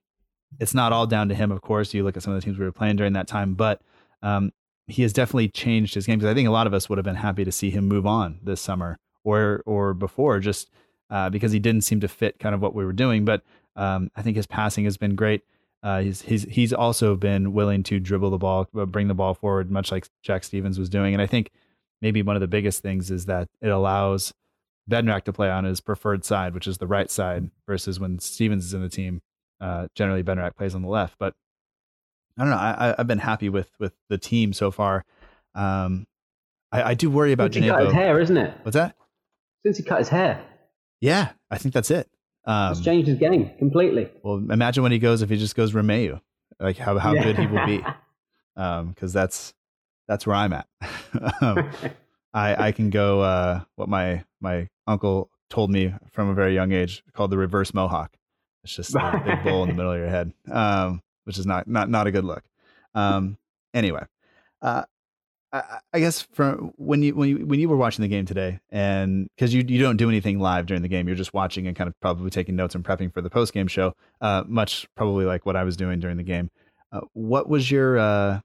it's 0.59 0.73
not 0.73 0.93
all 0.93 1.07
down 1.07 1.29
to 1.29 1.35
him, 1.35 1.51
of 1.51 1.61
course. 1.61 1.93
You 1.93 2.03
look 2.03 2.17
at 2.17 2.23
some 2.23 2.33
of 2.33 2.39
the 2.39 2.45
teams 2.45 2.57
we 2.57 2.65
were 2.65 2.71
playing 2.71 2.95
during 2.95 3.13
that 3.13 3.27
time, 3.27 3.55
but 3.55 3.81
um, 4.21 4.51
he 4.87 5.01
has 5.01 5.13
definitely 5.13 5.49
changed 5.49 5.95
his 5.95 6.05
game 6.05 6.19
because 6.19 6.31
I 6.31 6.33
think 6.33 6.47
a 6.47 6.51
lot 6.51 6.67
of 6.67 6.73
us 6.73 6.89
would 6.89 6.97
have 6.97 7.05
been 7.05 7.15
happy 7.15 7.43
to 7.43 7.51
see 7.51 7.69
him 7.69 7.87
move 7.87 8.05
on 8.05 8.39
this 8.43 8.61
summer 8.61 8.97
or 9.23 9.61
or 9.65 9.93
before, 9.93 10.39
just 10.39 10.69
uh, 11.09 11.29
because 11.29 11.51
he 11.51 11.59
didn't 11.59 11.81
seem 11.81 11.99
to 11.99 12.07
fit 12.07 12.39
kind 12.39 12.55
of 12.55 12.61
what 12.61 12.73
we 12.73 12.85
were 12.85 12.93
doing. 12.93 13.25
But 13.25 13.43
um, 13.75 14.09
I 14.15 14.21
think 14.21 14.37
his 14.37 14.47
passing 14.47 14.85
has 14.85 14.97
been 14.97 15.15
great. 15.15 15.43
Uh, 15.83 16.01
he's 16.01 16.21
he's 16.21 16.43
he's 16.43 16.73
also 16.73 17.15
been 17.15 17.53
willing 17.53 17.83
to 17.83 17.99
dribble 17.99 18.31
the 18.31 18.37
ball, 18.37 18.67
uh, 18.75 18.85
bring 18.85 19.07
the 19.07 19.13
ball 19.13 19.33
forward, 19.33 19.69
much 19.69 19.91
like 19.91 20.07
Jack 20.23 20.43
Stevens 20.43 20.79
was 20.79 20.89
doing. 20.89 21.13
And 21.13 21.21
I 21.21 21.27
think 21.27 21.51
maybe 22.01 22.21
one 22.21 22.35
of 22.35 22.39
the 22.39 22.47
biggest 22.47 22.81
things 22.81 23.11
is 23.11 23.25
that 23.25 23.49
it 23.61 23.69
allows 23.69 24.33
Bednarek 24.89 25.23
to 25.25 25.33
play 25.33 25.49
on 25.49 25.63
his 25.63 25.81
preferred 25.81 26.25
side, 26.25 26.53
which 26.53 26.67
is 26.67 26.79
the 26.79 26.87
right 26.87 27.09
side, 27.11 27.51
versus 27.67 27.99
when 27.99 28.19
Stevens 28.19 28.65
is 28.65 28.73
in 28.73 28.81
the 28.81 28.89
team. 28.89 29.21
Uh, 29.61 29.87
generally, 29.93 30.23
Bednarek 30.23 30.55
plays 30.55 30.75
on 30.75 30.81
the 30.81 30.89
left, 30.89 31.17
but 31.19 31.35
I 32.37 32.41
don't 32.41 32.49
know. 32.49 32.57
I, 32.57 32.95
have 32.97 33.07
been 33.07 33.19
happy 33.19 33.49
with 33.49 33.69
with 33.79 33.93
the 34.09 34.17
team 34.17 34.53
so 34.53 34.71
far. 34.71 35.05
Um, 35.53 36.07
I, 36.71 36.83
I, 36.83 36.93
do 36.95 37.09
worry 37.09 37.31
about 37.31 37.53
Since 37.53 37.63
he 37.63 37.71
cut 37.71 37.85
his 37.85 37.93
hair, 37.93 38.19
isn't 38.19 38.35
it? 38.35 38.53
What's 38.63 38.75
that? 38.75 38.95
Since 39.63 39.77
he 39.77 39.83
cut 39.83 39.99
his 39.99 40.09
hair. 40.09 40.43
Yeah, 40.99 41.31
I 41.49 41.57
think 41.57 41.73
that's 41.73 41.91
it. 41.91 42.09
Um, 42.45 42.71
it's 42.71 42.81
changed 42.81 43.07
his 43.07 43.17
game 43.17 43.51
completely. 43.57 44.09
Well, 44.23 44.37
imagine 44.49 44.83
when 44.83 44.91
he 44.91 44.99
goes 44.99 45.21
if 45.21 45.29
he 45.29 45.37
just 45.37 45.55
goes 45.55 45.73
Romeu, 45.73 46.21
like 46.59 46.77
how 46.77 46.97
how 46.97 47.13
yeah. 47.13 47.23
good 47.23 47.39
he 47.39 47.47
will 47.47 47.65
be, 47.65 47.77
because 47.77 47.95
um, 48.55 48.95
that's 49.11 49.53
that's 50.07 50.27
where 50.27 50.35
I'm 50.35 50.53
at. 50.53 50.67
um, 51.41 51.69
I 52.33 52.67
I 52.67 52.71
can 52.71 52.89
go 52.89 53.21
uh, 53.21 53.61
what 53.75 53.89
my 53.89 54.23
my 54.41 54.69
uncle 54.85 55.29
told 55.49 55.71
me 55.71 55.93
from 56.11 56.29
a 56.29 56.33
very 56.33 56.53
young 56.53 56.71
age 56.71 57.03
called 57.13 57.31
the 57.31 57.37
reverse 57.37 57.73
mohawk. 57.73 58.15
It's 58.63 58.75
just 58.75 58.95
a 58.95 59.21
big 59.25 59.43
bowl 59.43 59.63
in 59.63 59.69
the 59.69 59.75
middle 59.75 59.91
of 59.91 59.99
your 59.99 60.09
head, 60.09 60.33
um, 60.51 61.01
which 61.23 61.37
is 61.37 61.45
not 61.45 61.67
not 61.67 61.89
not 61.89 62.07
a 62.07 62.11
good 62.11 62.25
look. 62.25 62.43
Um, 62.93 63.37
anyway, 63.73 64.05
uh, 64.61 64.83
I, 65.55 65.79
I, 65.93 65.99
guess 65.99 66.21
from 66.33 66.73
when 66.75 67.01
you 67.01 67.15
when 67.15 67.29
you 67.29 67.45
when 67.45 67.59
you 67.59 67.69
were 67.69 67.77
watching 67.77 68.01
the 68.01 68.09
game 68.09 68.25
today, 68.25 68.59
and 68.69 69.29
because 69.35 69.53
you 69.53 69.63
you 69.65 69.81
don't 69.81 69.95
do 69.95 70.09
anything 70.09 70.39
live 70.39 70.65
during 70.65 70.81
the 70.81 70.89
game, 70.89 71.07
you're 71.07 71.15
just 71.15 71.33
watching 71.33 71.65
and 71.65 71.75
kind 71.75 71.87
of 71.87 71.97
probably 72.01 72.29
taking 72.29 72.55
notes 72.57 72.75
and 72.75 72.83
prepping 72.83 73.13
for 73.13 73.21
the 73.21 73.29
post 73.29 73.53
game 73.53 73.67
show. 73.67 73.93
Uh, 74.19 74.43
much 74.47 74.85
probably 74.95 75.23
like 75.23 75.45
what 75.45 75.55
I 75.55 75.63
was 75.63 75.77
doing 75.77 75.99
during 75.99 76.17
the 76.17 76.23
game. 76.23 76.51
Uh, 76.91 77.01
what 77.13 77.47
was 77.47 77.71
your 77.71 77.97
uh, 77.97 78.41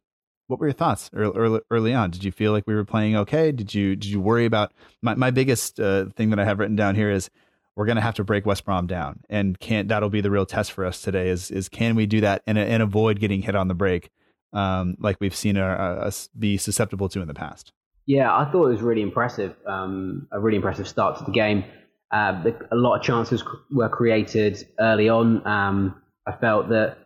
what 0.46 0.60
were 0.60 0.66
your 0.66 0.72
thoughts 0.72 1.10
early, 1.12 1.60
early, 1.70 1.94
on? 1.94 2.10
Did 2.10 2.22
you 2.22 2.30
feel 2.30 2.52
like 2.52 2.66
we 2.66 2.74
were 2.74 2.84
playing 2.84 3.16
okay? 3.16 3.50
Did 3.50 3.74
you 3.74 3.96
did 3.96 4.08
you 4.08 4.20
worry 4.20 4.44
about 4.44 4.72
my 5.02 5.16
my 5.16 5.32
biggest 5.32 5.80
uh, 5.80 6.06
thing 6.16 6.30
that 6.30 6.38
I 6.38 6.44
have 6.44 6.60
written 6.60 6.76
down 6.76 6.94
here 6.94 7.10
is 7.10 7.28
we're 7.74 7.86
going 7.86 7.96
to 7.96 8.02
have 8.02 8.16
to 8.16 8.24
break 8.24 8.46
West 8.46 8.64
Brom 8.64 8.86
down, 8.86 9.20
and 9.28 9.58
can't 9.58 9.88
that'll 9.88 10.10
be 10.10 10.20
the 10.20 10.30
real 10.30 10.46
test 10.46 10.70
for 10.70 10.84
us 10.84 11.02
today 11.02 11.28
is 11.28 11.50
is 11.50 11.68
can 11.68 11.96
we 11.96 12.06
do 12.06 12.20
that 12.20 12.42
and 12.46 12.56
and 12.56 12.84
avoid 12.84 13.18
getting 13.18 13.42
hit 13.42 13.56
on 13.56 13.66
the 13.66 13.74
break 13.74 14.10
um, 14.52 14.96
like 14.98 15.16
we've 15.20 15.34
seen 15.34 15.56
us 15.56 16.28
be 16.38 16.56
susceptible 16.56 17.08
to 17.10 17.20
in 17.20 17.28
the 17.28 17.34
past. 17.34 17.72
Yeah, 18.06 18.34
I 18.34 18.50
thought 18.50 18.66
it 18.66 18.72
was 18.72 18.82
really 18.82 19.02
impressive. 19.02 19.54
Um, 19.66 20.26
a 20.32 20.40
really 20.40 20.56
impressive 20.56 20.88
start 20.88 21.18
to 21.18 21.24
the 21.24 21.30
game. 21.32 21.64
Uh, 22.10 22.42
the, 22.42 22.56
a 22.72 22.76
lot 22.76 22.96
of 22.96 23.02
chances 23.02 23.44
were 23.70 23.88
created 23.88 24.66
early 24.80 25.08
on. 25.08 25.46
Um, 25.46 26.02
I 26.26 26.32
felt 26.32 26.68
that 26.70 26.98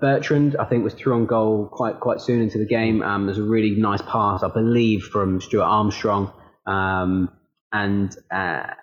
Bertrand, 0.00 0.56
I 0.58 0.64
think, 0.64 0.84
was 0.84 0.94
through 0.94 1.14
on 1.14 1.26
goal 1.26 1.68
quite 1.70 2.00
quite 2.00 2.20
soon 2.20 2.40
into 2.40 2.58
the 2.58 2.66
game. 2.66 3.02
Um, 3.02 3.26
there's 3.26 3.38
a 3.38 3.42
really 3.42 3.70
nice 3.70 4.02
pass, 4.02 4.42
I 4.42 4.48
believe, 4.48 5.04
from 5.04 5.40
Stuart 5.40 5.64
Armstrong, 5.64 6.32
um, 6.66 7.30
and 7.72 8.16
uh, 8.30 8.74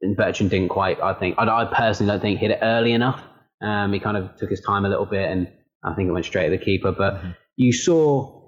and 0.00 0.16
Bertrand 0.16 0.50
didn't 0.50 0.68
quite. 0.68 1.00
I 1.00 1.14
think 1.14 1.36
I, 1.38 1.44
I, 1.44 1.64
personally 1.64 2.12
don't 2.12 2.20
think 2.20 2.38
hit 2.38 2.52
it 2.52 2.58
early 2.62 2.92
enough. 2.92 3.20
Um, 3.60 3.92
he 3.92 3.98
kind 3.98 4.16
of 4.16 4.36
took 4.36 4.50
his 4.50 4.60
time 4.60 4.84
a 4.84 4.88
little 4.88 5.06
bit, 5.06 5.28
and 5.28 5.48
I 5.82 5.94
think 5.94 6.08
it 6.08 6.12
went 6.12 6.24
straight 6.24 6.52
at 6.52 6.58
the 6.58 6.64
keeper. 6.64 6.92
But 6.92 7.14
mm-hmm. 7.14 7.30
You 7.56 7.72
saw 7.72 8.42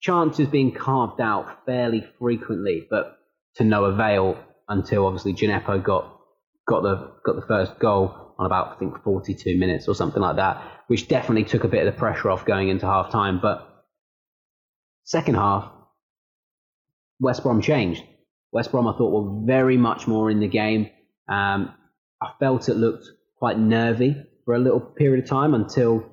chances 0.00 0.48
being 0.48 0.72
carved 0.72 1.20
out 1.20 1.64
fairly 1.66 2.04
frequently, 2.18 2.86
but 2.90 3.18
to 3.56 3.64
no 3.64 3.84
avail 3.84 4.38
until 4.68 5.06
obviously 5.06 5.34
Djenepo 5.34 5.82
got 5.82 6.18
got 6.66 6.82
the 6.82 7.12
got 7.24 7.36
the 7.36 7.46
first 7.46 7.78
goal 7.78 8.34
on 8.38 8.46
about 8.46 8.76
I 8.76 8.78
think 8.78 9.02
42 9.02 9.58
minutes 9.58 9.88
or 9.88 9.94
something 9.94 10.22
like 10.22 10.36
that, 10.36 10.62
which 10.86 11.08
definitely 11.08 11.44
took 11.44 11.64
a 11.64 11.68
bit 11.68 11.86
of 11.86 11.92
the 11.92 11.98
pressure 11.98 12.30
off 12.30 12.44
going 12.44 12.68
into 12.68 12.86
half 12.86 13.10
time. 13.10 13.40
But 13.40 13.68
second 15.04 15.34
half, 15.34 15.70
West 17.20 17.42
Brom 17.42 17.60
changed. 17.60 18.02
West 18.52 18.70
Brom, 18.70 18.86
I 18.86 18.96
thought, 18.96 19.12
were 19.12 19.46
very 19.46 19.76
much 19.76 20.06
more 20.06 20.30
in 20.30 20.40
the 20.40 20.48
game. 20.48 20.90
Um, 21.28 21.72
I 22.20 22.32
felt 22.38 22.68
it 22.68 22.74
looked 22.74 23.06
quite 23.36 23.58
nervy 23.58 24.16
for 24.44 24.54
a 24.54 24.58
little 24.58 24.80
period 24.80 25.24
of 25.24 25.30
time 25.30 25.54
until 25.54 26.11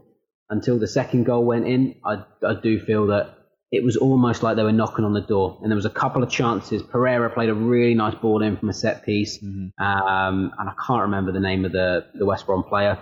until 0.49 0.79
the 0.79 0.87
second 0.87 1.25
goal 1.25 1.45
went 1.45 1.67
in. 1.67 1.95
I, 2.03 2.23
I 2.45 2.53
do 2.61 2.79
feel 2.79 3.07
that 3.07 3.35
it 3.71 3.83
was 3.83 3.97
almost 3.97 4.41
like 4.41 4.55
they 4.55 4.63
were 4.63 4.71
knocking 4.71 5.05
on 5.05 5.13
the 5.13 5.21
door. 5.21 5.59
And 5.61 5.71
there 5.71 5.75
was 5.75 5.85
a 5.85 5.91
couple 5.91 6.23
of 6.23 6.29
chances. 6.29 6.81
Pereira 6.81 7.29
played 7.29 7.49
a 7.49 7.53
really 7.53 7.93
nice 7.93 8.15
ball 8.15 8.41
in 8.41 8.57
from 8.57 8.69
a 8.69 8.73
set 8.73 9.05
piece, 9.05 9.37
mm-hmm. 9.37 9.83
um, 9.83 10.51
and 10.57 10.69
I 10.69 10.73
can't 10.85 11.01
remember 11.01 11.31
the 11.31 11.39
name 11.39 11.65
of 11.65 11.71
the 11.71 12.05
the 12.15 12.25
West 12.25 12.45
Brom 12.45 12.63
player. 12.63 12.97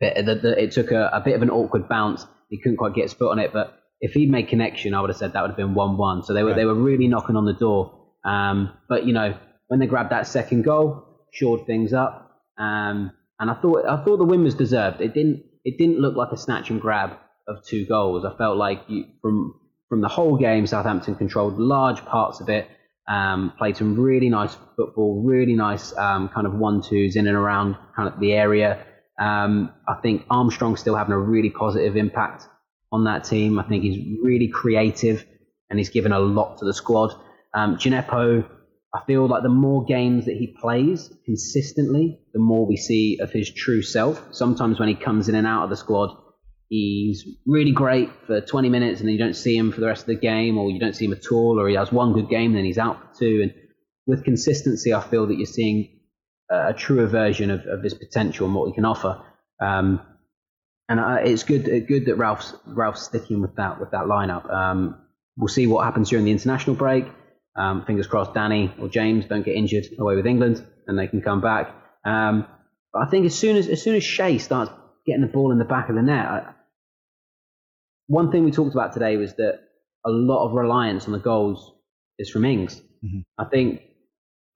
But 0.00 0.14
the, 0.26 0.34
the, 0.36 0.62
it 0.62 0.72
took 0.72 0.90
a, 0.92 1.10
a 1.12 1.20
bit 1.20 1.34
of 1.34 1.42
an 1.42 1.50
awkward 1.50 1.88
bounce. 1.88 2.24
He 2.50 2.60
couldn't 2.60 2.76
quite 2.76 2.94
get 2.94 3.02
his 3.02 3.14
foot 3.14 3.32
on 3.32 3.38
it, 3.38 3.52
but 3.52 3.78
if 4.00 4.12
he'd 4.12 4.30
made 4.30 4.48
connection, 4.48 4.94
I 4.94 5.00
would 5.00 5.10
have 5.10 5.16
said 5.16 5.32
that 5.32 5.42
would 5.42 5.50
have 5.50 5.56
been 5.56 5.74
one-one. 5.74 6.22
So 6.22 6.34
they 6.34 6.42
were 6.42 6.50
Right. 6.50 6.56
they 6.56 6.64
were 6.64 6.74
really 6.74 7.08
knocking 7.08 7.36
on 7.36 7.46
the 7.46 7.52
door. 7.52 7.94
Um, 8.24 8.72
but 8.88 9.06
you 9.06 9.12
know, 9.12 9.36
when 9.68 9.80
they 9.80 9.86
grabbed 9.86 10.10
that 10.10 10.26
second 10.26 10.62
goal, 10.62 11.26
shored 11.32 11.66
things 11.66 11.92
up. 11.92 12.42
Um, 12.58 13.12
and 13.40 13.50
I 13.50 13.54
thought 13.54 13.86
I 13.86 14.04
thought 14.04 14.18
the 14.18 14.24
win 14.24 14.44
was 14.44 14.54
deserved. 14.54 15.00
It 15.00 15.14
didn't 15.14 15.44
it 15.68 15.76
didn't 15.76 16.00
look 16.00 16.16
like 16.16 16.32
a 16.32 16.36
snatch 16.36 16.70
and 16.70 16.80
grab 16.80 17.18
of 17.46 17.62
two 17.64 17.84
goals. 17.84 18.24
I 18.24 18.34
felt 18.36 18.56
like 18.56 18.80
you, 18.88 19.04
from 19.20 19.54
from 19.88 20.00
the 20.00 20.08
whole 20.08 20.36
game, 20.36 20.66
Southampton 20.66 21.14
controlled 21.14 21.58
large 21.58 22.04
parts 22.04 22.40
of 22.40 22.48
it. 22.48 22.68
Um, 23.06 23.54
played 23.56 23.76
some 23.76 23.98
really 23.98 24.28
nice 24.28 24.54
football, 24.76 25.22
really 25.22 25.54
nice 25.54 25.96
um, 25.96 26.28
kind 26.28 26.46
of 26.46 26.54
one 26.54 26.82
twos 26.82 27.16
in 27.16 27.26
and 27.26 27.36
around 27.36 27.76
kind 27.96 28.08
of 28.08 28.20
the 28.20 28.32
area. 28.32 28.84
Um, 29.18 29.72
I 29.86 29.94
think 29.94 30.24
Armstrong's 30.30 30.80
still 30.80 30.94
having 30.94 31.12
a 31.12 31.18
really 31.18 31.50
positive 31.50 31.96
impact 31.96 32.44
on 32.92 33.04
that 33.04 33.24
team. 33.24 33.58
I 33.58 33.64
think 33.64 33.82
he's 33.82 34.18
really 34.22 34.48
creative 34.48 35.24
and 35.70 35.78
he's 35.78 35.88
given 35.88 36.12
a 36.12 36.20
lot 36.20 36.58
to 36.58 36.66
the 36.66 36.74
squad. 36.74 37.14
Um, 37.54 37.76
Djenepo, 37.76 38.46
I 38.94 39.00
feel 39.06 39.26
like 39.26 39.42
the 39.42 39.50
more 39.50 39.84
games 39.84 40.24
that 40.24 40.36
he 40.36 40.46
plays 40.46 41.12
consistently, 41.26 42.20
the 42.32 42.40
more 42.40 42.66
we 42.66 42.76
see 42.76 43.18
of 43.20 43.30
his 43.30 43.52
true 43.52 43.82
self. 43.82 44.22
Sometimes 44.32 44.80
when 44.80 44.88
he 44.88 44.94
comes 44.94 45.28
in 45.28 45.34
and 45.34 45.46
out 45.46 45.64
of 45.64 45.70
the 45.70 45.76
squad, 45.76 46.16
he's 46.68 47.24
really 47.46 47.72
great 47.72 48.10
for 48.26 48.40
20 48.40 48.68
minutes 48.70 49.00
and 49.00 49.08
then 49.08 49.14
you 49.14 49.18
don't 49.18 49.36
see 49.36 49.56
him 49.56 49.72
for 49.72 49.80
the 49.80 49.86
rest 49.86 50.02
of 50.02 50.06
the 50.06 50.14
game 50.14 50.56
or 50.56 50.70
you 50.70 50.80
don't 50.80 50.96
see 50.96 51.04
him 51.04 51.12
at 51.12 51.30
all 51.30 51.60
or 51.60 51.68
he 51.68 51.74
has 51.74 51.92
one 51.92 52.14
good 52.14 52.30
game 52.30 52.50
and 52.50 52.56
then 52.56 52.64
he's 52.64 52.78
out 52.78 53.00
for 53.00 53.20
two. 53.20 53.40
And 53.42 53.54
with 54.06 54.24
consistency, 54.24 54.94
I 54.94 55.02
feel 55.02 55.26
that 55.26 55.36
you're 55.36 55.46
seeing 55.46 56.00
a, 56.50 56.72
truer 56.72 57.06
version 57.06 57.50
of, 57.50 57.66
of 57.66 57.82
his 57.82 57.92
potential 57.92 58.46
and 58.46 58.54
what 58.54 58.68
he 58.68 58.74
can 58.74 58.86
offer. 58.86 59.22
Um, 59.60 60.00
and 60.88 60.98
it's 61.28 61.42
good, 61.42 61.86
good 61.86 62.06
that 62.06 62.16
Ralph's 62.16 62.54
Ralph's 62.64 63.02
sticking 63.02 63.42
with 63.42 63.56
that 63.56 63.78
with 63.78 63.90
that 63.90 64.04
lineup. 64.04 64.50
Um, 64.50 64.98
we'll 65.36 65.48
see 65.48 65.66
what 65.66 65.84
happens 65.84 66.08
during 66.08 66.24
the 66.24 66.30
international 66.30 66.76
break. 66.76 67.04
Um, 67.58 67.84
fingers 67.84 68.06
crossed, 68.06 68.34
Danny 68.34 68.72
or 68.80 68.88
James 68.88 69.26
don't 69.26 69.44
get 69.44 69.56
injured 69.56 69.84
away 69.98 70.14
with 70.14 70.26
England, 70.26 70.64
and 70.86 70.98
they 70.98 71.08
can 71.08 71.20
come 71.20 71.40
back. 71.40 71.74
Um, 72.04 72.46
but 72.92 73.02
I 73.02 73.10
think 73.10 73.26
as 73.26 73.34
soon 73.36 73.56
as 73.56 73.68
as 73.68 73.82
soon 73.82 73.96
as 73.96 74.04
Che 74.04 74.38
starts 74.38 74.70
getting 75.06 75.22
the 75.22 75.26
ball 75.32 75.50
in 75.52 75.58
the 75.58 75.64
back 75.64 75.88
of 75.88 75.96
the 75.96 76.02
net, 76.02 76.24
I, 76.26 76.54
one 78.06 78.30
thing 78.30 78.44
we 78.44 78.50
talked 78.52 78.74
about 78.74 78.92
today 78.92 79.16
was 79.16 79.34
that 79.34 79.60
a 80.06 80.10
lot 80.10 80.46
of 80.46 80.52
reliance 80.54 81.06
on 81.06 81.12
the 81.12 81.18
goals 81.18 81.72
is 82.18 82.30
from 82.30 82.44
Ings. 82.44 82.80
Mhm. 83.04 83.24
I 83.38 83.44
think 83.44 83.82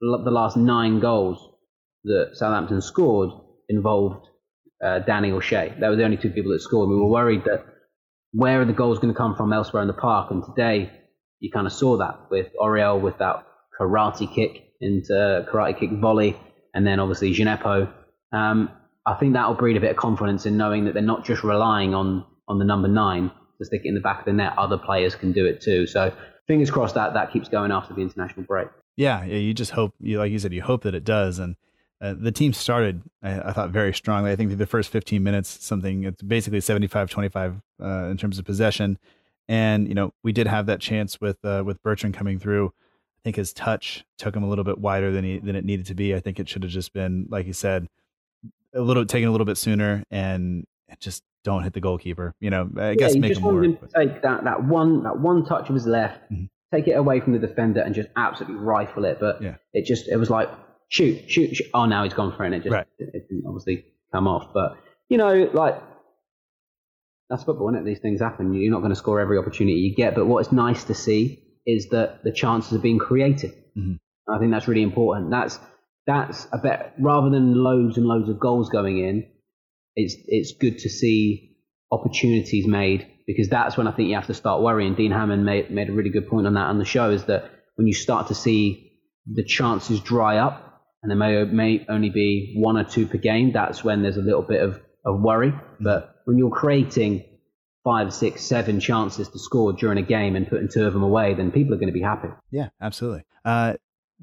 the 0.01 0.31
last 0.31 0.57
nine 0.57 0.99
goals 0.99 1.37
that 2.05 2.31
Southampton 2.33 2.81
scored 2.81 3.29
involved 3.69 4.27
uh, 4.83 4.99
Danny 4.99 5.31
or 5.31 5.41
Che. 5.41 5.75
They 5.79 5.87
were 5.87 5.95
the 5.95 6.03
only 6.03 6.17
two 6.17 6.31
people 6.31 6.51
that 6.51 6.59
scored. 6.61 6.89
We 6.89 6.95
were 6.95 7.07
worried 7.09 7.43
that 7.45 7.65
where 8.33 8.61
are 8.61 8.65
the 8.65 8.73
goals 8.73 8.99
going 8.99 9.13
to 9.13 9.17
come 9.17 9.35
from 9.35 9.53
elsewhere 9.53 9.81
in 9.81 9.87
the 9.87 9.93
park? 9.93 10.31
And 10.31 10.43
today 10.43 10.91
you 11.43 11.51
kind 11.51 11.67
of 11.67 11.73
saw 11.73 11.97
that 11.97 12.31
with 12.31 12.47
Oriol 12.59 13.01
with 13.01 13.17
that 13.17 13.45
karate 13.77 14.33
kick 14.33 14.63
into 14.79 15.45
karate 15.51 15.77
kick 15.77 15.91
volley, 15.91 16.39
and 16.73 16.87
then 16.87 17.01
obviously 17.01 17.33
Djenepo. 17.33 17.91
Um, 18.31 18.71
I 19.05 19.15
think 19.15 19.33
that 19.33 19.45
will 19.45 19.55
breed 19.55 19.75
a 19.75 19.81
bit 19.81 19.91
of 19.91 19.97
confidence 19.97 20.45
in 20.45 20.55
knowing 20.55 20.85
that 20.85 20.93
they're 20.93 21.03
not 21.03 21.25
just 21.25 21.43
relying 21.43 21.93
on 21.93 22.25
on 22.47 22.59
the 22.59 22.65
number 22.65 22.87
nine 22.87 23.29
to 23.59 23.65
stick 23.65 23.81
it 23.83 23.89
in 23.89 23.93
the 23.93 23.99
back 23.99 24.19
of 24.19 24.25
the 24.25 24.31
net. 24.31 24.53
Other 24.57 24.77
players 24.77 25.15
can 25.15 25.33
do 25.33 25.45
it 25.45 25.61
too. 25.61 25.85
So 25.85 26.13
fingers 26.47 26.71
crossed 26.71 26.95
that 26.95 27.13
that 27.13 27.33
keeps 27.33 27.49
going 27.49 27.73
after 27.73 27.93
the 27.93 28.01
international 28.01 28.45
break. 28.45 28.69
Yeah, 28.95 29.25
yeah. 29.25 29.37
You 29.37 29.53
just 29.53 29.71
hope, 29.71 29.93
you 29.99 30.19
like 30.19 30.31
you 30.31 30.39
said, 30.39 30.53
you 30.53 30.61
hope 30.61 30.83
that 30.83 30.95
it 30.95 31.03
does. 31.03 31.39
And 31.39 31.57
uh, 31.99 32.13
the 32.17 32.31
team 32.31 32.53
started, 32.53 33.01
I, 33.21 33.49
I 33.49 33.51
thought, 33.51 33.71
very 33.71 33.93
strongly. 33.93 34.31
I 34.31 34.37
think 34.37 34.57
the 34.57 34.65
first 34.65 34.89
15 34.89 35.21
minutes, 35.21 35.57
something 35.61 36.05
it's 36.05 36.21
basically 36.21 36.61
75 36.61 37.09
25 37.09 37.61
uh, 37.81 37.87
in 38.05 38.15
terms 38.15 38.39
of 38.39 38.45
possession. 38.45 38.97
And 39.47 39.87
you 39.87 39.93
know, 39.93 40.13
we 40.23 40.31
did 40.31 40.47
have 40.47 40.65
that 40.67 40.79
chance 40.79 41.19
with 41.19 41.43
uh, 41.43 41.63
with 41.65 41.81
Bertrand 41.83 42.15
coming 42.15 42.39
through. 42.39 42.67
I 42.67 43.19
think 43.23 43.35
his 43.37 43.53
touch 43.53 44.03
took 44.17 44.35
him 44.35 44.43
a 44.43 44.49
little 44.49 44.63
bit 44.63 44.77
wider 44.79 45.11
than 45.11 45.23
he 45.23 45.39
than 45.39 45.55
it 45.55 45.65
needed 45.65 45.85
to 45.87 45.95
be. 45.95 46.13
I 46.15 46.19
think 46.19 46.39
it 46.39 46.47
should 46.49 46.63
have 46.63 46.71
just 46.71 46.93
been, 46.93 47.27
like 47.29 47.45
you 47.47 47.53
said, 47.53 47.87
a 48.73 48.81
little 48.81 49.05
taken 49.05 49.27
a 49.29 49.31
little 49.31 49.45
bit 49.45 49.57
sooner 49.57 50.03
and 50.11 50.65
just 50.99 51.23
don't 51.43 51.63
hit 51.63 51.73
the 51.73 51.81
goalkeeper. 51.81 52.33
You 52.39 52.49
know, 52.49 52.69
I 52.77 52.95
guess 52.95 53.11
yeah, 53.11 53.15
you 53.15 53.21
make 53.21 53.31
just 53.31 53.41
him 53.41 53.53
work. 53.55 53.63
to 53.81 53.87
take 54.07 54.21
that, 54.21 54.43
that 54.45 54.63
one 54.63 55.03
that 55.03 55.19
one 55.19 55.45
touch 55.45 55.67
of 55.69 55.75
his 55.75 55.85
left, 55.87 56.19
Mhm. 56.31 56.49
take 56.73 56.87
it 56.87 56.93
away 56.93 57.19
from 57.19 57.33
the 57.33 57.39
defender, 57.39 57.81
and 57.81 57.93
just 57.93 58.09
absolutely 58.15 58.59
rifle 58.59 59.03
it. 59.05 59.17
But 59.19 59.41
Yeah. 59.41 59.55
it 59.73 59.85
just 59.85 60.07
it 60.07 60.17
was 60.17 60.29
like 60.29 60.49
shoot, 60.89 61.29
shoot, 61.29 61.55
shoot. 61.55 61.67
Oh, 61.73 61.85
now 61.85 62.03
he's 62.03 62.13
gone 62.13 62.31
for 62.35 62.43
it, 62.43 62.47
and 62.47 62.55
it 62.55 62.63
just 62.63 62.73
Right. 62.73 62.87
it, 62.99 63.09
it 63.13 63.27
didn't 63.29 63.45
obviously 63.45 63.85
come 64.11 64.27
off. 64.27 64.53
But 64.53 64.77
you 65.09 65.17
know, 65.17 65.49
like 65.53 65.81
that's 67.33 67.43
football, 67.45 67.69
isn't 67.69 67.81
it? 67.81 67.85
These 67.85 67.99
things 67.99 68.21
happen. 68.21 68.53
You're 68.53 68.71
not 68.71 68.81
going 68.81 68.91
to 68.91 68.95
score 68.95 69.19
every 69.19 69.39
opportunity 69.39 69.77
you 69.79 69.95
get. 69.95 70.13
But 70.13 70.27
what's 70.27 70.51
nice 70.51 70.83
to 70.85 70.93
see 70.93 71.43
is 71.65 71.89
that 71.89 72.23
the 72.23 72.31
chances 72.31 72.73
are 72.73 72.81
being 72.81 72.99
created. 72.99 73.53
Mhm. 73.75 73.97
I 74.29 74.37
think 74.37 74.51
that's 74.51 74.67
really 74.67 74.83
important. 74.83 75.31
That's 75.31 75.59
that's 76.05 76.47
a 76.51 76.59
bit 76.59 76.91
rather 76.99 77.29
than 77.29 77.55
loads 77.55 77.97
and 77.97 78.05
loads 78.05 78.29
of 78.29 78.39
goals 78.39 78.69
going 78.69 78.99
in. 78.99 79.25
It's 79.95 80.15
it's 80.27 80.53
good 80.59 80.77
to 80.79 80.89
see 80.89 81.57
opportunities 81.91 82.67
made 82.67 83.07
because 83.25 83.49
that's 83.49 83.77
when 83.77 83.87
I 83.87 83.91
think 83.91 84.09
you 84.09 84.15
have 84.15 84.27
to 84.27 84.33
start 84.33 84.61
worrying. 84.61 84.93
Dean 84.93 85.11
Hammond 85.11 85.43
made 85.43 85.71
made 85.71 85.89
a 85.89 85.93
really 85.93 86.09
good 86.11 86.27
point 86.29 86.45
on 86.45 86.53
that 86.53 86.67
on 86.67 86.77
the 86.77 86.85
show 86.85 87.09
is 87.09 87.23
that 87.25 87.49
when 87.75 87.87
you 87.87 87.93
start 87.93 88.27
to 88.27 88.35
see 88.35 88.91
the 89.25 89.43
chances 89.43 89.99
dry 90.01 90.37
up 90.37 90.83
and 91.01 91.09
there 91.09 91.17
may 91.17 91.43
may 91.45 91.85
only 91.89 92.09
be 92.09 92.53
one 92.57 92.77
or 92.77 92.83
two 92.83 93.07
per 93.07 93.17
game, 93.17 93.51
that's 93.53 93.83
when 93.83 94.03
there's 94.03 94.17
a 94.17 94.21
little 94.21 94.43
bit 94.43 94.61
of, 94.61 94.79
of 95.05 95.21
worry. 95.21 95.53
But 95.79 96.21
when 96.25 96.37
you're 96.37 96.51
creating 96.51 97.25
five, 97.83 98.13
six, 98.13 98.43
seven 98.43 98.79
chances 98.79 99.27
to 99.29 99.39
score 99.39 99.73
during 99.73 99.97
a 99.97 100.03
game 100.03 100.35
and 100.35 100.47
putting 100.47 100.69
two 100.69 100.85
of 100.85 100.93
them 100.93 101.03
away, 101.03 101.33
then 101.33 101.51
people 101.51 101.73
are 101.73 101.77
going 101.77 101.87
to 101.87 101.93
be 101.93 102.01
happy. 102.01 102.29
Yeah, 102.51 102.69
absolutely. 102.81 103.23
Uh, 103.43 103.73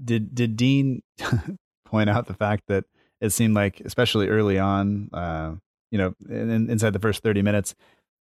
did 0.03 0.35
did 0.35 0.57
Dean 0.57 1.03
point 1.85 2.09
out 2.09 2.27
the 2.27 2.35
fact 2.35 2.65
that 2.69 2.85
it 3.21 3.31
seemed 3.31 3.55
like, 3.55 3.81
especially 3.85 4.29
early 4.29 4.59
on, 4.59 5.11
uh, 5.13 5.55
you 5.91 5.99
know, 5.99 6.15
in, 6.29 6.71
inside 6.71 6.93
the 6.93 6.99
first 6.99 7.23
thirty 7.23 7.43
minutes, 7.43 7.75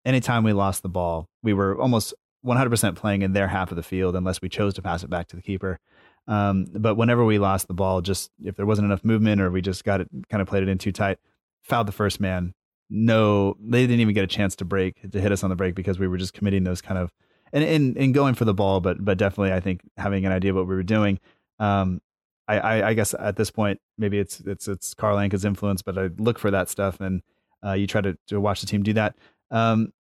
anytime 0.05 0.45
we 0.45 0.53
lost 0.53 0.83
the 0.83 0.89
ball, 0.89 1.29
we 1.43 1.53
were 1.53 1.77
almost 1.81 2.15
one 2.43 2.57
hundred 2.57 2.71
percent 2.71 2.97
playing 2.97 3.23
in 3.23 3.33
their 3.33 3.49
half 3.49 3.71
of 3.73 3.77
the 3.77 3.83
field, 3.83 4.15
unless 4.15 4.41
we 4.41 4.49
chose 4.49 4.75
to 4.75 4.83
pass 4.83 5.03
it 5.03 5.11
back 5.11 5.27
to 5.29 5.37
the 5.37 5.43
keeper. 5.43 5.81
Um, 6.27 6.67
but 6.73 6.95
whenever 6.95 7.25
we 7.25 7.39
lost 7.39 7.69
the 7.69 7.75
ball, 7.75 8.01
just 8.01 8.31
if 8.43 8.57
there 8.57 8.67
wasn't 8.67 8.87
enough 8.87 9.05
movement 9.05 9.41
or 9.41 9.51
we 9.51 9.61
just 9.61 9.85
got 9.85 10.01
it 10.01 10.09
kind 10.31 10.41
of 10.41 10.49
played 10.49 10.63
it 10.63 10.69
in 10.69 10.79
too 10.79 10.93
tight, 10.93 11.19
fouled 11.65 11.89
the 11.89 11.93
first 11.93 12.21
man. 12.21 12.53
No, 12.91 13.57
they 13.61 13.83
didn't 13.83 14.01
even 14.01 14.15
get 14.15 14.25
a 14.25 14.29
chance 14.29 14.55
to 14.57 14.65
break 14.65 15.11
to 15.11 15.21
hit 15.21 15.33
us 15.33 15.43
on 15.43 15.51
the 15.51 15.57
break 15.57 15.75
because 15.75 15.99
we 15.99 16.07
were 16.07 16.19
just 16.19 16.35
committing 16.35 16.65
those 16.65 16.81
kind 16.81 16.99
of 16.99 17.11
and 17.53 17.65
and, 17.65 17.97
and 17.97 18.15
going 18.15 18.35
for 18.35 18.45
the 18.45 18.55
ball, 18.55 18.81
but 18.81 19.05
but 19.05 19.19
definitely 19.19 19.53
I 19.53 19.61
think 19.61 19.81
having 19.97 20.25
an 20.27 20.33
idea 20.33 20.51
of 20.51 20.57
what 20.57 20.69
we 20.69 20.75
were 20.75 20.83
doing. 20.83 21.19
Um, 21.59 22.01
I, 22.47 22.59
I, 22.59 22.89
I 22.89 22.95
guess 22.95 23.15
at 23.19 23.37
this 23.37 23.51
point 23.51 23.81
maybe 23.97 24.19
it's 24.19 24.41
it's 24.41 24.69
it's 24.69 24.95
Carl 24.95 25.17
Anka's 25.17 25.45
influence, 25.45 25.83
but 25.83 25.99
I 25.99 26.11
look 26.19 26.39
for 26.39 26.51
that 26.51 26.69
stuff 26.69 27.01
and 27.01 27.23
uh, 27.65 27.73
you 27.73 27.87
try 27.87 28.03
to, 28.03 28.17
to 28.29 28.41
watch 28.41 28.61
the 28.61 28.67
team 28.67 28.83
do 28.83 28.93
that. 28.93 29.17
Um, 29.51 29.93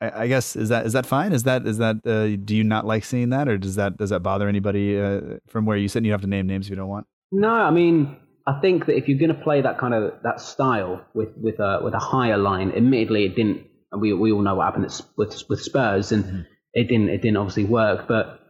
I, 0.00 0.22
I 0.22 0.26
guess 0.26 0.56
is 0.56 0.70
that 0.70 0.86
is 0.86 0.92
that 0.94 1.06
fine? 1.06 1.32
Is 1.32 1.44
that 1.44 1.66
is 1.66 1.78
that 1.78 2.04
uh, 2.06 2.36
do 2.44 2.56
you 2.56 2.64
not 2.64 2.86
like 2.86 3.04
seeing 3.04 3.30
that, 3.30 3.48
or 3.48 3.58
does 3.58 3.76
that 3.76 3.96
does 3.96 4.10
that 4.10 4.20
bother 4.20 4.48
anybody 4.48 5.00
uh, 5.00 5.38
from 5.46 5.66
where 5.66 5.76
you 5.76 5.88
sit? 5.88 5.98
And 5.98 6.06
you 6.06 6.12
have 6.12 6.22
to 6.22 6.26
name 6.26 6.46
names 6.46 6.66
if 6.66 6.70
you 6.70 6.76
don't 6.76 6.88
want. 6.88 7.06
No, 7.30 7.50
I 7.50 7.70
mean, 7.70 8.16
I 8.46 8.60
think 8.60 8.86
that 8.86 8.96
if 8.96 9.08
you're 9.08 9.18
going 9.18 9.34
to 9.34 9.42
play 9.42 9.62
that 9.62 9.78
kind 9.78 9.94
of 9.94 10.14
that 10.22 10.40
style 10.40 11.04
with 11.14 11.30
with 11.36 11.58
a 11.60 11.80
with 11.82 11.94
a 11.94 11.98
higher 11.98 12.36
line, 12.36 12.72
admittedly, 12.72 13.24
it 13.24 13.36
didn't. 13.36 13.66
And 13.90 14.00
we 14.00 14.12
we 14.12 14.32
all 14.32 14.42
know 14.42 14.56
what 14.56 14.64
happened 14.64 15.02
with 15.16 15.42
with 15.48 15.60
Spurs, 15.60 16.12
and 16.12 16.46
it 16.72 16.88
didn't 16.88 17.08
it 17.08 17.22
didn't 17.22 17.38
obviously 17.38 17.64
work. 17.64 18.06
But 18.06 18.40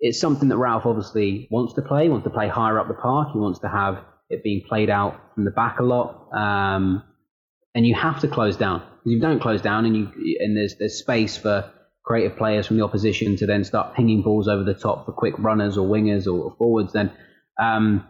it's 0.00 0.20
something 0.20 0.48
that 0.48 0.56
Ralph 0.56 0.86
obviously 0.86 1.48
wants 1.50 1.74
to 1.74 1.82
play. 1.82 2.04
He 2.04 2.08
wants 2.08 2.24
to 2.24 2.30
play 2.30 2.48
higher 2.48 2.78
up 2.78 2.88
the 2.88 2.94
park. 2.94 3.28
He 3.32 3.38
wants 3.38 3.58
to 3.60 3.68
have 3.68 3.98
it 4.30 4.42
being 4.42 4.62
played 4.66 4.90
out 4.90 5.20
from 5.34 5.44
the 5.44 5.50
back 5.50 5.80
a 5.80 5.82
lot. 5.82 6.28
Um, 6.32 7.02
and 7.74 7.86
you 7.86 7.94
have 7.94 8.20
to 8.20 8.28
close 8.28 8.56
down. 8.56 8.82
If 9.04 9.12
you 9.12 9.20
don't 9.20 9.40
close 9.40 9.60
down, 9.60 9.84
and 9.84 9.96
you 9.96 10.38
and 10.40 10.56
there's 10.56 10.76
there's 10.78 10.98
space 10.98 11.36
for 11.36 11.70
creative 12.06 12.38
players 12.38 12.66
from 12.66 12.78
the 12.78 12.84
opposition 12.84 13.36
to 13.36 13.46
then 13.46 13.64
start 13.64 13.94
pinging 13.94 14.22
balls 14.22 14.48
over 14.48 14.62
the 14.62 14.74
top 14.74 15.04
for 15.04 15.12
quick 15.12 15.34
runners 15.38 15.76
or 15.76 15.88
wingers 15.88 16.32
or, 16.32 16.54
forwards, 16.56 16.92
then 16.92 17.10
um, 17.60 18.06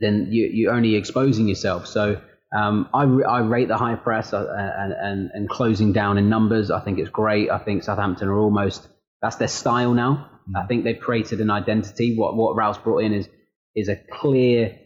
then 0.00 0.28
you, 0.30 0.48
you're 0.52 0.72
only 0.72 0.96
exposing 0.96 1.48
yourself. 1.48 1.86
So 1.86 2.20
um, 2.56 2.88
I, 2.92 3.02
I 3.04 3.40
rate 3.40 3.68
the 3.68 3.76
high 3.76 3.94
press 3.94 4.32
uh, 4.32 4.46
and, 4.48 4.92
and, 4.92 5.30
and 5.32 5.48
closing 5.48 5.92
down 5.92 6.18
in 6.18 6.28
numbers. 6.28 6.70
I 6.70 6.80
think 6.80 6.98
it's 6.98 7.10
great. 7.10 7.50
I 7.50 7.58
think 7.58 7.84
Southampton 7.84 8.28
are 8.28 8.38
almost 8.38 8.88
that's 9.22 9.36
their 9.36 9.48
style 9.48 9.94
now. 9.94 10.30
I 10.56 10.66
think 10.66 10.84
they've 10.84 10.98
created 10.98 11.40
an 11.40 11.50
identity. 11.50 12.16
What 12.16 12.36
what 12.36 12.56
Ralph's 12.56 12.78
brought 12.78 13.04
in 13.04 13.12
is 13.12 13.28
is 13.76 13.88
a 13.88 13.96
clear 14.10 14.76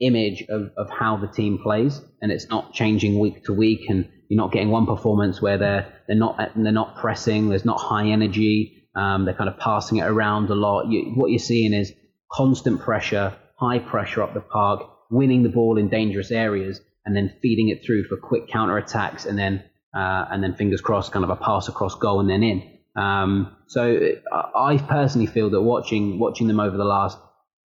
image 0.00 0.42
of, 0.48 0.70
of 0.76 0.90
how 0.90 1.16
the 1.18 1.28
team 1.28 1.58
plays, 1.62 2.00
and 2.20 2.32
it's 2.32 2.48
not 2.48 2.72
changing 2.72 3.18
week 3.18 3.44
to 3.44 3.52
week. 3.52 3.88
And 3.88 4.08
you're 4.28 4.38
not 4.38 4.52
getting 4.52 4.70
one 4.70 4.86
performance 4.86 5.40
where 5.40 5.58
they're 5.58 5.92
they're 6.08 6.16
not 6.16 6.36
they're 6.56 6.72
not 6.72 6.96
pressing. 6.96 7.48
There's 7.50 7.64
not 7.64 7.78
high 7.78 8.08
energy. 8.08 8.88
Um, 8.96 9.24
they're 9.24 9.34
kind 9.34 9.50
of 9.50 9.58
passing 9.58 9.98
it 9.98 10.06
around 10.06 10.50
a 10.50 10.54
lot. 10.54 10.88
You, 10.88 11.12
what 11.14 11.30
you're 11.30 11.38
seeing 11.38 11.72
is 11.72 11.92
constant 12.32 12.80
pressure, 12.80 13.36
high 13.56 13.78
pressure 13.78 14.22
up 14.22 14.34
the 14.34 14.40
park, 14.40 14.88
winning 15.10 15.42
the 15.42 15.48
ball 15.48 15.78
in 15.78 15.88
dangerous 15.88 16.30
areas, 16.30 16.80
and 17.04 17.14
then 17.16 17.34
feeding 17.42 17.68
it 17.68 17.84
through 17.84 18.04
for 18.04 18.16
quick 18.16 18.48
counter 18.48 18.76
attacks, 18.78 19.26
and 19.26 19.38
then 19.38 19.62
uh, 19.94 20.26
and 20.30 20.42
then 20.42 20.54
fingers 20.54 20.80
crossed, 20.80 21.12
kind 21.12 21.24
of 21.24 21.30
a 21.30 21.36
pass 21.36 21.68
across 21.68 21.94
goal 21.94 22.20
and 22.20 22.28
then 22.28 22.42
in. 22.42 22.70
Um, 22.96 23.56
so 23.66 24.12
I 24.32 24.78
personally 24.78 25.26
feel 25.26 25.50
that 25.50 25.62
watching 25.62 26.18
watching 26.18 26.46
them 26.46 26.60
over 26.60 26.76
the 26.76 26.84
last 26.84 27.18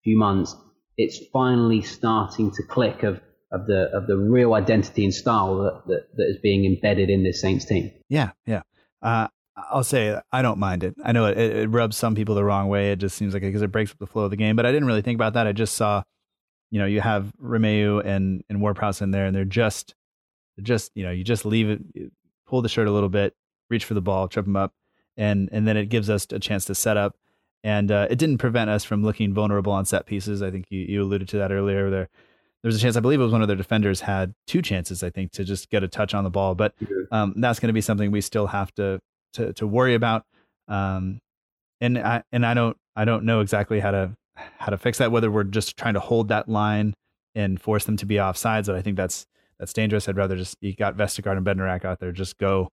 few 0.04 0.18
months, 0.18 0.56
it's 0.98 1.20
finally 1.32 1.82
starting 1.82 2.52
to 2.52 2.64
click 2.64 3.04
of 3.04 3.22
of 3.52 3.66
the 3.66 3.90
of 3.94 4.08
the 4.08 4.18
real 4.18 4.54
identity 4.54 5.06
and 5.06 5.14
style 5.14 5.58
that 5.64 5.84
that, 5.88 6.08
that 6.16 6.28
is 6.30 6.38
being 6.42 6.66
embedded 6.66 7.10
in 7.10 7.24
this 7.24 7.42
Saints 7.42 7.66
team. 7.66 7.92
Yeah, 8.10 8.32
yeah. 8.46 8.62
Uh, 9.02 9.28
I'll 9.58 9.84
say 9.84 10.20
I 10.32 10.42
don't 10.42 10.60
mind 10.60 10.84
it. 10.84 10.96
I 11.04 11.12
know 11.12 11.26
it, 11.26 11.38
it, 11.38 11.70
rubs 11.70 11.98
some 11.98 12.14
people 12.14 12.36
the 12.36 12.44
wrong 12.44 12.70
way. 12.70 12.92
It 12.92 13.00
just 13.00 13.18
seems 13.18 13.34
like 13.34 13.42
because 13.42 13.62
it, 13.62 13.66
it 13.66 13.72
breaks 13.72 13.92
up 13.92 13.98
the 13.98 14.06
flow 14.06 14.24
of 14.24 14.30
the 14.30 14.38
game. 14.38 14.56
But 14.56 14.66
I 14.66 14.72
didn't 14.72 14.88
really 14.88 15.02
think 15.02 15.16
about 15.16 15.34
that. 15.34 15.48
I 15.48 15.52
just 15.52 15.76
saw, 15.76 16.04
you 16.70 16.80
know, 16.80 16.86
you 16.86 17.02
have 17.02 17.32
Romeu 17.42 18.06
and 18.06 18.44
and 18.50 18.62
Ward-Prowse 18.62 19.02
in 19.02 19.12
there, 19.12 19.26
and 19.26 19.36
they're 19.36 19.46
just, 19.46 19.96
they're 20.56 20.64
just 20.64 20.92
you 20.94 21.04
know, 21.04 21.12
you 21.12 21.24
just 21.24 21.44
leave 21.44 21.70
it, 21.70 22.12
pull 22.46 22.62
the 22.62 22.70
shirt 22.70 22.88
a 22.88 22.92
little 22.92 23.10
bit, 23.10 23.36
reach 23.70 23.86
for 23.86 23.96
the 23.96 24.02
ball, 24.02 24.28
trip 24.28 24.46
them 24.46 24.56
up, 24.56 24.74
and 25.16 25.50
and 25.52 25.68
then 25.68 25.76
it 25.76 25.88
gives 25.88 26.10
us 26.10 26.28
a 26.32 26.40
chance 26.40 26.66
to 26.66 26.76
set 26.76 26.98
up. 26.98 27.16
And 27.64 27.92
uh, 27.92 28.08
it 28.10 28.20
didn't 28.20 28.38
prevent 28.38 28.70
us 28.70 28.84
from 28.84 29.04
looking 29.04 29.34
vulnerable 29.34 29.74
on 29.74 29.86
set 29.86 30.06
pieces. 30.06 30.44
I 30.44 30.52
think 30.52 30.68
you, 30.70 30.82
you 30.82 31.04
alluded 31.04 31.28
to 31.30 31.38
that 31.40 31.52
earlier. 31.52 31.90
There, 31.90 32.08
there 32.62 32.70
was 32.70 32.78
a 32.78 32.80
chance. 32.80 32.96
I 32.96 33.00
believe 33.00 33.20
it 33.20 33.24
was 33.24 33.32
one 33.32 33.42
of 33.42 33.48
their 33.48 33.58
defenders 33.58 34.02
had 34.02 34.36
two 34.46 34.62
chances. 34.62 35.04
I 35.04 35.10
think 35.10 35.32
to 35.34 35.44
just 35.44 35.70
get 35.72 35.84
a 35.84 35.88
touch 35.88 36.14
on 36.14 36.24
the 36.24 36.30
ball, 36.30 36.54
but 36.54 36.76
um, 37.12 37.34
that's 37.38 37.60
going 37.60 37.70
to 37.70 37.74
be 37.74 37.82
something 37.82 38.12
we 38.12 38.22
still 38.22 38.48
have 38.48 38.74
to 38.76 39.02
to 39.38 39.54
to 39.54 39.68
worry 39.68 39.96
about. 39.96 40.26
Um, 40.68 41.20
and 41.82 41.98
I 41.98 42.24
and 42.32 42.46
I 42.46 42.54
don't 42.54 42.78
I 42.96 43.06
don't 43.06 43.24
know 43.24 43.42
exactly 43.42 43.80
how 43.80 43.92
to 43.92 44.16
how 44.36 44.68
to 44.68 44.78
fix 44.78 44.98
that. 44.98 45.12
Whether 45.12 45.32
we're 45.32 45.44
just 45.44 45.78
trying 45.78 45.94
to 45.94 46.00
hold 46.00 46.30
that 46.30 46.50
line 46.50 46.94
and 47.36 47.62
force 47.62 47.86
them 47.86 47.98
to 47.98 48.06
be 48.06 48.20
off 48.20 48.38
sides, 48.38 48.68
but 48.68 48.76
I 48.76 48.82
think 48.82 48.98
that's 48.98 49.26
that's 49.60 49.74
dangerous. 49.74 50.08
I'd 50.08 50.18
rather 50.18 50.36
just 50.36 50.58
you 50.62 50.76
got 50.76 50.98
Vestergaard 50.98 51.38
and 51.38 51.46
Bednarek 51.46 51.86
out 51.86 52.00
there, 52.00 52.12
just 52.12 52.38
go, 52.38 52.70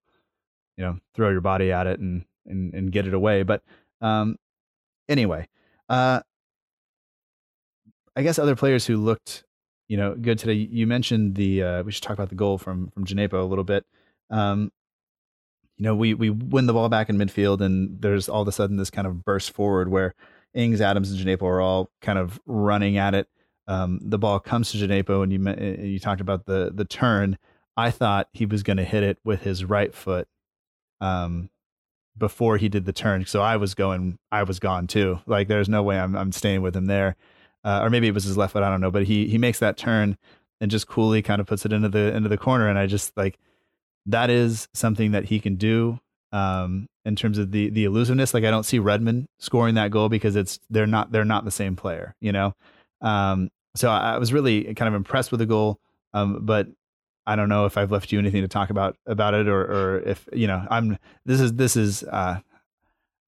you 0.77 0.83
know, 0.83 0.97
throw 1.13 1.29
your 1.29 1.41
body 1.41 1.71
at 1.71 1.87
it 1.87 1.99
and 1.99 2.25
and 2.45 2.73
and 2.73 2.91
get 2.91 3.07
it 3.07 3.13
away. 3.13 3.43
But 3.43 3.61
um, 4.01 4.37
anyway, 5.07 5.47
uh, 5.89 6.21
I 8.15 8.23
guess 8.23 8.39
other 8.39 8.55
players 8.55 8.85
who 8.85 8.97
looked, 8.97 9.43
you 9.87 9.97
know, 9.97 10.15
good 10.15 10.39
today. 10.39 10.53
You 10.53 10.87
mentioned 10.87 11.35
the 11.35 11.63
uh, 11.63 11.83
we 11.83 11.91
should 11.91 12.03
talk 12.03 12.13
about 12.13 12.29
the 12.29 12.35
goal 12.35 12.57
from 12.57 12.89
from 12.89 13.05
Djenepo 13.05 13.33
a 13.33 13.45
little 13.45 13.63
bit. 13.63 13.85
Um, 14.29 14.71
you 15.77 15.83
know, 15.83 15.95
we 15.95 16.13
we 16.13 16.29
win 16.29 16.67
the 16.67 16.73
ball 16.73 16.89
back 16.89 17.09
in 17.09 17.17
midfield, 17.17 17.61
and 17.61 18.01
there's 18.01 18.29
all 18.29 18.41
of 18.41 18.47
a 18.47 18.51
sudden 18.51 18.77
this 18.77 18.89
kind 18.89 19.07
of 19.07 19.25
burst 19.25 19.51
forward 19.51 19.89
where 19.89 20.13
Ings, 20.53 20.79
Adams, 20.79 21.11
and 21.11 21.19
Djenepo 21.19 21.43
are 21.43 21.61
all 21.61 21.91
kind 22.01 22.17
of 22.17 22.39
running 22.45 22.97
at 22.97 23.13
it. 23.13 23.27
Um, 23.67 23.99
the 24.01 24.17
ball 24.17 24.39
comes 24.39 24.71
to 24.71 24.77
Djenepo, 24.77 25.23
and 25.23 25.33
you 25.33 25.85
you 25.85 25.99
talked 25.99 26.21
about 26.21 26.45
the 26.45 26.71
the 26.73 26.85
turn. 26.85 27.37
I 27.75 27.91
thought 27.91 28.29
he 28.31 28.45
was 28.45 28.63
going 28.63 28.77
to 28.77 28.85
hit 28.85 29.03
it 29.03 29.17
with 29.25 29.41
his 29.41 29.65
right 29.65 29.93
foot 29.93 30.29
um, 31.01 31.49
before 32.17 32.55
he 32.55 32.69
did 32.69 32.85
the 32.85 32.93
turn, 32.93 33.25
so 33.25 33.41
I 33.41 33.57
was 33.57 33.73
going, 33.73 34.17
I 34.31 34.43
was 34.43 34.59
gone 34.59 34.87
too. 34.87 35.19
Like, 35.25 35.49
there's 35.49 35.67
no 35.67 35.83
way 35.83 35.99
I'm 35.99 36.15
I'm 36.15 36.31
staying 36.31 36.61
with 36.61 36.75
him 36.75 36.85
there, 36.85 37.17
uh, 37.65 37.81
or 37.83 37.89
maybe 37.89 38.07
it 38.07 38.13
was 38.13 38.23
his 38.23 38.37
left 38.37 38.53
foot. 38.53 38.63
I 38.63 38.69
don't 38.69 38.81
know, 38.81 38.91
but 38.91 39.03
he 39.03 39.27
he 39.27 39.37
makes 39.37 39.59
that 39.59 39.75
turn 39.75 40.17
and 40.61 40.71
just 40.71 40.87
coolly 40.87 41.21
kind 41.21 41.41
of 41.41 41.47
puts 41.47 41.65
it 41.65 41.73
into 41.73 41.89
the 41.89 42.15
into 42.15 42.29
the 42.29 42.37
corner, 42.37 42.69
and 42.69 42.79
I 42.79 42.87
just 42.87 43.15
like 43.17 43.37
that 44.05 44.29
is 44.29 44.67
something 44.73 45.11
that 45.11 45.25
he 45.25 45.39
can 45.39 45.55
do 45.55 45.99
um, 46.31 46.87
in 47.05 47.15
terms 47.15 47.37
of 47.37 47.51
the 47.51 47.69
the 47.69 47.85
elusiveness. 47.85 48.33
Like 48.33 48.43
I 48.43 48.51
don't 48.51 48.65
see 48.65 48.79
Redmond 48.79 49.27
scoring 49.39 49.75
that 49.75 49.91
goal 49.91 50.09
because 50.09 50.35
it's 50.35 50.59
they're 50.69 50.87
not 50.87 51.11
they're 51.11 51.25
not 51.25 51.45
the 51.45 51.51
same 51.51 51.75
player, 51.75 52.15
you 52.19 52.31
know. 52.31 52.53
Um, 53.01 53.49
so 53.75 53.89
I, 53.89 54.13
I, 54.13 54.17
was 54.17 54.31
really 54.33 54.73
kind 54.73 54.87
of 54.87 54.95
impressed 54.95 55.31
with 55.31 55.39
the 55.39 55.45
goal, 55.45 55.79
um, 56.13 56.45
but 56.45 56.67
I 57.27 57.35
don't 57.35 57.49
know 57.49 57.65
if 57.65 57.77
I've 57.77 57.91
left 57.91 58.11
you 58.11 58.19
anything 58.19 58.41
to 58.41 58.47
talk 58.47 58.69
about 58.69 58.97
about 59.05 59.33
it 59.33 59.47
or 59.47 59.61
or 59.61 59.99
if 59.99 60.27
you 60.33 60.47
know 60.47 60.65
I'm 60.69 60.97
this 61.25 61.41
is 61.41 61.53
this 61.53 61.75
is 61.75 62.03
uh, 62.03 62.39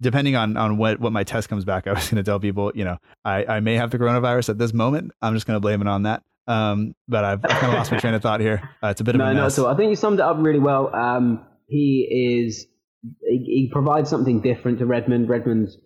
depending 0.01 0.35
on 0.35 0.57
on 0.57 0.77
what 0.77 0.99
what 0.99 1.13
my 1.13 1.23
test 1.23 1.49
comes 1.49 1.65
back. 1.65 1.87
I 1.87 1.93
was 1.93 2.09
going 2.09 2.17
to 2.17 2.23
tell 2.23 2.39
people 2.39 2.71
you 2.75 2.85
know 2.85 2.97
I 3.25 3.45
I 3.45 3.59
may 3.59 3.75
have 3.75 3.91
the 3.91 3.99
coronavirus 3.99 4.49
at 4.49 4.57
this 4.57 4.73
moment. 4.73 5.11
I'm 5.21 5.33
just 5.33 5.47
going 5.47 5.55
to 5.55 5.61
blame 5.61 5.81
it 5.81 5.87
on 5.87 6.03
that. 6.03 6.23
Um, 6.47 6.95
but 7.07 7.25
I've, 7.25 7.39
I've, 7.43 7.59
kind 7.59 7.73
of 7.73 7.73
lost 7.73 7.91
my 7.91 7.97
train 7.99 8.13
of 8.13 8.21
thought 8.21 8.39
here. 8.39 8.69
Uh, 8.81 8.87
it's 8.87 9.01
a 9.01 9.03
bit 9.03 9.15
of 9.15 9.19
no, 9.19 9.25
a 9.25 9.33
mess. 9.33 9.41
No, 9.41 9.49
so 9.49 9.69
I 9.69 9.75
think 9.75 9.89
you 9.89 9.95
summed 9.95 10.19
it 10.19 10.23
up 10.23 10.37
really 10.39 10.59
well. 10.59 10.95
Um, 10.95 11.45
he 11.67 12.45
is 12.45 12.65
he, 13.21 13.37
he, 13.45 13.69
provides 13.71 14.09
something 14.09 14.41
different 14.41 14.79
to 14.79 14.85
Redmond. 14.85 15.29
Redmond's 15.29 15.77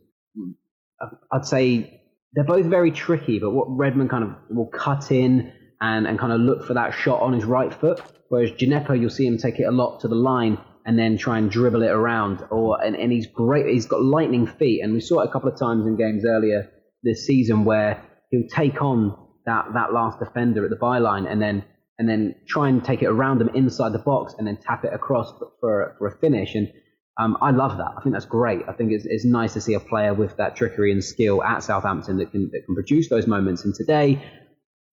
I'd 1.31 1.45
say 1.45 2.01
they're 2.33 2.43
both 2.43 2.65
very 2.65 2.91
tricky, 2.91 3.39
but 3.39 3.51
what 3.51 3.65
Redmond 3.69 4.09
kind 4.09 4.23
of 4.23 4.35
will 4.49 4.67
cut 4.67 5.11
in 5.11 5.51
and, 5.81 6.07
and 6.07 6.19
kind 6.19 6.31
of 6.31 6.39
look 6.39 6.65
for 6.65 6.75
that 6.75 6.93
shot 6.93 7.21
on 7.21 7.33
his 7.33 7.43
right 7.43 7.73
foot, 7.73 8.01
whereas 8.29 8.51
Djenepo 8.51 8.99
you'll 8.99 9.09
see 9.09 9.25
him 9.25 9.37
take 9.37 9.59
it 9.59 9.63
a 9.63 9.71
lot 9.71 10.01
to 10.01 10.07
the 10.07 10.15
line 10.15 10.57
and 10.85 10.97
then 10.97 11.17
try 11.17 11.37
and 11.37 11.49
dribble 11.49 11.83
it 11.83 11.89
around. 11.91 12.43
Or 12.49 12.83
and, 12.83 12.95
and 12.95 13.11
he's 13.11 13.27
great. 13.27 13.67
He's 13.67 13.85
got 13.85 14.01
lightning 14.01 14.47
feet, 14.47 14.81
and 14.83 14.93
we 14.93 15.01
saw 15.01 15.21
it 15.21 15.29
a 15.29 15.31
couple 15.31 15.49
of 15.49 15.57
times 15.57 15.85
in 15.85 15.97
games 15.97 16.23
earlier 16.25 16.69
this 17.03 17.25
season 17.25 17.65
where 17.65 18.03
he'll 18.29 18.47
take 18.47 18.81
on 18.81 19.17
that 19.45 19.65
that 19.73 19.93
last 19.93 20.19
defender 20.19 20.63
at 20.63 20.69
the 20.69 20.77
byline 20.77 21.29
and 21.29 21.41
then 21.41 21.63
and 21.97 22.09
then 22.09 22.35
try 22.47 22.67
and 22.69 22.83
take 22.83 23.01
it 23.03 23.07
around 23.07 23.39
them 23.39 23.49
inside 23.53 23.93
the 23.93 23.99
box 23.99 24.33
and 24.37 24.47
then 24.47 24.57
tap 24.57 24.83
it 24.83 24.93
across 24.93 25.31
for 25.59 25.95
for 25.99 26.07
a 26.07 26.17
finish. 26.17 26.55
And 26.55 26.71
um, 27.19 27.37
I 27.41 27.51
love 27.51 27.77
that. 27.77 27.93
I 27.97 28.01
think 28.01 28.13
that's 28.13 28.25
great. 28.25 28.61
I 28.67 28.73
think 28.73 28.91
it's, 28.91 29.05
it's 29.05 29.25
nice 29.25 29.53
to 29.53 29.61
see 29.61 29.73
a 29.73 29.79
player 29.79 30.13
with 30.13 30.37
that 30.37 30.55
trickery 30.55 30.91
and 30.91 31.03
skill 31.03 31.43
at 31.43 31.63
Southampton 31.63 32.17
that 32.17 32.31
can 32.31 32.49
that 32.53 32.65
can 32.65 32.75
produce 32.75 33.09
those 33.09 33.27
moments. 33.27 33.65
And 33.65 33.75
today, 33.75 34.23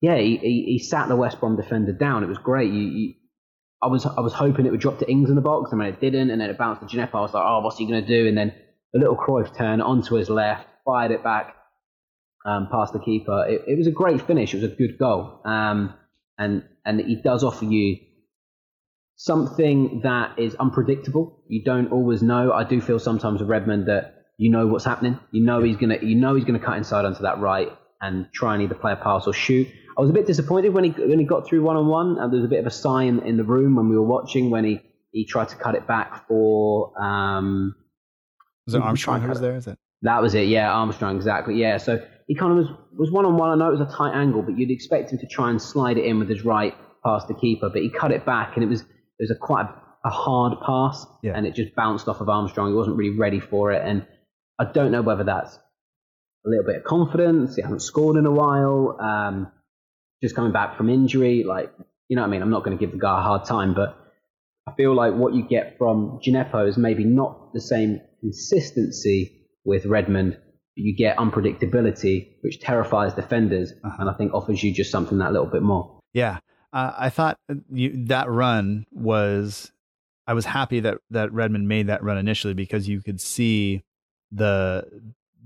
yeah, 0.00 0.16
he, 0.18 0.36
he, 0.36 0.64
he 0.66 0.78
sat 0.78 1.08
the 1.08 1.16
West 1.16 1.40
Brom 1.40 1.56
defender 1.56 1.92
down. 1.92 2.24
It 2.24 2.28
was 2.28 2.38
great. 2.38 2.72
You, 2.72 2.82
you, 2.82 3.14
I 3.82 3.86
was 3.86 4.04
I 4.04 4.20
was 4.20 4.32
hoping 4.32 4.66
it 4.66 4.70
would 4.70 4.80
drop 4.80 4.98
to 4.98 5.10
Ings 5.10 5.30
in 5.30 5.36
the 5.36 5.40
box, 5.40 5.70
and 5.70 5.78
when 5.78 5.88
it 5.88 6.00
didn't, 6.00 6.30
and 6.30 6.40
then 6.40 6.50
it 6.50 6.58
bounced 6.58 6.82
to 6.82 6.86
Djenepo. 6.86 7.14
I 7.14 7.20
was 7.20 7.32
like, 7.32 7.44
oh, 7.46 7.60
what's 7.60 7.78
he 7.78 7.86
going 7.86 8.04
to 8.04 8.06
do? 8.06 8.26
And 8.28 8.36
then 8.36 8.52
a 8.94 8.98
little 8.98 9.16
Cruyff 9.16 9.56
turn 9.56 9.80
onto 9.80 10.16
his 10.16 10.28
left, 10.28 10.66
fired 10.84 11.12
it 11.12 11.22
back 11.22 11.54
um, 12.48 12.68
past 12.70 12.92
the 12.92 12.98
keeper. 12.98 13.44
It, 13.46 13.62
it, 13.66 13.78
was 13.78 13.86
a 13.86 13.90
great 13.90 14.22
finish. 14.22 14.54
It 14.54 14.62
was 14.62 14.72
a 14.72 14.74
good 14.74 14.98
goal, 14.98 15.40
um, 15.44 15.94
and 16.38 16.64
and 16.84 17.00
he 17.00 17.16
does 17.16 17.44
offer 17.44 17.66
you 17.66 17.98
something 19.16 20.00
that 20.04 20.38
is 20.38 20.54
unpredictable. 20.54 21.42
You 21.48 21.62
don't 21.62 21.92
always 21.92 22.22
know. 22.22 22.52
I 22.52 22.64
do 22.64 22.80
feel 22.80 22.98
sometimes 22.98 23.40
with 23.40 23.50
Redmond 23.50 23.86
that 23.88 24.24
you 24.38 24.50
know 24.50 24.66
what's 24.66 24.84
happening. 24.84 25.18
You 25.30 25.44
know 25.44 25.62
he's 25.62 25.76
gonna 25.76 25.98
you 26.00 26.14
know 26.14 26.34
he's 26.34 26.44
gonna 26.44 26.58
cut 26.58 26.78
inside 26.78 27.04
onto 27.04 27.22
that 27.22 27.38
right 27.38 27.68
and 28.00 28.32
try 28.32 28.54
and 28.54 28.62
either 28.62 28.74
play 28.74 28.92
a 28.92 28.96
pass 28.96 29.26
or 29.26 29.34
shoot. 29.34 29.68
I 29.98 30.00
was 30.00 30.10
a 30.10 30.14
bit 30.14 30.26
disappointed 30.26 30.72
when 30.72 30.84
he 30.84 30.90
when 30.90 31.18
he 31.18 31.26
got 31.26 31.46
through 31.46 31.62
one 31.62 31.76
on 31.76 31.86
one, 31.86 32.14
there 32.14 32.40
was 32.40 32.44
a 32.44 32.48
bit 32.48 32.60
of 32.60 32.66
a 32.66 32.70
sign 32.70 33.18
in 33.18 33.36
the 33.36 33.44
room 33.44 33.76
when 33.76 33.90
we 33.90 33.96
were 33.96 34.06
watching 34.06 34.50
when 34.50 34.64
he 34.64 34.80
he 35.10 35.26
tried 35.26 35.50
to 35.50 35.56
cut 35.56 35.74
it 35.74 35.86
back 35.86 36.26
for. 36.26 36.98
Um, 36.98 37.74
was 38.64 38.74
it 38.74 38.82
Armstrong 38.82 39.20
who 39.20 39.28
was 39.28 39.40
there? 39.40 39.56
Is 39.56 39.66
it? 39.66 39.78
That 40.02 40.22
was 40.22 40.34
it. 40.34 40.46
Yeah, 40.46 40.70
Armstrong. 40.70 41.16
Exactly. 41.16 41.56
Yeah. 41.56 41.78
So 41.78 42.00
he 42.28 42.34
kind 42.34 42.52
of 42.52 42.58
was 42.58 42.68
was 42.96 43.10
one 43.10 43.24
on 43.24 43.36
one. 43.36 43.50
I 43.50 43.54
know 43.56 43.72
it 43.72 43.78
was 43.78 43.92
a 43.92 43.96
tight 43.96 44.14
angle, 44.14 44.42
but 44.42 44.56
you'd 44.56 44.70
expect 44.70 45.10
him 45.10 45.18
to 45.18 45.26
try 45.26 45.50
and 45.50 45.60
slide 45.60 45.96
it 45.96 46.04
in 46.04 46.18
with 46.18 46.28
his 46.28 46.44
right 46.44 46.74
past 47.04 47.26
the 47.26 47.34
keeper, 47.34 47.70
but 47.70 47.82
he 47.82 47.90
cut 47.90 48.12
it 48.12 48.24
back, 48.26 48.52
and 48.54 48.62
it 48.62 48.68
was 48.68 48.82
it 48.82 49.20
was 49.20 49.30
a 49.30 49.34
quite 49.34 49.64
a, 49.64 50.08
a 50.08 50.10
hard 50.10 50.58
pass, 50.64 51.06
yeah. 51.22 51.32
and 51.34 51.46
it 51.46 51.54
just 51.54 51.74
bounced 51.74 52.06
off 52.06 52.20
of 52.20 52.28
Armstrong. 52.28 52.68
He 52.68 52.74
wasn't 52.74 52.96
really 52.96 53.16
ready 53.16 53.40
for 53.40 53.72
it, 53.72 53.82
and 53.82 54.06
I 54.58 54.70
don't 54.70 54.92
know 54.92 55.00
whether 55.00 55.24
that's 55.24 55.56
a 55.56 56.48
little 56.48 56.66
bit 56.66 56.76
of 56.76 56.84
confidence. 56.84 57.56
He 57.56 57.62
hasn't 57.62 57.82
scored 57.82 58.16
in 58.16 58.26
a 58.26 58.30
while. 58.30 58.98
Um, 59.00 59.50
just 60.22 60.36
coming 60.36 60.52
back 60.52 60.76
from 60.76 60.90
injury, 60.90 61.44
like 61.44 61.72
you 62.08 62.16
know 62.16 62.22
what 62.22 62.28
I 62.28 62.30
mean. 62.30 62.42
I'm 62.42 62.50
not 62.50 62.62
going 62.62 62.76
to 62.76 62.84
give 62.84 62.92
the 62.92 63.00
guy 63.00 63.20
a 63.20 63.22
hard 63.22 63.46
time, 63.46 63.72
but 63.72 63.96
I 64.66 64.74
feel 64.74 64.94
like 64.94 65.14
what 65.14 65.32
you 65.32 65.48
get 65.48 65.78
from 65.78 66.20
Djenepo 66.22 66.68
is 66.68 66.76
maybe 66.76 67.04
not 67.04 67.54
the 67.54 67.60
same 67.62 68.00
consistency 68.20 69.46
with 69.64 69.86
Redmond 69.86 70.36
you 70.78 70.94
get 70.94 71.16
unpredictability, 71.16 72.28
which 72.42 72.60
terrifies 72.60 73.14
defenders, 73.14 73.72
uh-huh. 73.84 73.96
and 74.00 74.10
I 74.10 74.14
think 74.14 74.32
offers 74.32 74.62
you 74.62 74.72
just 74.72 74.90
something 74.90 75.18
that 75.18 75.32
little 75.32 75.46
bit 75.46 75.62
more. 75.62 75.98
Yeah, 76.12 76.38
uh, 76.72 76.92
I 76.96 77.10
thought 77.10 77.38
you, 77.70 78.06
that 78.06 78.30
run 78.30 78.86
was. 78.92 79.72
I 80.26 80.34
was 80.34 80.44
happy 80.44 80.80
that 80.80 80.98
that 81.10 81.32
Redmond 81.32 81.68
made 81.68 81.86
that 81.86 82.02
run 82.02 82.18
initially 82.18 82.54
because 82.54 82.86
you 82.86 83.00
could 83.00 83.20
see 83.20 83.82
the 84.30 84.86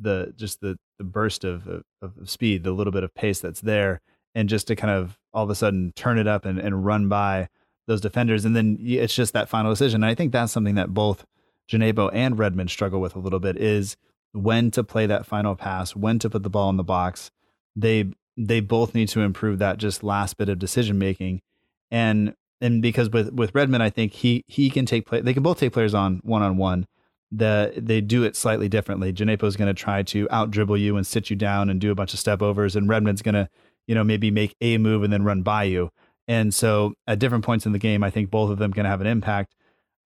the 0.01 0.35
just 0.37 0.61
the 0.61 0.77
the 0.99 1.05
burst 1.05 1.45
of, 1.45 1.67
of, 1.67 1.83
of 2.03 2.29
speed, 2.29 2.65
the 2.65 2.73
little 2.73 2.93
bit 2.93 3.05
of 3.05 3.15
pace 3.15 3.41
that's 3.41 3.61
there, 3.61 4.01
and 4.35 4.49
just 4.49 4.67
to 4.67 4.77
kind 4.77 4.93
of 4.93 5.19
all 5.33 5.45
of 5.45 5.51
a 5.51 5.55
sudden 5.55 5.93
turn 5.97 6.19
it 6.19 6.27
up 6.27 6.45
and, 6.45 6.59
and 6.59 6.85
run 6.85 7.09
by 7.09 7.49
those 7.87 8.01
defenders, 8.01 8.45
and 8.45 8.55
then 8.55 8.77
it's 8.81 9.15
just 9.15 9.33
that 9.33 9.49
final 9.49 9.73
decision. 9.73 10.03
And 10.03 10.11
I 10.11 10.15
think 10.15 10.33
that's 10.33 10.53
something 10.53 10.75
that 10.75 10.93
both 10.93 11.25
Djenepo 11.71 12.11
and 12.13 12.39
Redmond 12.39 12.71
struggle 12.71 13.01
with 13.01 13.17
a 13.17 13.19
little 13.19 13.41
bit 13.41 13.57
is 13.57 13.97
when 14.33 14.71
to 14.73 14.85
play 14.85 15.07
that 15.07 15.27
final 15.27 15.55
pass, 15.55 15.95
when 15.95 16.19
to 16.21 16.31
put 16.31 16.43
the 16.43 16.51
ball 16.51 16.71
in 16.71 16.77
the 16.77 16.85
box. 16.85 17.31
They 17.77 18.13
they 18.37 18.61
both 18.61 18.95
need 18.95 19.09
to 19.09 19.21
improve 19.21 19.59
that 19.59 19.79
just 19.79 20.03
last 20.03 20.39
bit 20.39 20.49
of 20.49 20.59
decision 20.59 20.99
making. 20.99 21.43
And 21.91 22.35
and 22.61 22.81
because 22.81 23.11
with 23.11 23.33
with 23.33 23.55
Redmond, 23.55 23.83
I 23.83 23.91
think 23.91 24.13
he 24.13 24.45
he 24.47 24.71
can 24.71 24.87
take 24.87 25.07
play. 25.07 25.21
They 25.21 25.35
can 25.35 25.43
both 25.43 25.59
take 25.59 25.73
players 25.73 25.95
on 25.95 26.21
one 26.23 26.43
on 26.43 26.57
one. 26.57 26.87
The 27.31 27.73
they 27.77 28.01
do 28.01 28.25
it 28.25 28.37
slightly 28.37 28.69
differently. 28.69 29.13
Djenepo 29.13 29.45
is 29.45 29.57
going 29.57 29.75
to 29.75 29.81
try 29.81 30.03
to 30.05 30.29
out 30.31 30.51
dribble 30.51 30.77
you 30.77 30.97
and 30.97 31.07
sit 31.07 31.31
you 31.31 31.37
down 31.37 31.69
and 31.71 31.81
do 31.81 31.91
a 31.91 31.95
bunch 31.95 32.13
of 32.15 32.21
step 32.21 32.43
overs, 32.43 32.77
and 32.77 32.89
Redmond's 32.89 33.23
going 33.23 33.35
to 33.35 33.49
you 33.87 33.95
know 33.95 34.05
maybe 34.05 34.31
make 34.31 34.55
a 34.61 34.79
move 34.79 35.03
and 35.03 35.13
then 35.13 35.25
run 35.25 35.43
by 35.43 35.65
you. 35.65 35.91
And 36.29 36.55
so 36.55 36.95
at 37.07 37.19
different 37.19 37.45
points 37.45 37.67
in 37.67 37.73
the 37.73 37.79
game, 37.79 38.05
I 38.05 38.11
think 38.11 38.31
both 38.31 38.51
of 38.51 38.59
them 38.59 38.73
can 38.73 38.87
have 38.87 39.01
an 39.01 39.07
impact. 39.07 39.55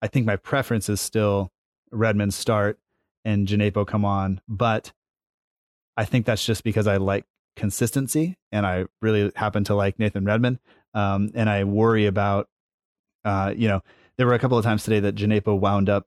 I 0.01 0.07
think 0.09 0.27
my 0.27 0.37
preference 0.37 0.89
is 0.89 1.01
still 1.01 1.51
Redmond 1.93 2.33
start 2.33 2.79
and 3.27 3.47
Djenepo 3.47 3.87
come 3.87 4.05
on, 4.05 4.41
but 4.49 4.93
I 5.97 6.05
think 6.05 6.25
that's 6.25 6.47
just 6.47 6.63
because 6.63 6.87
I 6.87 6.97
like 6.97 7.25
consistency 7.57 8.37
and 8.53 8.65
I 8.65 8.87
really 9.03 9.33
happen 9.35 9.65
to 9.65 9.75
like 9.75 9.99
Nathan 9.99 10.25
Redmond. 10.25 10.61
Um, 10.95 11.33
and 11.35 11.51
I 11.51 11.65
worry 11.65 12.07
about, 12.07 12.49
uh, 13.25 13.53
you 13.55 13.67
know, 13.67 13.83
there 14.17 14.27
were 14.27 14.35
a 14.35 14.39
couple 14.39 14.57
of 14.57 14.65
times 14.65 14.85
today 14.85 15.01
that 15.01 15.17
Djenepo 15.17 15.59
wound 15.59 15.91
up 15.91 16.07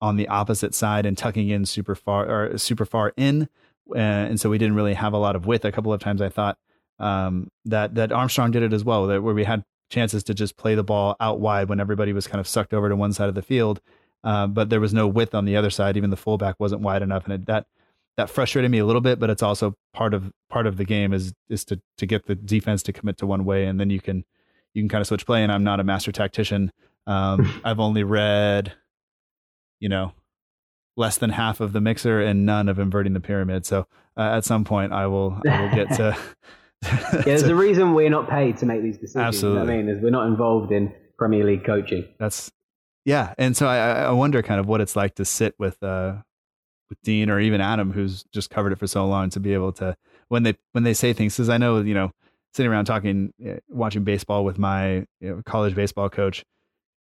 on 0.00 0.16
the 0.16 0.28
opposite 0.28 0.74
side 0.74 1.06
and 1.06 1.18
tucking 1.18 1.48
in 1.48 1.66
super 1.66 1.96
far 1.96 2.26
or 2.26 2.56
super 2.56 2.84
far 2.84 3.12
in. 3.16 3.48
Uh, 3.90 3.98
and 3.98 4.40
so 4.40 4.48
we 4.48 4.56
didn't 4.56 4.76
really 4.76 4.94
have 4.94 5.12
a 5.12 5.18
lot 5.18 5.34
of 5.34 5.46
width. 5.46 5.64
A 5.64 5.72
couple 5.72 5.92
of 5.92 6.00
times 6.00 6.22
I 6.22 6.28
thought 6.28 6.56
um, 7.00 7.50
that 7.64 7.96
that 7.96 8.12
Armstrong 8.12 8.52
did 8.52 8.62
it 8.62 8.72
as 8.72 8.84
well, 8.84 9.08
that 9.08 9.22
where 9.22 9.34
we 9.34 9.44
had 9.44 9.64
chances 9.90 10.22
to 10.22 10.34
just 10.34 10.56
play 10.56 10.76
the 10.76 10.84
ball 10.84 11.16
out 11.18 11.40
wide 11.40 11.68
when 11.68 11.80
everybody 11.80 12.12
was 12.12 12.28
kind 12.28 12.38
of 12.38 12.46
sucked 12.46 12.72
over 12.72 12.88
to 12.88 12.94
one 12.94 13.12
side 13.12 13.28
of 13.28 13.34
the 13.34 13.42
field, 13.42 13.80
uh, 14.24 14.46
but 14.46 14.70
there 14.70 14.80
was 14.80 14.92
no 14.92 15.06
width 15.06 15.34
on 15.34 15.44
the 15.44 15.56
other 15.56 15.70
side. 15.70 15.96
Even 15.96 16.10
the 16.10 16.16
fullback 16.16 16.56
wasn't 16.58 16.82
wide 16.82 17.02
enough, 17.02 17.24
and 17.24 17.34
it, 17.34 17.46
that 17.46 17.66
that 18.16 18.28
frustrated 18.28 18.70
me 18.70 18.78
a 18.78 18.86
little 18.86 19.00
bit. 19.00 19.18
But 19.18 19.30
it's 19.30 19.42
also 19.42 19.74
part 19.94 20.14
of 20.14 20.30
part 20.48 20.66
of 20.66 20.76
the 20.76 20.84
game 20.84 21.12
is 21.12 21.32
is 21.48 21.64
to 21.66 21.80
to 21.98 22.06
get 22.06 22.26
the 22.26 22.34
defense 22.34 22.82
to 22.84 22.92
commit 22.92 23.16
to 23.18 23.26
one 23.26 23.44
way, 23.44 23.64
and 23.64 23.80
then 23.80 23.90
you 23.90 24.00
can 24.00 24.24
you 24.74 24.82
can 24.82 24.88
kind 24.88 25.00
of 25.00 25.06
switch 25.06 25.26
play. 25.26 25.42
And 25.42 25.50
I'm 25.50 25.64
not 25.64 25.80
a 25.80 25.84
master 25.84 26.12
tactician. 26.12 26.70
Um, 27.06 27.60
I've 27.64 27.80
only 27.80 28.04
read, 28.04 28.74
you 29.80 29.88
know, 29.88 30.12
less 30.96 31.16
than 31.18 31.30
half 31.30 31.60
of 31.60 31.72
the 31.72 31.80
mixer 31.80 32.20
and 32.20 32.44
none 32.44 32.68
of 32.68 32.78
inverting 32.78 33.14
the 33.14 33.20
pyramid. 33.20 33.64
So 33.64 33.86
uh, 34.16 34.36
at 34.36 34.44
some 34.44 34.64
point, 34.64 34.92
I 34.92 35.06
will 35.06 35.40
I 35.48 35.62
will 35.62 35.74
get 35.74 35.88
to. 35.96 36.16
yeah, 36.82 37.22
there's 37.24 37.42
a 37.44 37.54
reason 37.54 37.94
we're 37.94 38.10
not 38.10 38.28
paid 38.28 38.58
to 38.58 38.66
make 38.66 38.82
these 38.82 38.98
decisions. 38.98 39.24
Absolutely. 39.24 39.60
You 39.60 39.66
know 39.66 39.72
I 39.72 39.76
mean, 39.76 39.88
is 39.88 40.02
we're 40.02 40.10
not 40.10 40.26
involved 40.26 40.72
in 40.72 40.92
Premier 41.18 41.44
League 41.44 41.64
coaching. 41.64 42.06
That's 42.18 42.50
yeah, 43.04 43.34
and 43.38 43.56
so 43.56 43.66
I, 43.66 44.04
I 44.04 44.10
wonder 44.10 44.42
kind 44.42 44.60
of 44.60 44.66
what 44.66 44.80
it's 44.80 44.96
like 44.96 45.14
to 45.16 45.24
sit 45.24 45.54
with 45.58 45.82
uh 45.82 46.16
with 46.88 47.00
Dean 47.02 47.30
or 47.30 47.40
even 47.40 47.60
Adam, 47.60 47.92
who's 47.92 48.24
just 48.32 48.50
covered 48.50 48.72
it 48.72 48.78
for 48.78 48.86
so 48.86 49.06
long, 49.06 49.30
to 49.30 49.40
be 49.40 49.54
able 49.54 49.72
to 49.74 49.96
when 50.28 50.42
they 50.42 50.56
when 50.72 50.84
they 50.84 50.94
say 50.94 51.12
things. 51.12 51.34
Because 51.34 51.48
I 51.48 51.56
know 51.56 51.80
you 51.80 51.94
know 51.94 52.12
sitting 52.54 52.70
around 52.70 52.84
talking, 52.84 53.32
eh, 53.44 53.58
watching 53.68 54.04
baseball 54.04 54.44
with 54.44 54.58
my 54.58 55.06
you 55.20 55.36
know, 55.36 55.42
college 55.44 55.74
baseball 55.74 56.10
coach. 56.10 56.44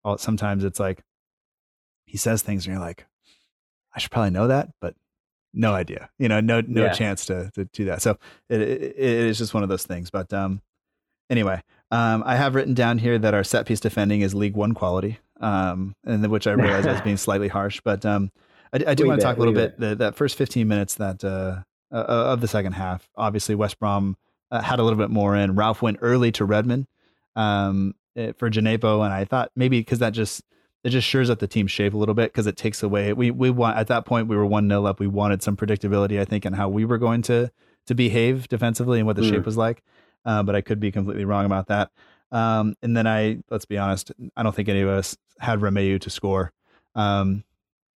All, 0.03 0.17
sometimes 0.17 0.63
it's 0.63 0.79
like 0.79 1.03
he 2.05 2.17
says 2.17 2.41
things, 2.41 2.65
and 2.65 2.73
you're 2.73 2.83
like, 2.83 3.05
I 3.93 3.99
should 3.99 4.11
probably 4.11 4.31
know 4.31 4.47
that, 4.47 4.69
but 4.79 4.95
no 5.53 5.73
idea. 5.73 6.09
You 6.17 6.29
know, 6.29 6.39
no 6.39 6.61
no 6.61 6.85
yeah. 6.85 6.93
chance 6.93 7.25
to 7.25 7.51
to 7.55 7.65
do 7.65 7.85
that. 7.85 8.01
So 8.01 8.17
it, 8.49 8.61
it, 8.61 8.81
it 8.81 8.97
is 8.97 9.37
just 9.37 9.53
one 9.53 9.63
of 9.63 9.69
those 9.69 9.85
things. 9.85 10.09
But 10.09 10.31
um, 10.31 10.61
anyway, 11.29 11.61
um, 11.91 12.23
I 12.25 12.35
have 12.35 12.55
written 12.55 12.73
down 12.73 12.99
here 12.99 13.17
that 13.17 13.33
our 13.33 13.43
set 13.43 13.65
piece 13.65 13.79
defending 13.79 14.21
is 14.21 14.33
League 14.33 14.55
One 14.55 14.73
quality, 14.73 15.19
um, 15.39 15.95
and 16.05 16.25
which 16.27 16.47
I 16.47 16.51
realize 16.51 16.85
as 16.85 17.01
being 17.01 17.17
slightly 17.17 17.47
harsh, 17.47 17.81
but 17.83 18.05
um, 18.05 18.31
I, 18.73 18.83
I 18.87 18.93
do 18.95 19.07
want 19.07 19.19
to 19.19 19.25
talk 19.25 19.37
a 19.37 19.39
little 19.39 19.53
bit 19.53 19.79
the, 19.79 19.95
that 19.95 20.15
first 20.15 20.35
15 20.35 20.67
minutes 20.67 20.95
that 20.95 21.23
uh, 21.23 21.61
uh, 21.91 21.95
of 21.95 22.41
the 22.41 22.47
second 22.47 22.73
half. 22.73 23.09
Obviously, 23.15 23.55
West 23.55 23.79
Brom 23.79 24.17
uh, 24.51 24.61
had 24.61 24.79
a 24.79 24.83
little 24.83 24.99
bit 24.99 25.09
more 25.09 25.35
in. 25.35 25.55
Ralph 25.55 25.81
went 25.81 25.97
early 26.01 26.31
to 26.33 26.45
Redmond 26.45 26.87
um, 27.35 27.95
eh, 28.15 28.33
for 28.37 28.49
Djenepo, 28.49 29.03
and 29.03 29.13
I 29.13 29.25
thought 29.25 29.51
maybe 29.55 29.79
because 29.79 29.99
that 29.99 30.11
just 30.11 30.43
it 30.83 30.89
just 30.89 31.07
shores 31.07 31.29
up 31.29 31.39
the 31.39 31.47
team's 31.47 31.71
shape 31.71 31.93
a 31.93 31.97
little 31.97 32.15
bit 32.15 32.31
because 32.31 32.47
it 32.47 32.55
takes 32.55 32.81
away 32.81 33.11
we 33.11 33.31
we 33.31 33.49
want 33.49 33.77
at 33.77 33.87
that 33.87 34.05
point 34.05 34.27
we 34.27 34.37
were 34.37 34.45
one 34.45 34.67
nil 34.67 34.87
up. 34.87 34.99
We 34.99 35.07
wanted 35.07 35.43
some 35.43 35.57
predictability, 35.57 36.19
I 36.19 36.25
think, 36.25 36.45
in 36.45 36.53
how 36.53 36.69
we 36.69 36.85
were 36.85 36.97
going 36.97 37.21
to 37.23 37.51
to 37.87 37.95
behave 37.95 38.47
defensively 38.47 38.99
and 38.99 39.07
what 39.07 39.15
the 39.15 39.23
mm. 39.23 39.29
shape 39.29 39.45
was 39.45 39.57
like. 39.57 39.83
Uh, 40.25 40.43
but 40.43 40.55
I 40.55 40.61
could 40.61 40.79
be 40.79 40.91
completely 40.91 41.25
wrong 41.25 41.45
about 41.45 41.67
that. 41.67 41.91
Um, 42.31 42.75
and 42.81 42.95
then 42.95 43.07
I 43.07 43.39
let's 43.49 43.65
be 43.65 43.77
honest, 43.77 44.11
I 44.35 44.43
don't 44.43 44.55
think 44.55 44.69
any 44.69 44.81
of 44.81 44.89
us 44.89 45.17
had 45.39 45.59
Romeu 45.59 45.99
to 46.01 46.09
score. 46.09 46.51
Um, 46.95 47.43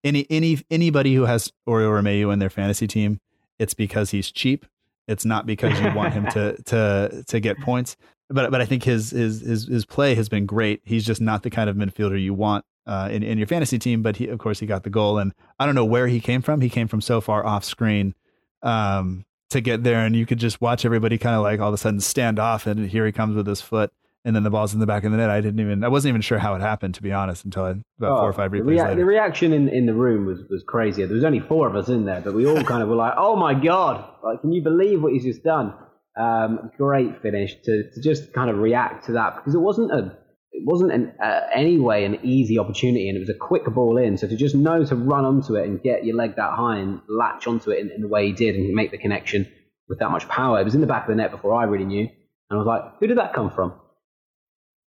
any 0.04 0.26
any 0.30 0.60
anybody 0.70 1.14
who 1.14 1.26
has 1.26 1.52
Oriol 1.68 2.02
Romeu 2.02 2.32
in 2.32 2.40
their 2.40 2.50
fantasy 2.50 2.88
team, 2.88 3.20
it's 3.60 3.74
because 3.74 4.12
he's 4.12 4.32
cheap. 4.32 4.66
It's 5.08 5.26
not 5.26 5.46
because 5.46 5.80
you 5.80 5.94
want 5.94 6.14
him 6.14 6.28
to 6.28 6.62
to 6.66 7.24
to 7.28 7.40
get 7.40 7.60
points. 7.60 7.98
But 8.30 8.52
but 8.52 8.62
I 8.62 8.66
think 8.66 8.84
his 8.84 9.12
his 9.12 9.42
his 9.42 9.68
his 9.68 9.86
play 9.86 10.16
has 10.16 10.30
been 10.30 10.46
great. 10.46 10.82
He's 10.86 11.06
just 11.06 11.22
not 11.22 11.44
the 11.44 11.50
kind 11.50 11.70
of 11.70 11.76
midfielder 11.76 12.22
you 12.22 12.34
want 12.34 12.66
uh, 12.86 13.10
in 13.12 13.24
in 13.24 13.38
your 13.38 13.48
fantasy 13.48 13.78
team. 13.78 14.02
But 14.02 14.18
he, 14.18 14.28
of 14.28 14.40
course, 14.40 14.60
he 14.60 14.66
got 14.66 14.84
the 14.84 14.90
goal, 14.90 15.18
and 15.18 15.34
I 15.60 15.66
don't 15.66 15.76
know 15.76 15.86
where 15.86 16.08
he 16.08 16.20
came 16.20 16.42
from. 16.42 16.62
He 16.62 16.70
came 16.70 16.88
from 16.88 17.02
so 17.02 17.20
far 17.22 17.46
off 17.46 17.66
screen 17.66 18.16
um, 18.64 19.26
to 19.50 19.62
get 19.62 19.84
there, 19.84 20.06
and 20.06 20.16
you 20.16 20.26
could 20.26 20.40
just 20.40 20.62
watch 20.62 20.86
everybody 20.86 21.18
kind 21.18 21.36
of 21.36 21.44
like 21.44 21.60
all 21.60 21.68
of 21.68 21.74
a 21.74 21.78
sudden 21.78 22.00
stand 22.00 22.40
off, 22.40 22.66
and 22.66 22.90
here 22.90 23.06
he 23.06 23.12
comes 23.12 23.36
with 23.36 23.48
his 23.48 23.62
foot, 23.62 23.92
and 24.24 24.36
then 24.36 24.44
the 24.44 24.50
ball's 24.50 24.74
in 24.74 24.80
the 24.80 24.86
back 24.86 25.04
of 25.04 25.12
the 25.12 25.18
net. 25.18 25.30
I 25.30 25.42
didn't 25.42 25.60
even, 25.60 25.84
I 25.84 25.88
wasn't 25.88 26.10
even 26.10 26.22
sure 26.22 26.38
how 26.38 26.54
it 26.56 26.62
happened 26.62 26.96
to 26.96 27.02
be 27.02 27.12
honest 27.12 27.46
until 27.46 27.64
I, 27.64 27.70
about 27.70 27.84
oh, 28.02 28.18
four 28.18 28.30
or 28.30 28.34
five 28.34 28.52
replays 28.52 28.58
the, 28.58 28.64
rea- 28.64 28.82
later. 28.82 28.96
The 28.96 29.06
reaction 29.06 29.54
in, 29.54 29.70
in 29.70 29.86
the 29.86 29.94
room 29.94 30.26
was 30.26 30.40
was 30.50 30.64
crazy. 30.68 31.04
There 31.06 31.16
was 31.16 31.24
only 31.24 31.40
four 31.40 31.68
of 31.68 31.76
us 31.76 31.90
in 31.90 32.06
there, 32.06 32.22
but 32.22 32.34
we 32.34 32.46
all 32.46 32.64
kind 32.64 32.84
of 32.84 32.90
were 32.90 32.96
like, 32.96 33.14
"Oh 33.18 33.36
my 33.36 33.54
god! 33.54 34.06
Like, 34.24 34.42
can 34.42 34.52
you 34.52 34.62
believe 34.62 35.02
what 35.02 35.14
he's 35.14 35.24
just 35.26 35.44
done?" 35.44 35.74
Um, 36.20 36.72
great 36.78 37.22
finish 37.22 37.56
to, 37.64 37.90
to 37.90 38.02
just 38.02 38.34
kind 38.34 38.50
of 38.50 38.58
react 38.58 39.06
to 39.06 39.14
that 39.14 39.38
because 39.38 39.56
it 39.56 39.60
wasn't 39.60 39.92
a 39.92 40.18
it 40.52 40.64
wasn't 40.66 40.92
an, 40.92 41.14
uh, 41.24 41.42
anyway 41.54 42.04
an 42.04 42.20
easy 42.24 42.60
opportunity 42.60 43.08
and 43.08 43.16
it 43.16 43.22
was 43.22 43.30
a 43.30 43.38
quick 43.40 43.66
ball 43.66 43.98
in. 43.98 44.18
So 44.18 44.28
to 44.28 44.36
just 44.36 44.54
know 44.54 44.84
to 44.84 44.96
run 44.96 45.26
onto 45.26 45.56
it 45.56 45.68
and 45.68 45.82
get 45.82 46.06
your 46.06 46.16
leg 46.16 46.36
that 46.36 46.54
high 46.54 46.78
and 46.78 47.02
latch 47.08 47.48
onto 47.48 47.72
it 47.72 47.80
in, 47.80 47.90
in, 47.92 48.02
the 48.02 48.08
way 48.08 48.28
he 48.28 48.34
did 48.34 48.56
and 48.56 48.74
make 48.74 48.92
the 48.92 48.98
connection 48.98 49.50
with 49.88 50.00
that 50.00 50.12
much 50.12 50.28
power, 50.28 50.60
it 50.60 50.64
was 50.66 50.76
in 50.76 50.82
the 50.82 50.88
back 50.88 51.04
of 51.04 51.10
the 51.10 51.16
net 51.16 51.32
before 51.32 51.54
I 51.54 51.64
really 51.64 51.86
knew. 51.86 52.02
And 52.02 52.10
I 52.52 52.56
was 52.58 52.68
like, 52.68 52.82
who 53.00 53.08
did 53.08 53.18
that 53.18 53.34
come 53.34 53.50
from? 53.50 53.74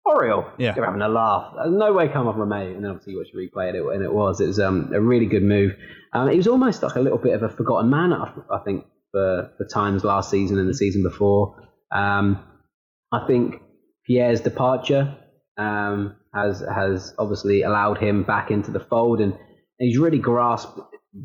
Oriol. 0.05 0.51
Yeah. 0.57 0.73
They're 0.73 0.85
having 0.85 1.01
a 1.01 1.09
laugh. 1.09 1.53
No 1.67 1.93
way 1.93 2.07
come 2.07 2.27
off 2.27 2.35
Romeu. 2.35 2.75
And 2.75 2.83
then 2.83 2.91
obviously 2.91 3.13
you 3.13 3.19
watch 3.19 3.33
replay 3.35 3.73
it, 3.73 3.81
and 3.81 4.03
it 4.03 4.13
was. 4.13 4.39
It 4.39 4.47
was 4.47 4.59
um, 4.59 4.91
a 4.93 5.01
really 5.01 5.25
good 5.25 5.43
move. 5.43 5.75
Um, 6.13 6.29
it 6.29 6.37
was 6.37 6.47
almost 6.47 6.83
like 6.83 6.95
a 6.95 6.99
little 6.99 7.17
bit 7.17 7.33
of 7.33 7.43
a 7.43 7.49
forgotten 7.49 7.89
man, 7.89 8.13
I, 8.13 8.31
I 8.51 8.59
think, 8.59 8.85
for 9.11 9.51
the 9.57 9.65
times 9.65 10.03
last 10.03 10.29
season 10.29 10.59
and 10.59 10.69
the 10.69 10.73
season 10.73 11.03
before. 11.03 11.69
Um, 11.91 12.43
I 13.11 13.25
think 13.25 13.61
Pierre's 14.07 14.41
departure 14.41 15.15
um, 15.57 16.15
has 16.33 16.59
has 16.61 17.13
obviously 17.17 17.63
allowed 17.63 17.97
him 17.97 18.23
back 18.23 18.51
into 18.51 18.71
the 18.71 18.79
fold, 18.79 19.21
and 19.21 19.37
he's 19.79 19.97
really 19.97 20.19
grasped 20.19 20.79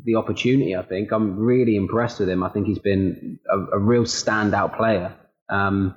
the 0.05 0.15
opportunity. 0.15 0.75
I 0.75 0.83
think 0.83 1.11
I'm 1.11 1.37
really 1.37 1.75
impressed 1.75 2.19
with 2.19 2.29
him. 2.29 2.43
I 2.43 2.49
think 2.49 2.65
he's 2.65 2.79
been 2.79 3.39
a, 3.49 3.77
a 3.77 3.79
real 3.79 4.03
standout 4.03 4.77
player 4.77 5.15
um, 5.49 5.95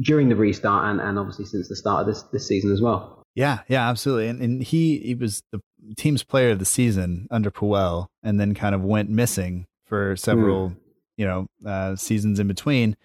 during 0.00 0.28
the 0.28 0.36
restart, 0.36 0.86
and, 0.90 1.00
and 1.00 1.18
obviously 1.18 1.44
since 1.44 1.68
the 1.68 1.76
start 1.76 2.02
of 2.02 2.06
this 2.06 2.22
this 2.24 2.46
season 2.46 2.72
as 2.72 2.80
well. 2.80 3.22
Yeah, 3.34 3.60
yeah, 3.68 3.88
absolutely. 3.88 4.28
And 4.28 4.40
and 4.40 4.62
he 4.62 4.98
he 4.98 5.14
was 5.14 5.42
the 5.52 5.60
team's 5.96 6.22
player 6.22 6.50
of 6.50 6.58
the 6.58 6.64
season 6.64 7.26
under 7.30 7.50
Puel, 7.50 8.06
and 8.22 8.38
then 8.38 8.54
kind 8.54 8.74
of 8.74 8.82
went 8.82 9.10
missing 9.10 9.66
for 9.86 10.16
several 10.16 10.70
mm. 10.70 10.76
you 11.16 11.26
know 11.26 11.46
uh, 11.66 11.96
seasons 11.96 12.38
in 12.38 12.48
between. 12.48 12.96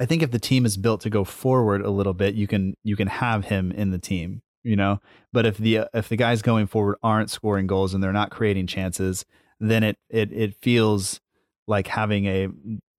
I 0.00 0.06
think 0.06 0.22
if 0.22 0.30
the 0.30 0.38
team 0.38 0.64
is 0.66 0.76
built 0.76 1.00
to 1.02 1.10
go 1.10 1.24
forward 1.24 1.82
a 1.82 1.90
little 1.90 2.14
bit, 2.14 2.34
you 2.34 2.46
can 2.46 2.74
you 2.84 2.96
can 2.96 3.08
have 3.08 3.46
him 3.46 3.72
in 3.72 3.90
the 3.90 3.98
team, 3.98 4.42
you 4.62 4.76
know. 4.76 5.00
But 5.32 5.46
if 5.46 5.58
the 5.58 5.88
if 5.94 6.08
the 6.08 6.16
guys 6.16 6.42
going 6.42 6.66
forward 6.66 6.96
aren't 7.02 7.30
scoring 7.30 7.66
goals 7.66 7.94
and 7.94 8.02
they're 8.02 8.12
not 8.12 8.30
creating 8.30 8.66
chances, 8.68 9.24
then 9.60 9.82
it 9.82 9.96
it 10.08 10.32
it 10.32 10.56
feels 10.62 11.20
like 11.66 11.88
having 11.88 12.26
a 12.26 12.48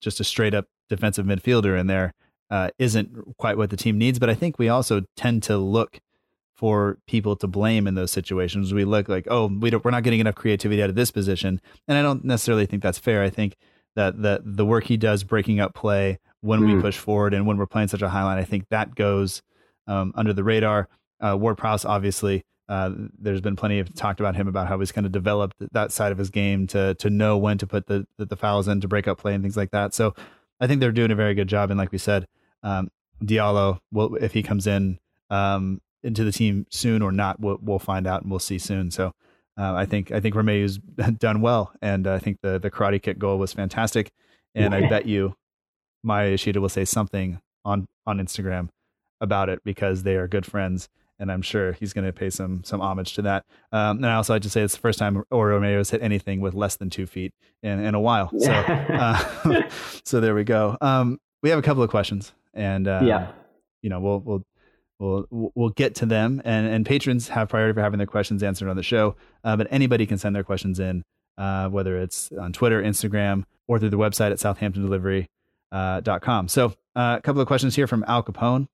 just 0.02 0.20
a 0.20 0.24
straight 0.24 0.54
up 0.54 0.66
defensive 0.90 1.26
midfielder 1.26 1.80
in 1.80 1.88
there 1.88 2.14
uh, 2.54 2.70
not 2.80 3.06
quite 3.38 3.58
what 3.58 3.72
the 3.72 3.78
team 3.78 3.98
needs. 3.98 4.20
But 4.20 4.30
I 4.30 4.36
think 4.36 4.60
we 4.60 4.70
also 4.70 5.02
tend 5.16 5.42
to 5.44 5.58
look 5.58 6.00
for 6.54 7.00
people 7.08 7.36
to 7.38 7.48
blame 7.48 7.88
in 7.88 7.96
those 7.96 8.12
situations. 8.12 8.74
We 8.74 8.86
look 8.86 9.10
like, 9.10 9.28
oh, 9.30 9.48
we 9.48 9.72
don't, 9.72 9.84
we're 9.84 9.92
not 9.92 10.04
getting 10.04 10.20
enough 10.20 10.36
creativity 10.36 10.82
out 10.84 10.90
of 10.90 10.96
this 10.96 11.10
position, 11.10 11.60
and 11.88 11.98
I 11.98 12.04
don't 12.04 12.24
necessarily 12.24 12.68
think 12.68 12.84
that's 12.84 13.00
fair. 13.00 13.24
I 13.24 13.30
think 13.30 13.56
that 13.96 14.22
the 14.22 14.42
the 14.46 14.66
work 14.66 14.86
he 14.86 14.98
does 14.98 15.24
breaking 15.24 15.60
up 15.60 15.74
play 15.74 16.20
when 16.42 16.62
mm. 16.62 16.76
we 16.76 16.82
push 16.82 16.98
forward 16.98 17.34
and 17.34 17.48
when 17.48 17.58
we're 17.58 17.66
playing 17.66 17.88
such 17.88 18.02
a 18.02 18.10
high 18.10 18.24
line, 18.24 18.38
I 18.38 18.44
think 18.44 18.68
that 18.70 18.96
goes 18.96 19.42
um, 19.88 20.14
under 20.16 20.34
the 20.34 20.44
radar. 20.44 20.90
Uh, 21.20 21.38
Ward 21.38 21.58
Prowse, 21.58 21.86
obviously, 21.86 22.44
uh, 22.70 22.92
there's 23.18 23.42
been 23.42 23.56
plenty 23.56 23.80
of 23.80 23.94
talked 23.96 24.20
about 24.20 24.36
him 24.36 24.48
about 24.48 24.68
how 24.68 24.80
he's 24.80 24.92
kind 24.92 25.06
of 25.06 25.12
developed 25.12 25.56
that 25.72 25.92
side 25.92 26.12
of 26.12 26.18
his 26.20 26.30
game 26.30 26.68
to 26.68 26.94
to 26.96 27.10
know 27.10 27.36
when 27.38 27.58
to 27.58 27.66
put 27.66 27.88
the, 27.88 28.06
the, 28.18 28.26
the 28.26 28.36
fouls 28.36 28.68
in 28.68 28.80
to 28.82 28.88
break 28.88 29.08
up 29.08 29.18
play 29.18 29.34
and 29.34 29.44
things 29.44 29.58
like 29.58 29.72
that. 29.72 29.94
So 29.94 30.14
I 30.60 30.68
think 30.68 30.82
they're 30.82 30.92
doing 30.92 31.12
a 31.12 31.16
very 31.16 31.34
good 31.34 31.48
job. 31.48 31.72
And 31.72 31.78
like 31.78 31.92
we 31.92 31.98
said, 31.98 32.28
um, 32.64 32.90
Diallo, 33.24 33.80
will, 33.92 34.16
if 34.16 34.34
he 34.34 34.44
comes 34.44 34.68
in 34.68 35.00
um, 35.30 35.82
into 36.04 36.24
the 36.24 36.32
team 36.32 36.66
soon 36.70 37.02
or 37.02 37.12
not, 37.12 37.40
we'll, 37.40 37.60
we'll 37.62 37.80
find 37.80 38.08
out 38.08 38.22
and 38.22 38.32
we'll 38.32 38.40
see 38.40 38.60
soon. 38.60 38.92
So 38.92 39.14
uh, 39.58 39.74
I 39.74 39.86
think 39.86 40.12
I 40.12 40.20
think 40.20 40.36
Romeu's 40.36 40.78
done 41.18 41.42
well, 41.42 41.74
and 41.82 42.08
I 42.08 42.20
think 42.20 42.40
the 42.42 42.60
the 42.60 42.72
karate 42.72 43.02
kick 43.02 43.20
goal 43.20 43.38
was 43.38 43.54
fantastic. 43.54 44.12
And 44.56 44.76
I 44.76 44.88
bet 44.88 45.08
you 45.08 45.36
Maya 46.04 46.30
Yoshida 46.30 46.62
will 46.62 46.70
say 46.70 46.86
something 46.86 47.40
on 47.66 47.88
on 48.06 48.20
Instagram 48.20 48.70
about 49.22 49.50
it 49.50 49.64
because 49.64 50.04
they 50.04 50.16
are 50.16 50.28
good 50.28 50.46
friends, 50.46 50.90
and 51.20 51.32
I'm 51.32 51.42
sure 51.42 51.74
he's 51.74 51.94
going 51.94 52.06
to 52.06 52.14
pay 52.14 52.30
some 52.30 52.64
some 52.64 52.82
homage 52.82 53.14
to 53.16 53.22
that. 53.24 53.46
Um, 53.72 53.98
and 53.98 54.06
I 54.06 54.16
also 54.16 54.34
like 54.34 54.42
to 54.44 54.50
say 54.50 54.62
it's 54.62 54.76
the 54.76 54.82
first 54.82 55.00
time 55.00 55.24
Romeu 55.32 55.78
has 55.78 55.90
hit 55.90 56.02
anything 56.02 56.42
with 56.42 56.54
less 56.54 56.76
than 56.76 56.90
two 56.90 57.06
feet 57.08 57.34
in, 57.62 57.80
in 57.80 57.96
a 57.96 58.00
while. 58.00 58.32
So 58.38 58.52
uh, 58.52 59.64
so 60.04 60.20
there 60.20 60.36
we 60.36 60.44
go. 60.44 60.78
Um, 60.82 61.20
we 61.42 61.50
have 61.50 61.60
a 61.60 61.64
couple 61.64 61.84
of 61.84 61.90
questions, 61.90 62.34
and 62.54 62.88
uh, 62.88 63.02
yeah, 63.04 63.32
you 63.82 63.90
know 63.90 64.00
we'll 64.00 64.20
we'll 64.20 64.44
we'll 65.00 65.52
we'll 65.56 65.70
get 65.70 65.96
to 65.96 66.06
them. 66.06 66.42
And 66.46 66.68
and 66.68 66.86
patrons 66.86 67.30
have 67.30 67.50
priority 67.50 67.74
for 67.74 67.82
having 67.82 67.98
their 67.98 68.08
questions 68.08 68.44
answered 68.44 68.70
on 68.70 68.76
the 68.76 68.84
show. 68.84 69.16
Uh, 69.44 69.58
but 69.58 69.68
anybody 69.72 70.06
can 70.06 70.18
send 70.18 70.36
their 70.36 70.44
questions 70.44 70.80
in, 70.80 71.04
uh, 71.38 71.70
whether 71.70 71.98
it's 71.98 72.32
on 72.40 72.54
Twitter, 72.54 72.82
Instagram, 72.82 73.44
or 73.68 73.80
through 73.80 73.90
the 73.90 73.98
website 73.98 74.32
at 74.32 74.38
southamptondelivery.com. 74.38 76.48
So 76.48 76.68
uh, 76.96 77.16
a 77.18 77.22
couple 77.22 77.42
of 77.42 77.48
questions 77.48 77.76
here 77.76 77.88
from 77.88 78.04
Al 78.08 78.24
Capone. 78.24 78.68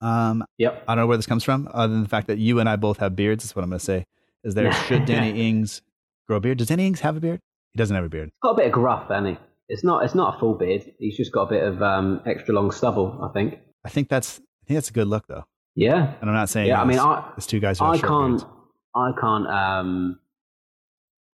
Um, 0.00 0.44
Yep. 0.58 0.84
I 0.86 0.94
don't 0.94 1.02
know 1.02 1.06
where 1.06 1.16
this 1.16 1.26
comes 1.26 1.44
from, 1.44 1.68
other 1.72 1.92
than 1.92 2.02
the 2.02 2.08
fact 2.08 2.26
that 2.26 2.38
you 2.38 2.60
and 2.60 2.68
I 2.68 2.76
both 2.76 2.98
have 2.98 3.16
beards. 3.16 3.44
That's 3.44 3.56
what 3.56 3.62
I'm 3.62 3.70
going 3.70 3.78
to 3.78 3.84
say. 3.84 4.06
Is 4.42 4.54
there 4.54 4.70
should 4.72 5.04
Danny 5.06 5.48
Ings 5.48 5.80
grow 6.26 6.36
a 6.36 6.40
beard? 6.40 6.58
Does 6.58 6.68
Danny 6.68 6.86
Ings 6.86 7.00
have 7.00 7.16
a 7.16 7.20
beard? 7.20 7.40
He 7.72 7.78
doesn't 7.78 7.94
have 7.94 8.04
a 8.04 8.08
beard. 8.08 8.26
He's 8.26 8.32
Got 8.42 8.50
a 8.52 8.56
bit 8.56 8.66
of 8.66 8.72
gruff, 8.72 9.08
hasn't 9.08 9.28
he? 9.28 9.38
It's 9.68 9.82
not. 9.84 10.04
It's 10.04 10.14
not 10.14 10.36
a 10.36 10.38
full 10.38 10.54
beard. 10.54 10.84
He's 10.98 11.16
just 11.16 11.32
got 11.32 11.42
a 11.42 11.46
bit 11.50 11.62
of 11.62 11.82
um, 11.82 12.20
extra 12.26 12.54
long 12.54 12.70
stubble. 12.70 13.18
I 13.22 13.32
think. 13.32 13.58
I 13.84 13.88
think 13.88 14.08
that's 14.08 14.38
I 14.38 14.66
think 14.68 14.76
that's 14.78 14.90
a 14.90 14.92
good 14.92 15.08
look 15.08 15.26
though. 15.26 15.44
Yeah. 15.74 16.14
And 16.20 16.30
I'm 16.30 16.36
not 16.36 16.48
saying 16.48 16.68
Yeah. 16.68 16.80
I 16.80 16.84
mean, 16.84 16.98
I 16.98 17.32
it's 17.36 17.46
two 17.46 17.60
guys 17.60 17.80
I 17.80 17.98
can't. 17.98 18.38
beards. 18.38 18.44
I 18.94 19.10
can't 19.20 19.46
um, 19.48 20.18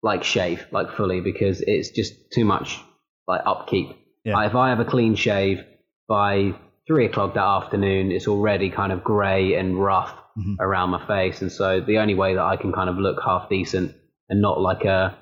like 0.04 0.24
shave 0.24 0.66
like 0.72 0.92
fully 0.96 1.22
because 1.22 1.62
it's 1.62 1.90
just 1.90 2.14
too 2.32 2.46
much 2.46 2.80
like 3.28 3.42
upkeep. 3.46 3.90
Yeah. 4.24 4.36
Like, 4.36 4.50
if 4.50 4.56
I 4.56 4.70
have 4.70 4.80
a 4.80 4.86
clean 4.86 5.16
shave 5.16 5.64
by 6.08 6.54
three 6.88 7.06
o'clock 7.06 7.34
that 7.34 7.44
afternoon, 7.44 8.12
it's 8.12 8.28
already 8.28 8.70
kind 8.70 8.92
of 8.92 9.04
grey 9.04 9.56
and 9.56 9.82
rough 9.82 10.14
Mhm. 10.38 10.58
around 10.60 10.92
my 10.92 11.04
face, 11.08 11.42
and 11.42 11.52
so 11.52 11.80
the 11.82 11.98
only 11.98 12.14
way 12.14 12.36
that 12.36 12.44
I 12.44 12.58
can 12.58 12.72
kind 12.72 12.90
of 12.92 12.98
look 13.00 13.20
half 13.26 13.50
decent 13.50 13.96
and 14.30 14.40
not 14.40 14.62
like 14.62 14.86
a 14.86 15.18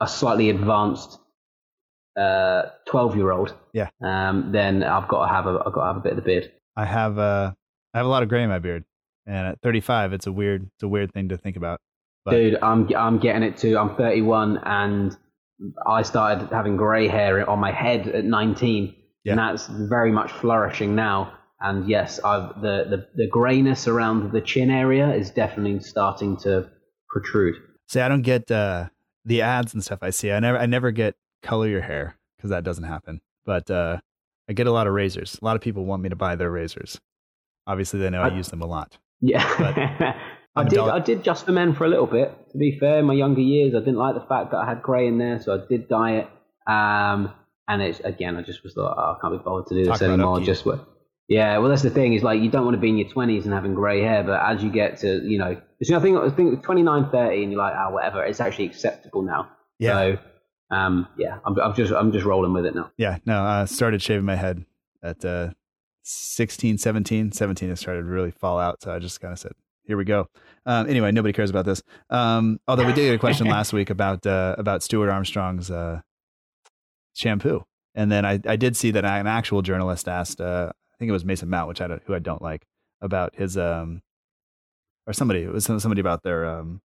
a 0.00 0.08
slightly 0.08 0.50
advanced 0.50 1.16
twelve 2.86 3.16
year 3.16 3.30
old, 3.30 3.54
Yeah. 3.72 3.88
um, 4.02 4.50
then 4.52 4.82
I've 4.82 5.08
got 5.08 5.26
to 5.26 5.32
have 5.32 5.46
a 5.46 5.62
I've 5.66 5.72
got 5.72 5.80
to 5.82 5.86
have 5.86 5.96
a 5.96 6.00
bit 6.00 6.12
of 6.12 6.16
the 6.16 6.22
beard. 6.22 6.50
I 6.76 6.84
have 6.84 7.18
uh 7.18 7.52
I 7.94 7.98
have 7.98 8.06
a 8.06 8.08
lot 8.08 8.22
of 8.22 8.28
gray 8.28 8.42
in 8.42 8.48
my 8.48 8.58
beard, 8.58 8.84
and 9.26 9.46
at 9.48 9.60
35, 9.62 10.12
it's 10.12 10.26
a 10.26 10.32
weird 10.32 10.68
it's 10.76 10.82
a 10.82 10.88
weird 10.88 11.12
thing 11.12 11.28
to 11.30 11.36
think 11.38 11.56
about. 11.56 11.80
But- 12.24 12.32
Dude, 12.32 12.58
I'm 12.62 12.88
I'm 12.96 13.18
getting 13.18 13.42
it 13.42 13.56
too. 13.56 13.78
I'm 13.78 13.94
31 13.96 14.58
and 14.64 15.16
I 15.86 16.02
started 16.02 16.48
having 16.50 16.76
grey 16.76 17.08
hair 17.08 17.48
on 17.48 17.58
my 17.60 17.72
head 17.72 18.08
at 18.08 18.24
19, 18.24 18.94
Yeah. 19.24 19.32
and 19.32 19.38
that's 19.38 19.66
very 19.68 20.12
much 20.12 20.30
flourishing 20.32 20.94
now. 20.94 21.32
And 21.60 21.88
yes, 21.88 22.20
I've 22.22 22.60
the 22.60 22.84
the, 22.90 23.06
the 23.14 23.28
greyness 23.30 23.88
around 23.88 24.32
the 24.32 24.40
chin 24.42 24.70
area 24.70 25.14
is 25.14 25.30
definitely 25.30 25.80
starting 25.80 26.36
to 26.38 26.68
protrude. 27.08 27.54
See, 27.88 28.00
I 28.00 28.08
don't 28.08 28.22
get 28.22 28.50
uh, 28.50 28.88
the 29.24 29.40
ads 29.42 29.72
and 29.72 29.82
stuff 29.82 30.00
I 30.02 30.10
see. 30.10 30.30
I 30.32 30.40
never, 30.40 30.58
I 30.58 30.66
never 30.66 30.90
get 30.90 31.14
color 31.42 31.68
your 31.68 31.80
hair 31.82 32.16
because 32.36 32.50
that 32.50 32.64
doesn't 32.64 32.84
happen. 32.84 33.20
But 33.44 33.70
uh, 33.70 33.98
I 34.48 34.52
get 34.52 34.66
a 34.66 34.72
lot 34.72 34.86
of 34.86 34.92
razors. 34.94 35.38
A 35.40 35.44
lot 35.44 35.56
of 35.56 35.62
people 35.62 35.84
want 35.84 36.02
me 36.02 36.08
to 36.08 36.16
buy 36.16 36.36
their 36.36 36.50
razors. 36.50 37.00
Obviously, 37.66 38.00
they 38.00 38.10
know 38.10 38.22
I, 38.22 38.28
I- 38.28 38.36
use 38.36 38.48
them 38.48 38.62
a 38.62 38.66
lot. 38.66 38.98
Yeah. 39.20 39.42
I 40.56 40.64
did. 40.64 40.78
I 40.78 41.00
did 41.00 41.22
just 41.22 41.44
for 41.44 41.52
men 41.52 41.74
for 41.74 41.84
a 41.84 41.88
little 41.88 42.06
bit. 42.06 42.32
To 42.52 42.58
be 42.58 42.78
fair, 42.80 42.98
in 43.00 43.04
my 43.04 43.12
younger 43.14 43.42
years, 43.42 43.74
I 43.74 43.80
didn't 43.80 43.96
like 43.96 44.14
the 44.14 44.24
fact 44.26 44.52
that 44.52 44.56
I 44.56 44.66
had 44.66 44.82
grey 44.82 45.06
in 45.06 45.18
there, 45.18 45.38
so 45.40 45.54
I 45.54 45.66
did 45.68 45.86
dye 45.88 46.12
it. 46.24 46.28
Um, 46.70 47.30
and 47.68 47.82
it's 47.82 48.00
again, 48.00 48.36
I 48.36 48.42
just 48.42 48.62
was 48.62 48.74
like, 48.76 48.94
oh, 48.96 49.16
I 49.16 49.18
can't 49.20 49.34
be 49.38 49.44
bothered 49.44 49.66
to 49.68 49.74
do 49.74 49.84
this 49.84 50.00
about 50.00 50.10
anymore. 50.14 50.40
Just 50.40 50.64
what? 50.64 50.88
Yeah. 51.28 51.58
Well, 51.58 51.68
that's 51.68 51.82
the 51.82 51.90
thing. 51.90 52.14
Is 52.14 52.22
like 52.22 52.40
you 52.40 52.50
don't 52.50 52.64
want 52.64 52.74
to 52.74 52.80
be 52.80 52.88
in 52.88 52.96
your 52.96 53.08
twenties 53.08 53.44
and 53.44 53.52
having 53.52 53.74
grey 53.74 54.00
hair, 54.00 54.22
but 54.24 54.40
as 54.40 54.62
you 54.62 54.70
get 54.70 54.96
to, 55.00 55.20
you 55.28 55.36
know, 55.38 55.54
'cause, 55.56 55.62
you 55.88 55.92
know, 55.92 55.98
I 55.98 56.02
think 56.02 56.18
I 56.18 56.30
think 56.34 56.62
29, 56.64 57.10
30, 57.10 57.42
and 57.42 57.52
you're 57.52 57.60
like, 57.60 57.74
oh, 57.76 57.90
whatever. 57.92 58.24
It's 58.24 58.40
actually 58.40 58.66
acceptable 58.66 59.22
now. 59.22 59.48
Yeah, 59.78 59.92
So, 59.92 60.18
um, 60.70 61.06
yeah, 61.16 61.38
I'm, 61.44 61.58
I'm 61.60 61.74
just 61.74 61.92
I'm 61.92 62.12
just 62.12 62.24
rolling 62.24 62.52
with 62.52 62.66
it 62.66 62.74
now. 62.74 62.90
yeah. 62.96 63.18
No, 63.24 63.42
I 63.42 63.64
started 63.66 64.02
shaving 64.02 64.24
my 64.24 64.36
head 64.36 64.64
at 65.02 65.24
uh, 65.24 65.50
16, 66.02 66.78
17. 66.78 67.32
17, 67.32 67.70
it 67.70 67.76
started 67.76 68.02
to 68.02 68.06
really 68.06 68.30
fall 68.30 68.58
out. 68.58 68.82
So 68.82 68.92
I 68.92 68.98
just 68.98 69.20
kind 69.20 69.32
of 69.32 69.38
said, 69.38 69.52
here 69.84 69.96
we 69.96 70.04
go. 70.04 70.28
Um, 70.64 70.88
anyway, 70.88 71.12
nobody 71.12 71.32
cares 71.32 71.50
about 71.50 71.64
this. 71.64 71.82
Um, 72.10 72.58
although 72.66 72.84
we 72.84 72.92
did 72.92 73.06
get 73.06 73.14
a 73.14 73.18
question 73.18 73.46
last 73.48 73.72
week 73.72 73.90
about 73.90 74.26
uh, 74.26 74.56
about 74.58 74.82
Stuart 74.82 75.10
Armstrong's 75.10 75.70
uh, 75.70 76.00
shampoo, 77.14 77.64
and 77.94 78.10
then 78.10 78.24
I, 78.24 78.40
I 78.46 78.56
did 78.56 78.76
see 78.76 78.90
that 78.92 79.04
an 79.04 79.26
actual 79.26 79.62
journalist 79.62 80.08
asked, 80.08 80.40
uh, 80.40 80.70
I 80.72 80.96
think 80.98 81.08
it 81.08 81.12
was 81.12 81.24
Mason 81.24 81.48
Mount, 81.48 81.68
which 81.68 81.80
I 81.80 81.86
don't, 81.86 82.02
who 82.06 82.14
I 82.14 82.18
don't 82.18 82.42
like, 82.42 82.66
about 83.00 83.36
his 83.36 83.56
um, 83.56 84.02
or 85.06 85.12
somebody 85.12 85.42
it 85.42 85.52
was 85.52 85.64
somebody 85.64 86.00
about 86.00 86.22
their 86.22 86.46
um, 86.46 86.80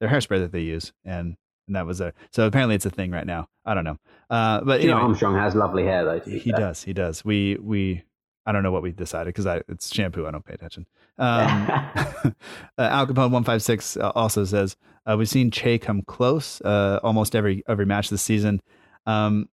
their 0.00 0.08
hairspray 0.08 0.38
that 0.38 0.52
they 0.52 0.60
use, 0.60 0.92
and 1.04 1.36
and 1.70 1.76
that 1.76 1.86
was 1.86 2.00
a 2.00 2.12
so 2.32 2.46
apparently 2.48 2.74
it's 2.74 2.84
a 2.84 2.90
thing 2.90 3.12
right 3.12 3.26
now. 3.26 3.48
I 3.64 3.74
don't 3.74 3.84
know, 3.84 3.96
uh, 4.28 4.60
but 4.62 4.82
You 4.82 4.88
know, 4.88 4.96
Armstrong 4.96 5.36
has 5.36 5.54
lovely 5.54 5.84
hair 5.84 6.04
though. 6.04 6.18
he 6.18 6.50
fair. 6.50 6.58
does. 6.58 6.82
He 6.82 6.92
does. 6.92 7.24
We 7.24 7.56
we 7.62 8.02
I 8.44 8.50
don't 8.50 8.64
know 8.64 8.72
what 8.72 8.82
we 8.82 8.90
decided 8.90 9.26
because 9.32 9.46
I 9.46 9.62
it's 9.68 9.94
shampoo. 9.94 10.26
I 10.26 10.32
don't 10.32 10.44
pay 10.44 10.54
attention. 10.54 10.86
Um, 11.20 11.68
uh, 12.24 12.32
Al 12.78 13.06
Capone 13.06 13.30
one 13.30 13.44
five 13.44 13.62
six 13.62 13.94
also 13.98 14.44
says 14.46 14.74
uh, 15.06 15.16
we've 15.18 15.28
seen 15.28 15.50
Che 15.50 15.78
come 15.78 16.00
close 16.02 16.62
uh, 16.62 16.98
almost 17.02 17.36
every 17.36 17.62
every 17.68 17.84
match 17.84 18.08
this 18.08 18.22
season. 18.22 18.60
Um, 19.04 19.50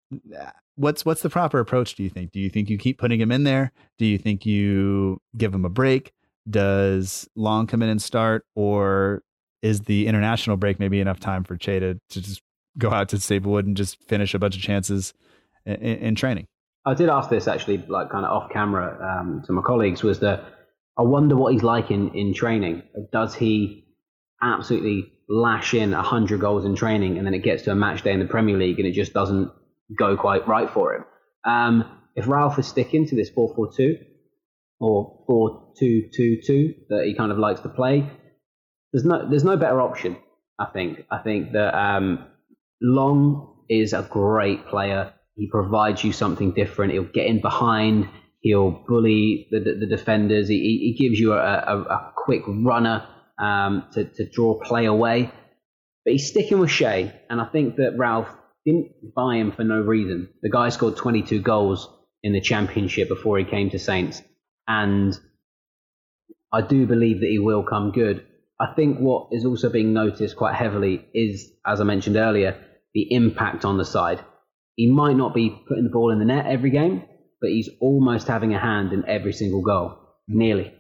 what's 0.76 1.04
what's 1.04 1.22
the 1.22 1.28
proper 1.30 1.58
approach? 1.58 1.96
Do 1.96 2.04
you 2.04 2.08
think? 2.10 2.30
Do 2.30 2.38
you 2.38 2.50
think 2.50 2.70
you 2.70 2.78
keep 2.78 2.98
putting 2.98 3.20
him 3.20 3.32
in 3.32 3.42
there? 3.42 3.72
Do 3.98 4.06
you 4.06 4.16
think 4.16 4.46
you 4.46 5.20
give 5.36 5.52
him 5.52 5.64
a 5.64 5.68
break? 5.68 6.12
Does 6.48 7.28
Long 7.34 7.66
come 7.66 7.82
in 7.82 7.88
and 7.88 8.00
start, 8.00 8.46
or 8.54 9.22
is 9.66 9.82
the 9.82 10.06
international 10.06 10.56
break 10.56 10.78
maybe 10.78 11.00
enough 11.00 11.20
time 11.20 11.44
for 11.44 11.56
Che 11.56 11.80
to, 11.80 11.94
to 11.94 12.20
just 12.20 12.42
go 12.78 12.90
out 12.90 13.08
to 13.10 13.18
Staplewood 13.18 13.66
and 13.66 13.76
just 13.76 14.02
finish 14.08 14.34
a 14.34 14.38
bunch 14.38 14.56
of 14.56 14.62
chances 14.62 15.14
in, 15.64 15.74
in, 15.74 15.96
in 15.98 16.14
training? 16.14 16.46
I 16.84 16.94
did 16.94 17.08
ask 17.08 17.28
this 17.28 17.48
actually, 17.48 17.78
like 17.88 18.10
kind 18.10 18.24
of 18.24 18.30
off 18.30 18.50
camera 18.50 18.96
um, 19.02 19.42
to 19.46 19.52
my 19.52 19.62
colleagues, 19.62 20.02
was 20.02 20.20
that 20.20 20.44
I 20.98 21.02
wonder 21.02 21.36
what 21.36 21.52
he's 21.52 21.62
like 21.62 21.90
in, 21.90 22.14
in 22.14 22.32
training. 22.32 22.82
Does 23.12 23.34
he 23.34 23.84
absolutely 24.40 25.12
lash 25.28 25.74
in 25.74 25.90
100 25.90 26.40
goals 26.40 26.64
in 26.64 26.76
training 26.76 27.18
and 27.18 27.26
then 27.26 27.34
it 27.34 27.42
gets 27.42 27.64
to 27.64 27.72
a 27.72 27.74
match 27.74 28.02
day 28.02 28.12
in 28.12 28.20
the 28.20 28.26
Premier 28.26 28.56
League 28.56 28.78
and 28.78 28.86
it 28.86 28.92
just 28.92 29.12
doesn't 29.12 29.50
go 29.98 30.16
quite 30.16 30.46
right 30.46 30.70
for 30.70 30.94
him? 30.94 31.04
Um, 31.44 31.84
if 32.14 32.28
Ralph 32.28 32.58
is 32.58 32.66
sticking 32.66 33.06
to 33.08 33.16
this 33.16 33.30
4 33.30 33.54
4 33.54 33.72
2 33.76 33.96
or 34.80 35.24
4 35.26 35.72
2 35.78 36.08
2 36.14 36.40
2 36.46 36.74
that 36.88 37.04
he 37.04 37.14
kind 37.14 37.32
of 37.32 37.38
likes 37.38 37.60
to 37.60 37.68
play, 37.68 38.10
there's 38.96 39.04
no, 39.04 39.28
there's 39.28 39.44
no 39.44 39.58
better 39.58 39.82
option, 39.82 40.16
I 40.58 40.64
think. 40.72 41.04
I 41.10 41.18
think 41.18 41.52
that 41.52 41.78
um, 41.78 42.24
Long 42.80 43.64
is 43.68 43.92
a 43.92 44.00
great 44.10 44.66
player. 44.68 45.12
He 45.34 45.48
provides 45.50 46.02
you 46.02 46.14
something 46.14 46.52
different. 46.52 46.94
He'll 46.94 47.04
get 47.04 47.26
in 47.26 47.42
behind. 47.42 48.08
He'll 48.40 48.70
bully 48.70 49.48
the, 49.50 49.60
the, 49.60 49.74
the 49.80 49.86
defenders. 49.86 50.48
He, 50.48 50.94
he 50.96 50.96
gives 50.98 51.20
you 51.20 51.34
a, 51.34 51.36
a, 51.36 51.82
a 51.82 52.12
quick 52.16 52.40
runner 52.46 53.06
um, 53.38 53.84
to, 53.92 54.04
to 54.04 54.30
draw 54.30 54.58
play 54.60 54.86
away. 54.86 55.30
But 56.06 56.12
he's 56.12 56.28
sticking 56.28 56.58
with 56.58 56.70
Che, 56.70 57.12
and 57.28 57.38
I 57.38 57.44
think 57.44 57.76
that 57.76 57.98
Ralph 57.98 58.30
didn't 58.64 59.14
buy 59.14 59.36
him 59.36 59.52
for 59.52 59.62
no 59.62 59.82
reason. 59.82 60.30
The 60.40 60.48
guy 60.48 60.70
scored 60.70 60.96
22 60.96 61.42
goals 61.42 61.86
in 62.22 62.32
the 62.32 62.40
championship 62.40 63.08
before 63.08 63.36
he 63.36 63.44
came 63.44 63.68
to 63.70 63.78
Saints, 63.78 64.22
and 64.66 65.14
I 66.50 66.62
do 66.62 66.86
believe 66.86 67.20
that 67.20 67.28
he 67.28 67.38
will 67.38 67.62
come 67.62 67.92
good. 67.92 68.24
I 68.58 68.72
think 68.74 68.98
what 68.98 69.28
is 69.32 69.44
also 69.44 69.68
being 69.68 69.92
noticed 69.92 70.36
quite 70.36 70.54
heavily 70.54 71.06
is, 71.12 71.52
as 71.66 71.80
I 71.80 71.84
mentioned 71.84 72.16
earlier, 72.16 72.58
the 72.94 73.12
impact 73.12 73.64
on 73.64 73.76
the 73.76 73.84
side. 73.84 74.24
He 74.76 74.90
might 74.90 75.16
not 75.16 75.34
be 75.34 75.50
putting 75.68 75.84
the 75.84 75.90
ball 75.90 76.10
in 76.10 76.18
the 76.18 76.24
net 76.24 76.46
every 76.46 76.70
game, 76.70 77.04
but 77.40 77.50
he's 77.50 77.68
almost 77.80 78.26
having 78.26 78.54
a 78.54 78.58
hand 78.58 78.92
in 78.92 79.06
every 79.06 79.32
single 79.32 79.62
goal, 79.62 79.98
nearly. 80.26 80.72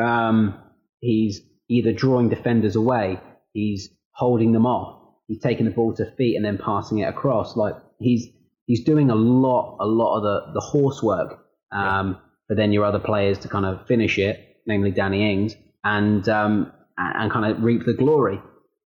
Um, 0.00 0.58
he's 1.00 1.40
either 1.68 1.92
drawing 1.92 2.28
defenders 2.28 2.74
away, 2.74 3.20
he's 3.52 3.90
holding 4.12 4.52
them 4.52 4.66
off, 4.66 5.00
he's 5.28 5.40
taking 5.40 5.66
the 5.66 5.72
ball 5.72 5.94
to 5.94 6.10
feet 6.16 6.36
and 6.36 6.44
then 6.44 6.58
passing 6.58 6.98
it 6.98 7.08
across. 7.08 7.56
Like 7.56 7.74
he's 8.00 8.26
he's 8.66 8.84
doing 8.84 9.10
a 9.10 9.14
lot, 9.14 9.76
a 9.80 9.86
lot 9.86 10.16
of 10.16 10.22
the 10.22 10.52
the 10.54 10.60
horse 10.60 11.02
work 11.02 11.44
um, 11.70 12.18
for 12.48 12.56
then 12.56 12.72
your 12.72 12.84
other 12.84 12.98
players 12.98 13.38
to 13.40 13.48
kind 13.48 13.64
of 13.64 13.86
finish 13.86 14.18
it, 14.18 14.60
namely 14.66 14.90
Danny 14.90 15.32
Ings, 15.32 15.54
and 15.84 16.28
um, 16.28 16.72
and, 16.96 17.24
and 17.24 17.32
kind 17.32 17.50
of 17.50 17.62
reap 17.62 17.84
the 17.84 17.94
glory. 17.94 18.40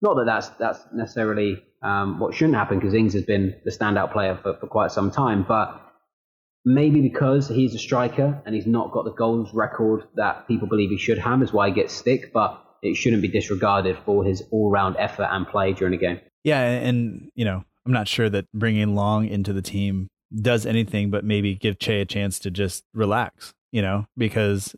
Not 0.02 0.14
that 0.14 0.24
that's 0.26 0.48
that's 0.58 0.80
necessarily 0.92 1.62
um, 1.82 2.18
what 2.18 2.34
shouldn't 2.34 2.56
happen 2.56 2.78
because 2.78 2.94
Ings 2.94 3.14
has 3.14 3.24
been 3.24 3.54
the 3.64 3.70
standout 3.70 4.12
player 4.12 4.38
for, 4.42 4.56
for 4.56 4.66
quite 4.66 4.92
some 4.92 5.10
time, 5.10 5.44
but 5.46 5.80
maybe 6.64 7.00
because 7.00 7.48
he's 7.48 7.74
a 7.74 7.78
striker 7.78 8.42
and 8.44 8.54
he's 8.54 8.66
not 8.66 8.92
got 8.92 9.04
the 9.04 9.12
goals 9.12 9.52
record 9.54 10.04
that 10.16 10.46
people 10.46 10.68
believe 10.68 10.90
he 10.90 10.98
should 10.98 11.18
have 11.18 11.42
is 11.42 11.52
why 11.52 11.68
he 11.68 11.74
gets 11.74 11.92
stick, 11.92 12.32
but 12.32 12.62
it 12.82 12.96
shouldn't 12.96 13.22
be 13.22 13.28
disregarded 13.28 13.96
for 14.04 14.24
his 14.24 14.42
all-round 14.50 14.96
effort 14.98 15.28
and 15.30 15.46
play 15.46 15.72
during 15.72 15.92
the 15.92 15.98
game. 15.98 16.20
Yeah, 16.44 16.60
and 16.60 17.30
you 17.34 17.44
know, 17.44 17.64
I'm 17.86 17.92
not 17.92 18.08
sure 18.08 18.28
that 18.30 18.50
bringing 18.52 18.94
Long 18.94 19.26
into 19.26 19.52
the 19.52 19.62
team 19.62 20.08
does 20.34 20.64
anything 20.64 21.10
but 21.10 21.24
maybe 21.24 21.54
give 21.54 21.78
Che 21.78 22.00
a 22.00 22.06
chance 22.06 22.38
to 22.40 22.50
just 22.50 22.84
relax, 22.94 23.52
you 23.72 23.82
know, 23.82 24.06
because 24.16 24.74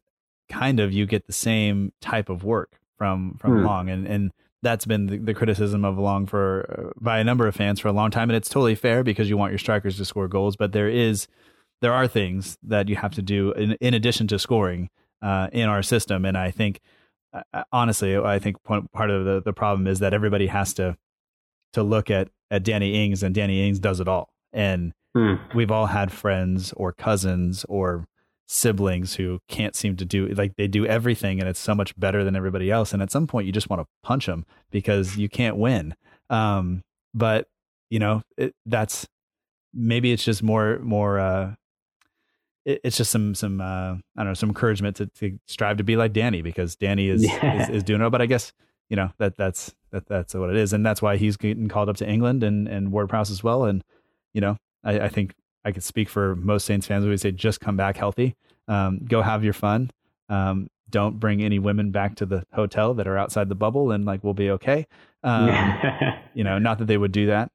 kind 0.49 0.81
of 0.81 0.93
you 0.93 1.07
get 1.07 1.27
the 1.27 1.33
same 1.33 1.93
type 2.01 2.29
of 2.29 2.45
work 2.45 2.79
from 2.99 3.37
from 3.39 3.59
Hmm. 3.59 3.67
Long, 3.67 3.89
and 3.91 4.07
and 4.07 4.31
that's 4.63 4.87
been 4.87 5.07
the, 5.07 5.19
the 5.19 5.35
criticism 5.35 5.85
of 5.85 5.99
Long 5.99 6.27
for 6.27 6.67
uh, 6.69 6.91
by 7.01 7.19
a 7.19 7.25
number 7.25 7.47
of 7.47 7.55
fans 7.55 7.81
for 7.81 7.89
a 7.89 7.93
long 7.93 8.11
time, 8.11 8.31
and 8.31 8.37
it's 8.37 8.49
totally 8.49 8.75
fair 8.75 9.03
because 9.03 9.29
you 9.29 9.37
want 9.37 9.53
your 9.53 9.59
strikers 9.59 9.97
to 9.97 10.05
score 10.05 10.29
goals, 10.29 10.57
but 10.57 10.73
there 10.73 10.89
is 10.89 11.27
there 11.81 11.93
are 11.93 12.07
things 12.07 12.57
that 12.63 12.89
you 12.89 12.97
have 12.97 13.13
to 13.13 13.23
do 13.23 13.53
in, 13.53 13.73
in 13.81 13.93
addition 13.93 14.27
to 14.29 14.39
scoring 14.39 14.89
uh, 15.21 15.49
in 15.53 15.69
our 15.69 15.83
system. 15.83 16.25
And 16.25 16.39
I 16.39 16.51
think, 16.53 16.81
uh, 17.35 17.65
honestly, 17.73 18.17
I 18.17 18.39
think 18.39 18.63
part 18.63 19.11
of 19.11 19.25
the, 19.25 19.43
the 19.45 19.53
problem 19.53 19.87
is 19.87 19.99
that 19.99 20.15
everybody 20.15 20.47
has 20.47 20.73
to 20.75 20.97
to 21.73 21.83
look 21.83 22.11
at 22.11 22.29
at 22.51 22.63
Danny 22.63 23.05
Ings, 23.05 23.23
and 23.23 23.35
Danny 23.35 23.67
Ings 23.67 23.79
does 23.79 23.99
it 23.99 24.09
all. 24.09 24.33
And 24.53 24.93
hmm. 25.17 25.35
we've 25.55 25.71
all 25.71 25.87
had 25.87 26.13
friends 26.13 26.73
or 26.75 26.93
cousins 26.93 27.65
or 27.69 28.07
siblings 28.53 29.15
who 29.15 29.39
can't 29.49 29.75
seem 29.75 29.97
to 29.97 30.05
do 30.05 30.27
like 30.29 30.55
they 30.57 30.69
do 30.69 30.85
everything 30.85 31.41
and 31.41 31.49
it's 31.49 31.59
so 31.59 31.75
much 31.75 31.99
better 31.99 32.23
than 32.23 32.37
everybody 32.37 32.71
else 32.71 32.93
and 32.93 33.03
at 33.03 33.11
some 33.11 33.27
point 33.27 33.47
you 33.47 33.53
just 33.53 33.71
want 33.71 33.81
to 33.81 33.87
punch 34.03 34.27
them 34.27 34.45
because 34.71 35.17
you 35.17 35.27
can't 35.27 35.57
win 35.57 35.95
um, 36.29 36.83
but 37.15 37.47
you 37.89 37.99
know 37.99 38.21
it, 38.37 38.55
that's 38.67 39.07
maybe 39.73 40.13
it's 40.13 40.25
just 40.25 40.43
more 40.43 40.79
more 40.81 41.19
uh, 41.19 41.55
it, 42.65 42.81
it's 42.85 42.97
just 42.97 43.11
some 43.11 43.35
some 43.35 43.61
uh, 43.61 43.95
I 43.95 43.99
don't 44.17 44.27
know 44.27 44.35
some 44.35 44.51
encouragement 44.51 44.97
to, 44.97 45.07
to 45.07 45.39
strive 45.47 45.79
to 45.79 45.85
be 45.85 45.97
like 45.97 46.13
Danny 46.13 46.43
because 46.43 46.77
Danny 46.77 47.09
is, 47.09 47.25
yeah. 47.25 47.63
is, 47.63 47.69
is 47.69 47.83
doing 47.83 48.03
it. 48.03 48.11
But 48.11 48.23
I 48.23 48.27
guess 48.27 48.53
you 48.89 48.97
know 48.97 49.11
that 49.19 49.37
that's 49.37 49.75
that 49.91 50.07
that's 50.07 50.35
what 50.35 50.51
it 50.51 50.57
is, 50.57 50.73
and 50.73 50.85
that's 50.85 51.03
why 51.03 51.17
he's 51.17 51.37
getting 51.37 51.69
called 51.69 51.89
up 51.89 51.97
to 51.97 52.09
England 52.09 52.43
and 52.43 52.69
and 52.69 52.93
Ward 52.93 53.09
Prowse 53.09 53.31
as 53.31 53.43
well. 53.43 53.65
And 53.65 53.83
you 54.35 54.41
know 54.41 54.57
I, 54.85 55.01
I 55.01 55.09
think 55.09 55.35
I 55.65 55.73
could 55.73 55.85
speak 55.85 56.09
for 56.09 56.37
most 56.37 56.67
Saints 56.67 56.87
fans. 56.87 57.05
We 57.07 57.17
say 57.17 57.31
just 57.31 57.61
come 57.61 57.77
back 57.77 57.97
healthy, 57.97 58.35
um, 58.69 59.01
go 59.05 59.23
have 59.23 59.45
your 59.45 59.53
fun. 59.53 59.91
Um, 60.29 60.69
don't 60.91 61.19
bring 61.19 61.43
any 61.43 61.59
women 61.59 61.91
back 61.91 62.17
to 62.17 62.27
the 62.27 62.45
hotel 62.53 62.95
that 62.95 63.09
are 63.09 63.17
outside 63.19 63.49
the 63.49 63.55
bubble, 63.55 63.93
and 63.93 64.05
like 64.05 64.23
we'll 64.23 64.35
be 64.35 64.51
okay. 64.51 64.87
Um, 65.23 65.49
you 66.35 66.45
know, 66.45 66.59
not 66.59 66.79
that 66.79 66.87
they 66.87 66.99
would 66.99 67.13
do 67.13 67.27
that 67.27 67.51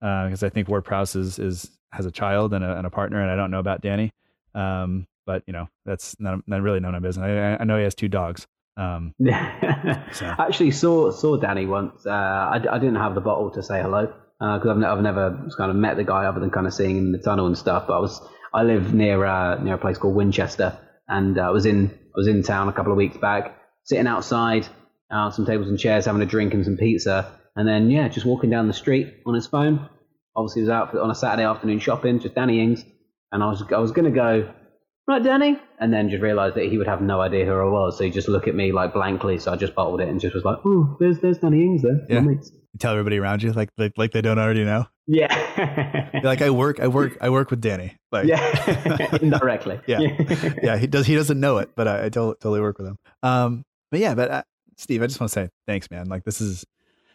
because 0.00 0.42
uh, 0.42 0.46
I 0.46 0.48
think 0.48 0.68
Ward 0.68 0.84
Prowse 0.84 1.14
is 1.14 1.38
is 1.38 1.70
has 1.92 2.06
a 2.06 2.10
child 2.10 2.54
and 2.54 2.64
a, 2.64 2.76
and 2.76 2.86
a 2.86 2.90
partner, 2.90 3.20
and 3.20 3.30
I 3.30 3.36
don't 3.36 3.50
know 3.50 3.60
about 3.60 3.82
Danny. 3.82 4.12
Um, 4.54 5.06
but 5.26 5.42
you 5.46 5.52
know, 5.52 5.68
that's 5.84 6.18
not, 6.18 6.40
not 6.46 6.62
really 6.62 6.80
none 6.80 6.94
of 6.94 7.02
business. 7.02 7.24
I, 7.24 7.62
I 7.62 7.64
know 7.64 7.76
he 7.76 7.84
has 7.84 7.94
two 7.94 8.08
dogs. 8.08 8.46
Um, 8.76 9.14
so. 10.12 10.26
Actually, 10.38 10.70
saw 10.70 11.10
saw 11.10 11.36
Danny 11.36 11.66
once. 11.66 12.06
Uh, 12.06 12.10
I, 12.10 12.54
I 12.54 12.78
didn't 12.78 12.96
have 12.96 13.14
the 13.14 13.20
bottle 13.20 13.50
to 13.50 13.62
say 13.62 13.82
hello 13.82 14.12
because 14.38 14.66
uh, 14.66 14.70
I've, 14.70 14.82
I've 14.82 15.02
never 15.02 15.48
kind 15.56 15.70
of 15.70 15.76
met 15.76 15.96
the 15.96 16.04
guy 16.04 16.24
other 16.26 16.40
than 16.40 16.50
kind 16.50 16.66
of 16.66 16.74
seeing 16.74 16.96
him 16.96 17.06
in 17.06 17.12
the 17.12 17.18
tunnel 17.18 17.46
and 17.46 17.56
stuff. 17.56 17.86
But 17.86 17.96
I 17.96 18.00
was 18.00 18.20
I 18.52 18.62
live 18.62 18.94
near 18.94 19.24
uh, 19.24 19.62
near 19.62 19.74
a 19.74 19.78
place 19.78 19.98
called 19.98 20.14
Winchester, 20.14 20.78
and 21.08 21.38
uh, 21.38 21.42
I 21.42 21.50
was 21.50 21.66
in 21.66 21.90
I 21.90 22.16
was 22.16 22.28
in 22.28 22.42
town 22.42 22.68
a 22.68 22.72
couple 22.72 22.92
of 22.92 22.98
weeks 22.98 23.16
back, 23.16 23.56
sitting 23.84 24.06
outside 24.06 24.66
uh, 25.10 25.30
some 25.30 25.46
tables 25.46 25.68
and 25.68 25.78
chairs, 25.78 26.06
having 26.06 26.22
a 26.22 26.26
drink 26.26 26.54
and 26.54 26.64
some 26.64 26.76
pizza, 26.76 27.32
and 27.56 27.66
then 27.66 27.90
yeah, 27.90 28.08
just 28.08 28.26
walking 28.26 28.50
down 28.50 28.68
the 28.68 28.74
street 28.74 29.14
on 29.26 29.34
his 29.34 29.46
phone. 29.46 29.88
Obviously, 30.36 30.60
he 30.62 30.68
was 30.68 30.70
out 30.70 30.94
on 30.96 31.10
a 31.10 31.14
Saturday 31.14 31.44
afternoon 31.44 31.80
shopping, 31.80 32.20
just 32.20 32.34
Danny 32.34 32.60
Ings 32.62 32.84
and 33.32 33.42
I 33.42 33.46
was 33.46 33.62
I 33.72 33.78
was 33.78 33.92
gonna 33.92 34.10
go, 34.10 34.48
right, 35.06 35.22
Danny, 35.22 35.58
and 35.78 35.92
then 35.92 36.10
just 36.10 36.22
realised 36.22 36.56
that 36.56 36.64
he 36.66 36.78
would 36.78 36.86
have 36.86 37.00
no 37.00 37.20
idea 37.20 37.44
who 37.44 37.52
I 37.52 37.64
was, 37.64 37.98
so 37.98 38.04
he 38.04 38.10
just 38.10 38.28
looked 38.28 38.48
at 38.48 38.54
me 38.54 38.72
like 38.72 38.94
blankly. 38.94 39.38
So 39.38 39.52
I 39.52 39.56
just 39.56 39.74
bottled 39.74 40.00
it 40.00 40.08
and 40.08 40.20
just 40.20 40.34
was 40.34 40.44
like, 40.44 40.58
oh, 40.64 40.96
there's 41.00 41.20
there's 41.20 41.38
Danny 41.38 41.62
Ings 41.62 41.82
there. 41.82 42.00
Yeah. 42.08 42.20
Tell 42.78 42.92
everybody 42.92 43.18
around 43.18 43.42
you 43.42 43.52
like 43.52 43.70
like, 43.76 43.92
like 43.96 44.12
they 44.12 44.20
don't 44.20 44.38
already 44.38 44.64
know. 44.64 44.86
Yeah. 45.06 46.10
like 46.22 46.42
I 46.42 46.50
work, 46.50 46.80
I 46.80 46.88
work, 46.88 47.16
I 47.20 47.30
work 47.30 47.50
with 47.50 47.60
Danny. 47.60 47.96
Like 48.12 48.26
yeah, 48.26 49.18
indirectly. 49.22 49.80
yeah, 49.86 50.00
yeah. 50.62 50.76
He 50.76 50.86
does. 50.86 51.06
He 51.06 51.14
doesn't 51.14 51.40
know 51.40 51.58
it, 51.58 51.70
but 51.74 51.88
I, 51.88 52.06
I 52.06 52.08
totally 52.08 52.60
work 52.60 52.78
with 52.78 52.88
him. 52.88 52.98
Um, 53.22 53.64
but 53.90 54.00
yeah, 54.00 54.14
but 54.14 54.30
uh, 54.30 54.42
Steve, 54.76 55.02
I 55.02 55.06
just 55.06 55.20
want 55.20 55.32
to 55.32 55.34
say 55.34 55.48
thanks, 55.66 55.90
man. 55.90 56.08
Like 56.08 56.24
this 56.24 56.40
is 56.40 56.64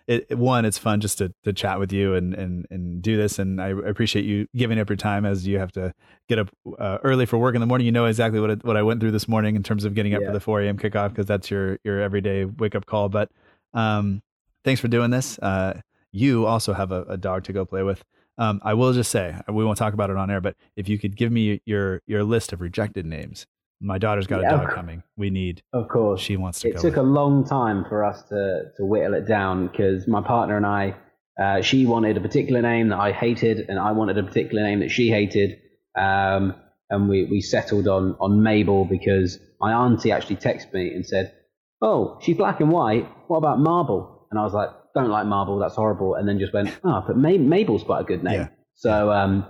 it, 0.07 0.37
one, 0.37 0.65
it's 0.65 0.77
fun 0.77 0.99
just 0.99 1.17
to, 1.19 1.33
to 1.43 1.53
chat 1.53 1.79
with 1.79 1.93
you 1.93 2.13
and, 2.13 2.33
and, 2.33 2.65
and 2.69 3.01
do 3.01 3.15
this. 3.15 3.39
And 3.39 3.61
I 3.61 3.69
appreciate 3.69 4.25
you 4.25 4.47
giving 4.55 4.79
up 4.79 4.89
your 4.89 4.97
time 4.97 5.25
as 5.25 5.47
you 5.47 5.59
have 5.59 5.71
to 5.73 5.93
get 6.27 6.39
up 6.39 6.49
uh, 6.77 6.97
early 7.03 7.25
for 7.25 7.37
work 7.37 7.55
in 7.55 7.61
the 7.61 7.67
morning. 7.67 7.85
You 7.85 7.91
know 7.91 8.05
exactly 8.05 8.39
what 8.39 8.49
it, 8.49 8.63
what 8.65 8.75
I 8.75 8.83
went 8.83 8.99
through 8.99 9.11
this 9.11 9.27
morning 9.27 9.55
in 9.55 9.63
terms 9.63 9.85
of 9.85 9.93
getting 9.93 10.13
up 10.13 10.21
yeah. 10.21 10.27
for 10.27 10.33
the 10.33 10.39
4 10.39 10.61
a.m. 10.61 10.77
kickoff 10.77 11.09
because 11.09 11.25
that's 11.25 11.49
your 11.49 11.79
your 11.83 12.01
everyday 12.01 12.45
wake 12.45 12.75
up 12.75 12.85
call. 12.85 13.07
But 13.07 13.31
um, 13.73 14.21
thanks 14.63 14.81
for 14.81 14.87
doing 14.87 15.11
this. 15.11 15.37
Uh, 15.39 15.81
you 16.11 16.45
also 16.45 16.73
have 16.73 16.91
a, 16.91 17.03
a, 17.03 17.17
dog 17.17 17.43
to 17.45 17.53
go 17.53 17.65
play 17.65 17.83
with. 17.83 18.03
Um, 18.37 18.61
I 18.63 18.73
will 18.73 18.93
just 18.93 19.11
say 19.11 19.35
we 19.47 19.65
won't 19.65 19.77
talk 19.77 19.93
about 19.93 20.09
it 20.09 20.17
on 20.17 20.29
air, 20.29 20.41
but 20.41 20.55
if 20.75 20.87
you 20.87 20.99
could 20.99 21.15
give 21.15 21.31
me 21.31 21.61
your 21.65 22.01
your 22.05 22.23
list 22.23 22.53
of 22.53 22.61
rejected 22.61 23.05
names 23.05 23.47
my 23.83 23.97
daughter's 23.97 24.25
got 24.25 24.41
yeah, 24.41 24.55
a 24.55 24.57
dog 24.57 24.69
coming. 24.69 25.03
We 25.17 25.29
need. 25.29 25.61
Of 25.73 25.89
course, 25.89 26.21
she 26.21 26.37
wants 26.37 26.61
to. 26.61 26.69
It 26.69 26.79
took 26.79 26.95
a 26.95 27.01
long 27.01 27.45
time 27.45 27.85
for 27.87 28.03
us 28.03 28.23
to 28.29 28.71
to 28.77 28.85
whittle 28.85 29.13
it 29.13 29.27
down 29.27 29.67
because 29.67 30.07
my 30.07 30.21
partner 30.21 30.57
and 30.57 30.65
I, 30.65 30.95
uh, 31.39 31.61
she 31.61 31.85
wanted 31.85 32.17
a 32.17 32.21
particular 32.21 32.61
name 32.61 32.89
that 32.89 32.99
I 32.99 33.11
hated, 33.11 33.65
and 33.69 33.77
I 33.77 33.91
wanted 33.91 34.17
a 34.17 34.23
particular 34.23 34.63
name 34.63 34.79
that 34.79 34.89
she 34.89 35.09
hated. 35.09 35.59
Um, 35.95 36.55
and 36.89 37.09
we, 37.09 37.25
we 37.25 37.41
settled 37.41 37.87
on 37.87 38.15
on 38.19 38.41
Mabel 38.41 38.85
because 38.85 39.37
my 39.59 39.73
auntie 39.73 40.11
actually 40.11 40.37
texted 40.37 40.73
me 40.73 40.93
and 40.93 41.05
said, 41.05 41.33
"Oh, 41.81 42.17
she's 42.21 42.37
black 42.37 42.61
and 42.61 42.71
white. 42.71 43.07
What 43.27 43.37
about 43.37 43.59
Marble?" 43.59 44.12
And 44.33 44.39
I 44.39 44.43
was 44.43 44.53
like, 44.53 44.69
"Don't 44.95 45.11
like 45.11 45.27
Marble. 45.27 45.59
That's 45.59 45.75
horrible." 45.75 46.15
And 46.15 46.27
then 46.27 46.39
just 46.39 46.55
went, 46.55 46.75
"Oh, 46.83 47.03
but 47.05 47.15
Mabel's 47.15 47.83
quite 47.83 48.01
a 48.01 48.03
good 48.03 48.23
name." 48.23 48.41
Yeah. 48.41 48.47
So 48.73 49.11
um, 49.11 49.45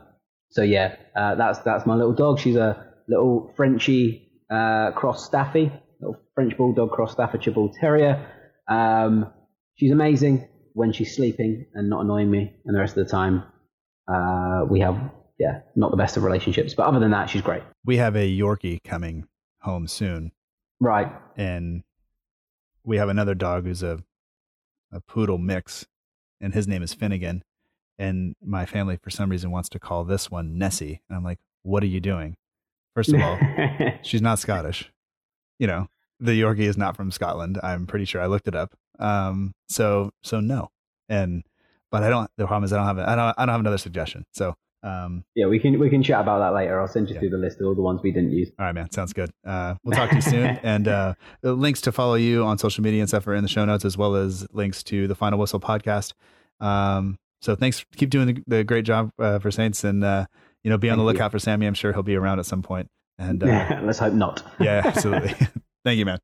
so 0.52 0.62
yeah, 0.62 0.98
uh, 1.16 1.36
that's 1.36 1.60
that's 1.60 1.86
my 1.86 1.96
little 1.96 2.12
dog. 2.12 2.38
She's 2.38 2.58
a 2.58 2.86
little 3.08 3.54
Frenchy 3.56 4.30
uh, 4.52 4.92
cross 4.92 5.26
Staffy, 5.26 5.72
little 6.02 6.20
French 6.36 6.58
bulldog 6.58 6.92
cross 6.92 7.14
Staffordshire 7.14 7.54
bull 7.54 7.72
terrier. 7.80 8.28
Um, 8.70 9.32
she's 9.76 9.92
amazing 9.92 10.50
when 10.74 10.92
she's 10.92 11.16
sleeping 11.16 11.66
and 11.74 11.90
not 11.90 12.02
annoying 12.02 12.30
me, 12.30 12.52
and 12.66 12.76
the 12.76 12.80
rest 12.82 12.98
of 12.98 13.06
the 13.06 13.10
time 13.10 13.44
uh, 14.12 14.66
we 14.70 14.82
have 14.82 15.00
yeah 15.40 15.62
not 15.78 15.92
the 15.92 15.98
best 15.98 16.18
of 16.18 16.26
relationships. 16.26 16.74
But 16.74 16.88
other 16.88 17.00
than 17.00 17.12
that, 17.12 17.30
she's 17.30 17.42
great. 17.42 17.64
We 17.86 17.96
have 17.96 18.18
a 18.18 18.30
Yorkie 18.30 18.84
coming 18.84 19.30
home 19.62 19.88
soon, 19.88 20.34
right? 20.82 21.10
And 21.38 21.84
we 22.84 22.98
have 22.98 23.08
another 23.08 23.34
dog 23.34 23.64
who's 23.64 23.82
a 23.82 24.00
a 24.94 25.02
poodle 25.02 25.38
mix, 25.38 25.86
and 26.40 26.54
his 26.54 26.68
name 26.68 26.84
is 26.84 26.94
Finnegan. 26.94 27.44
And 27.98 28.36
my 28.44 28.66
family, 28.66 28.98
for 28.98 29.10
some 29.10 29.30
reason, 29.30 29.52
wants 29.52 29.70
to 29.70 29.80
call 29.80 30.04
this 30.04 30.32
one 30.32 30.58
Nessie. 30.58 31.02
And 31.10 31.18
I'm 31.18 31.24
like, 31.24 31.40
what 31.62 31.84
are 31.84 31.88
you 31.88 32.00
doing? 32.00 32.38
First 32.96 33.14
of 33.14 33.22
all, 33.22 33.40
she's 34.02 34.22
not 34.22 34.40
Scottish. 34.40 34.92
You 35.60 35.68
know, 35.68 35.88
the 36.20 36.40
Yorkie 36.40 36.60
is 36.60 36.78
not 36.78 36.96
from 36.96 37.12
Scotland. 37.12 37.60
I'm 37.64 37.88
pretty 37.88 38.06
sure 38.06 38.22
I 38.22 38.28
looked 38.28 38.48
it 38.48 38.56
up. 38.56 38.76
Um, 39.00 39.54
so 39.68 40.12
so 40.22 40.40
no, 40.40 40.70
and 41.10 41.44
but 41.92 42.04
I 42.04 42.10
don't. 42.10 42.30
The 42.38 42.46
problem 42.46 42.66
is 42.66 42.74
I 42.74 42.78
don't 42.78 42.86
have. 42.86 43.00
I 43.00 43.16
don't. 43.16 43.36
I 43.38 43.46
don't 43.46 43.54
have 43.54 43.60
another 43.60 43.78
suggestion. 43.78 44.26
So 44.32 44.56
um, 44.84 45.24
yeah, 45.34 45.46
we 45.46 45.60
can 45.60 45.80
we 45.80 45.90
can 45.90 46.04
chat 46.04 46.20
about 46.20 46.40
that 46.40 46.54
later. 46.54 46.80
I'll 46.80 46.88
send 46.88 47.08
you 47.08 47.16
yeah. 47.16 47.22
through 47.22 47.30
the 47.30 47.38
list 47.38 47.62
of 47.62 47.68
all 47.68 47.76
the 47.76 47.82
ones 47.82 48.02
we 48.04 48.12
didn't 48.12 48.32
use. 48.32 48.52
All 48.60 48.66
right, 48.66 48.76
man. 48.76 48.92
Sounds 48.92 49.14
good. 49.14 49.32
Uh, 49.46 49.76
we'll 49.84 49.96
talk 49.96 50.10
to 50.10 50.16
you 50.16 50.22
soon. 50.22 50.44
And 50.64 50.88
uh, 50.88 51.14
links 51.42 51.82
to 51.82 51.92
follow 51.92 52.16
you 52.16 52.44
on 52.44 52.58
social 52.58 52.84
media 52.84 53.02
and 53.02 53.10
stuff 53.10 53.26
are 53.28 53.34
in 53.34 53.44
the 53.44 53.50
show 53.50 53.64
notes, 53.66 53.86
as 53.86 53.98
well 53.98 54.16
as 54.16 54.46
links 54.52 54.84
to 54.84 55.08
the 55.08 55.16
Final 55.16 55.40
Whistle 55.40 55.60
podcast. 55.60 56.14
Um, 56.60 57.18
so 57.42 57.56
thanks. 57.56 57.86
Keep 57.96 58.10
doing 58.10 58.28
the, 58.28 58.44
the 58.48 58.64
great 58.64 58.86
job 58.86 59.12
uh, 59.20 59.40
for 59.40 59.52
Saints, 59.52 59.84
and 59.84 60.04
uh, 60.04 60.26
you 60.64 60.70
know, 60.70 60.78
be 60.78 60.90
on 60.90 60.98
Thank 60.98 61.00
the 61.00 61.14
lookout 61.14 61.26
you. 61.26 61.32
for 61.32 61.40
Sammy. 61.40 61.66
I'm 61.66 61.74
sure 61.74 61.94
he'll 61.94 62.04
be 62.04 62.16
around 62.16 62.40
at 62.40 62.46
some 62.46 62.62
point. 62.62 62.90
And 63.18 63.44
uh, 63.44 63.80
let's 63.84 64.00
hope 64.00 64.14
not. 64.14 64.44
yeah, 64.60 64.82
absolutely. 64.86 65.36
Thank 65.86 66.00
you, 66.00 66.06
man. 66.06 66.20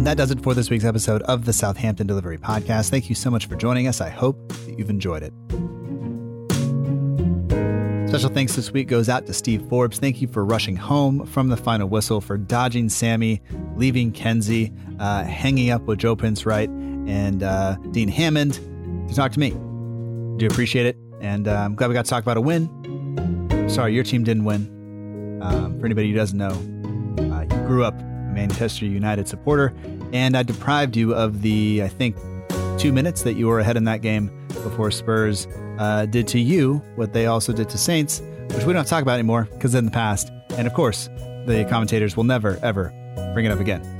And 0.00 0.06
that 0.06 0.16
does 0.16 0.30
it 0.30 0.42
for 0.42 0.54
this 0.54 0.70
week's 0.70 0.86
episode 0.86 1.20
of 1.24 1.44
the 1.44 1.52
Southampton 1.52 2.06
Delivery 2.06 2.38
Podcast. 2.38 2.88
Thank 2.88 3.10
you 3.10 3.14
so 3.14 3.30
much 3.30 3.44
for 3.44 3.54
joining 3.54 3.86
us. 3.86 4.00
I 4.00 4.08
hope 4.08 4.48
that 4.48 4.78
you've 4.78 4.88
enjoyed 4.88 5.22
it. 5.22 5.30
Special 8.08 8.30
thanks 8.30 8.56
this 8.56 8.72
week 8.72 8.88
goes 8.88 9.10
out 9.10 9.26
to 9.26 9.34
Steve 9.34 9.62
Forbes. 9.68 9.98
Thank 9.98 10.22
you 10.22 10.28
for 10.28 10.42
rushing 10.42 10.74
home 10.74 11.26
from 11.26 11.50
the 11.50 11.56
final 11.58 11.86
whistle, 11.86 12.22
for 12.22 12.38
dodging 12.38 12.88
Sammy, 12.88 13.42
leaving 13.76 14.10
Kenzie, 14.10 14.72
uh, 14.98 15.24
hanging 15.24 15.68
up 15.68 15.82
with 15.82 15.98
Joe 15.98 16.16
Prince-Wright 16.16 16.70
and 16.70 17.42
uh, 17.42 17.76
Dean 17.90 18.08
Hammond 18.08 18.54
to 19.06 19.14
talk 19.14 19.32
to 19.32 19.38
me. 19.38 19.50
Do 20.38 20.46
appreciate 20.46 20.86
it, 20.86 20.96
and 21.20 21.46
uh, 21.46 21.56
I'm 21.56 21.74
glad 21.74 21.88
we 21.88 21.92
got 21.92 22.06
to 22.06 22.10
talk 22.10 22.22
about 22.22 22.38
a 22.38 22.40
win. 22.40 23.68
Sorry, 23.68 23.92
your 23.92 24.04
team 24.04 24.24
didn't 24.24 24.44
win. 24.46 25.40
Um, 25.42 25.78
for 25.78 25.84
anybody 25.84 26.08
who 26.08 26.16
doesn't 26.16 26.38
know, 26.38 26.52
uh, 27.34 27.42
you 27.42 27.66
grew 27.66 27.84
up 27.84 28.00
Manchester 28.32 28.86
United 28.86 29.28
supporter, 29.28 29.74
and 30.12 30.36
I 30.36 30.42
deprived 30.42 30.96
you 30.96 31.14
of 31.14 31.42
the, 31.42 31.82
I 31.82 31.88
think, 31.88 32.16
two 32.78 32.92
minutes 32.92 33.22
that 33.22 33.34
you 33.34 33.46
were 33.46 33.60
ahead 33.60 33.76
in 33.76 33.84
that 33.84 34.00
game 34.00 34.30
before 34.48 34.90
Spurs 34.90 35.46
uh, 35.78 36.06
did 36.06 36.26
to 36.28 36.38
you 36.38 36.82
what 36.96 37.12
they 37.12 37.26
also 37.26 37.52
did 37.52 37.68
to 37.70 37.78
Saints, 37.78 38.22
which 38.54 38.64
we 38.64 38.72
don't 38.72 38.86
talk 38.86 39.02
about 39.02 39.14
anymore 39.14 39.48
because 39.52 39.74
in 39.74 39.84
the 39.84 39.90
past. 39.90 40.30
And 40.56 40.66
of 40.66 40.74
course, 40.74 41.08
the 41.46 41.66
commentators 41.68 42.16
will 42.16 42.24
never, 42.24 42.58
ever 42.62 42.92
bring 43.34 43.46
it 43.46 43.52
up 43.52 43.60
again. 43.60 43.99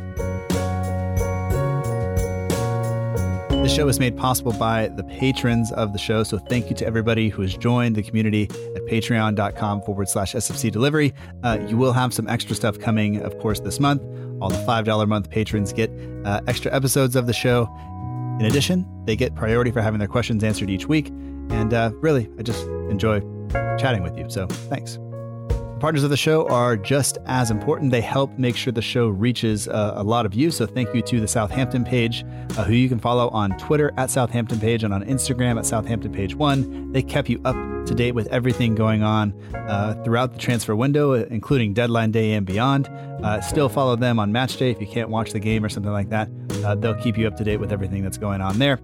The 3.62 3.68
show 3.68 3.88
is 3.88 4.00
made 4.00 4.16
possible 4.16 4.52
by 4.52 4.88
the 4.88 5.04
patrons 5.04 5.70
of 5.72 5.92
the 5.92 5.98
show. 5.98 6.22
So 6.22 6.38
thank 6.38 6.70
you 6.70 6.76
to 6.76 6.86
everybody 6.86 7.28
who 7.28 7.42
has 7.42 7.56
joined 7.56 7.94
the 7.94 8.02
community 8.02 8.44
at 8.44 8.86
patreon.com 8.86 9.82
forward 9.82 10.08
slash 10.08 10.32
SFC 10.34 10.72
delivery. 10.72 11.12
Uh, 11.42 11.58
you 11.68 11.76
will 11.76 11.92
have 11.92 12.12
some 12.14 12.26
extra 12.26 12.56
stuff 12.56 12.78
coming, 12.78 13.20
of 13.22 13.38
course, 13.38 13.60
this 13.60 13.78
month. 13.78 14.02
All 14.40 14.48
the 14.48 14.56
$5 14.56 15.02
a 15.02 15.06
month 15.06 15.30
patrons 15.30 15.72
get 15.72 15.90
uh, 16.24 16.40
extra 16.48 16.74
episodes 16.74 17.14
of 17.16 17.26
the 17.26 17.34
show 17.34 17.68
In 18.40 18.46
addition, 18.46 18.86
they 19.04 19.16
get 19.16 19.34
priority 19.34 19.70
for 19.70 19.82
having 19.82 19.98
their 19.98 20.08
questions 20.08 20.42
answered 20.42 20.70
each 20.70 20.86
week. 20.86 21.08
And 21.50 21.74
uh, 21.74 21.90
really, 21.96 22.30
I 22.38 22.42
just 22.42 22.64
enjoy 22.88 23.20
chatting 23.78 24.02
with 24.02 24.16
you. 24.16 24.30
So 24.30 24.46
thanks. 24.46 24.98
Partners 25.80 26.04
of 26.04 26.10
the 26.10 26.16
show 26.16 26.46
are 26.48 26.76
just 26.76 27.16
as 27.24 27.50
important. 27.50 27.90
They 27.90 28.02
help 28.02 28.38
make 28.38 28.54
sure 28.54 28.70
the 28.70 28.82
show 28.82 29.08
reaches 29.08 29.66
uh, 29.66 29.94
a 29.96 30.04
lot 30.04 30.26
of 30.26 30.34
you. 30.34 30.50
So 30.50 30.66
thank 30.66 30.94
you 30.94 31.00
to 31.00 31.20
the 31.20 31.26
Southampton 31.26 31.84
page, 31.84 32.22
uh, 32.58 32.64
who 32.64 32.74
you 32.74 32.86
can 32.86 32.98
follow 32.98 33.30
on 33.30 33.56
Twitter 33.56 33.90
at 33.96 34.10
Southampton 34.10 34.60
page 34.60 34.84
and 34.84 34.92
on 34.92 35.02
Instagram 35.04 35.58
at 35.58 35.64
Southampton 35.64 36.12
page 36.12 36.34
one. 36.34 36.92
They 36.92 37.02
kept 37.02 37.30
you 37.30 37.40
up 37.46 37.56
to 37.86 37.94
date 37.94 38.12
with 38.12 38.26
everything 38.26 38.74
going 38.74 39.02
on 39.02 39.32
uh, 39.54 39.94
throughout 40.04 40.34
the 40.34 40.38
transfer 40.38 40.76
window, 40.76 41.14
including 41.14 41.72
deadline 41.72 42.10
day 42.10 42.32
and 42.34 42.44
beyond. 42.44 42.86
Uh, 43.24 43.40
still 43.40 43.70
follow 43.70 43.96
them 43.96 44.18
on 44.18 44.30
match 44.32 44.58
day 44.58 44.70
if 44.70 44.82
you 44.82 44.86
can't 44.86 45.08
watch 45.08 45.32
the 45.32 45.40
game 45.40 45.64
or 45.64 45.70
something 45.70 45.92
like 45.92 46.10
that. 46.10 46.28
Uh, 46.62 46.74
they'll 46.74 46.94
keep 46.94 47.16
you 47.16 47.26
up 47.26 47.38
to 47.38 47.44
date 47.44 47.56
with 47.56 47.72
everything 47.72 48.02
that's 48.02 48.18
going 48.18 48.42
on 48.42 48.58
there. 48.58 48.78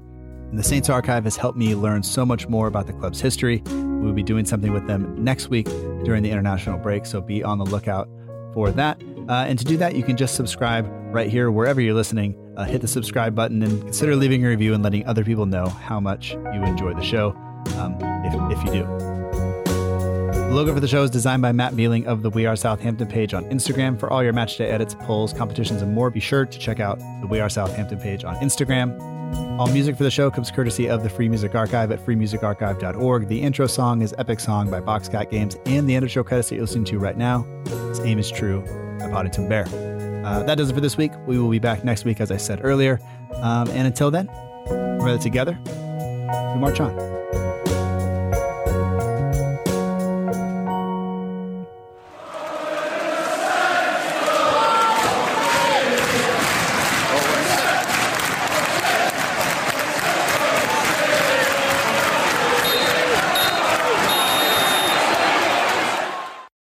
And 0.50 0.58
the 0.58 0.62
Saints 0.62 0.88
Archive 0.88 1.24
has 1.24 1.36
helped 1.36 1.58
me 1.58 1.74
learn 1.74 2.02
so 2.02 2.24
much 2.24 2.48
more 2.48 2.66
about 2.66 2.86
the 2.86 2.92
club's 2.92 3.20
history. 3.20 3.62
We'll 3.66 4.12
be 4.12 4.22
doing 4.22 4.44
something 4.44 4.72
with 4.72 4.86
them 4.86 5.22
next 5.22 5.48
week 5.48 5.66
during 6.04 6.22
the 6.22 6.30
international 6.30 6.78
break, 6.78 7.06
so 7.06 7.20
be 7.20 7.42
on 7.42 7.58
the 7.58 7.64
lookout 7.64 8.08
for 8.54 8.70
that. 8.70 9.02
Uh, 9.28 9.44
and 9.48 9.58
to 9.58 9.64
do 9.64 9.76
that, 9.76 9.96
you 9.96 10.02
can 10.02 10.16
just 10.16 10.34
subscribe 10.36 10.86
right 11.12 11.28
here, 11.28 11.50
wherever 11.50 11.80
you're 11.80 11.94
listening. 11.94 12.36
Uh, 12.56 12.64
hit 12.64 12.80
the 12.80 12.88
subscribe 12.88 13.34
button 13.34 13.62
and 13.62 13.82
consider 13.82 14.14
leaving 14.14 14.44
a 14.44 14.48
review 14.48 14.72
and 14.72 14.82
letting 14.82 15.04
other 15.06 15.24
people 15.24 15.46
know 15.46 15.66
how 15.66 15.98
much 15.98 16.32
you 16.32 16.64
enjoy 16.64 16.94
the 16.94 17.02
show, 17.02 17.30
um, 17.76 17.98
if, 18.24 18.56
if 18.56 18.64
you 18.64 18.82
do. 18.82 18.86
The 20.46 20.52
logo 20.52 20.72
for 20.72 20.80
the 20.80 20.88
show 20.88 21.02
is 21.02 21.10
designed 21.10 21.42
by 21.42 21.50
Matt 21.50 21.74
Beeling 21.74 22.06
of 22.06 22.22
the 22.22 22.30
We 22.30 22.46
Are 22.46 22.54
Southampton 22.54 23.08
page 23.08 23.34
on 23.34 23.44
Instagram. 23.46 23.98
For 23.98 24.08
all 24.10 24.22
your 24.22 24.32
matchday 24.32 24.70
edits, 24.70 24.94
polls, 24.94 25.32
competitions, 25.32 25.82
and 25.82 25.92
more, 25.92 26.08
be 26.08 26.20
sure 26.20 26.46
to 26.46 26.58
check 26.58 26.78
out 26.78 27.00
the 27.20 27.26
We 27.26 27.40
Are 27.40 27.48
Southampton 27.48 27.98
page 27.98 28.24
on 28.24 28.36
Instagram. 28.36 29.15
All 29.58 29.68
music 29.68 29.96
for 29.96 30.04
the 30.04 30.10
show 30.10 30.30
comes 30.30 30.50
courtesy 30.50 30.86
of 30.88 31.02
the 31.02 31.08
Free 31.08 31.28
Music 31.28 31.54
Archive 31.54 31.90
at 31.90 32.04
freemusicarchive.org. 32.04 33.28
The 33.28 33.40
intro 33.40 33.66
song 33.66 34.02
is 34.02 34.14
Epic 34.18 34.38
Song 34.38 34.70
by 34.70 34.80
Boxcat 34.80 35.30
Games, 35.30 35.56
and 35.64 35.88
the 35.88 35.94
end 35.94 36.04
of 36.04 36.10
show 36.10 36.22
credits 36.22 36.50
that 36.50 36.56
you're 36.56 36.64
listening 36.64 36.84
to 36.84 36.98
right 36.98 37.16
now 37.16 37.46
is 37.90 38.00
Aim 38.00 38.18
is 38.18 38.30
True 38.30 38.60
by 38.98 39.08
Poddington 39.10 39.48
Bear. 39.48 39.64
Uh, 40.26 40.42
that 40.42 40.56
does 40.56 40.68
it 40.68 40.74
for 40.74 40.80
this 40.80 40.98
week. 40.98 41.12
We 41.26 41.38
will 41.38 41.48
be 41.48 41.58
back 41.58 41.84
next 41.84 42.04
week, 42.04 42.20
as 42.20 42.30
I 42.30 42.36
said 42.36 42.60
earlier. 42.62 43.00
Um, 43.36 43.68
and 43.70 43.86
until 43.86 44.10
then, 44.10 44.26
we're 44.66 45.16
together, 45.18 45.58
we 45.64 46.60
march 46.60 46.80
on. 46.80 47.15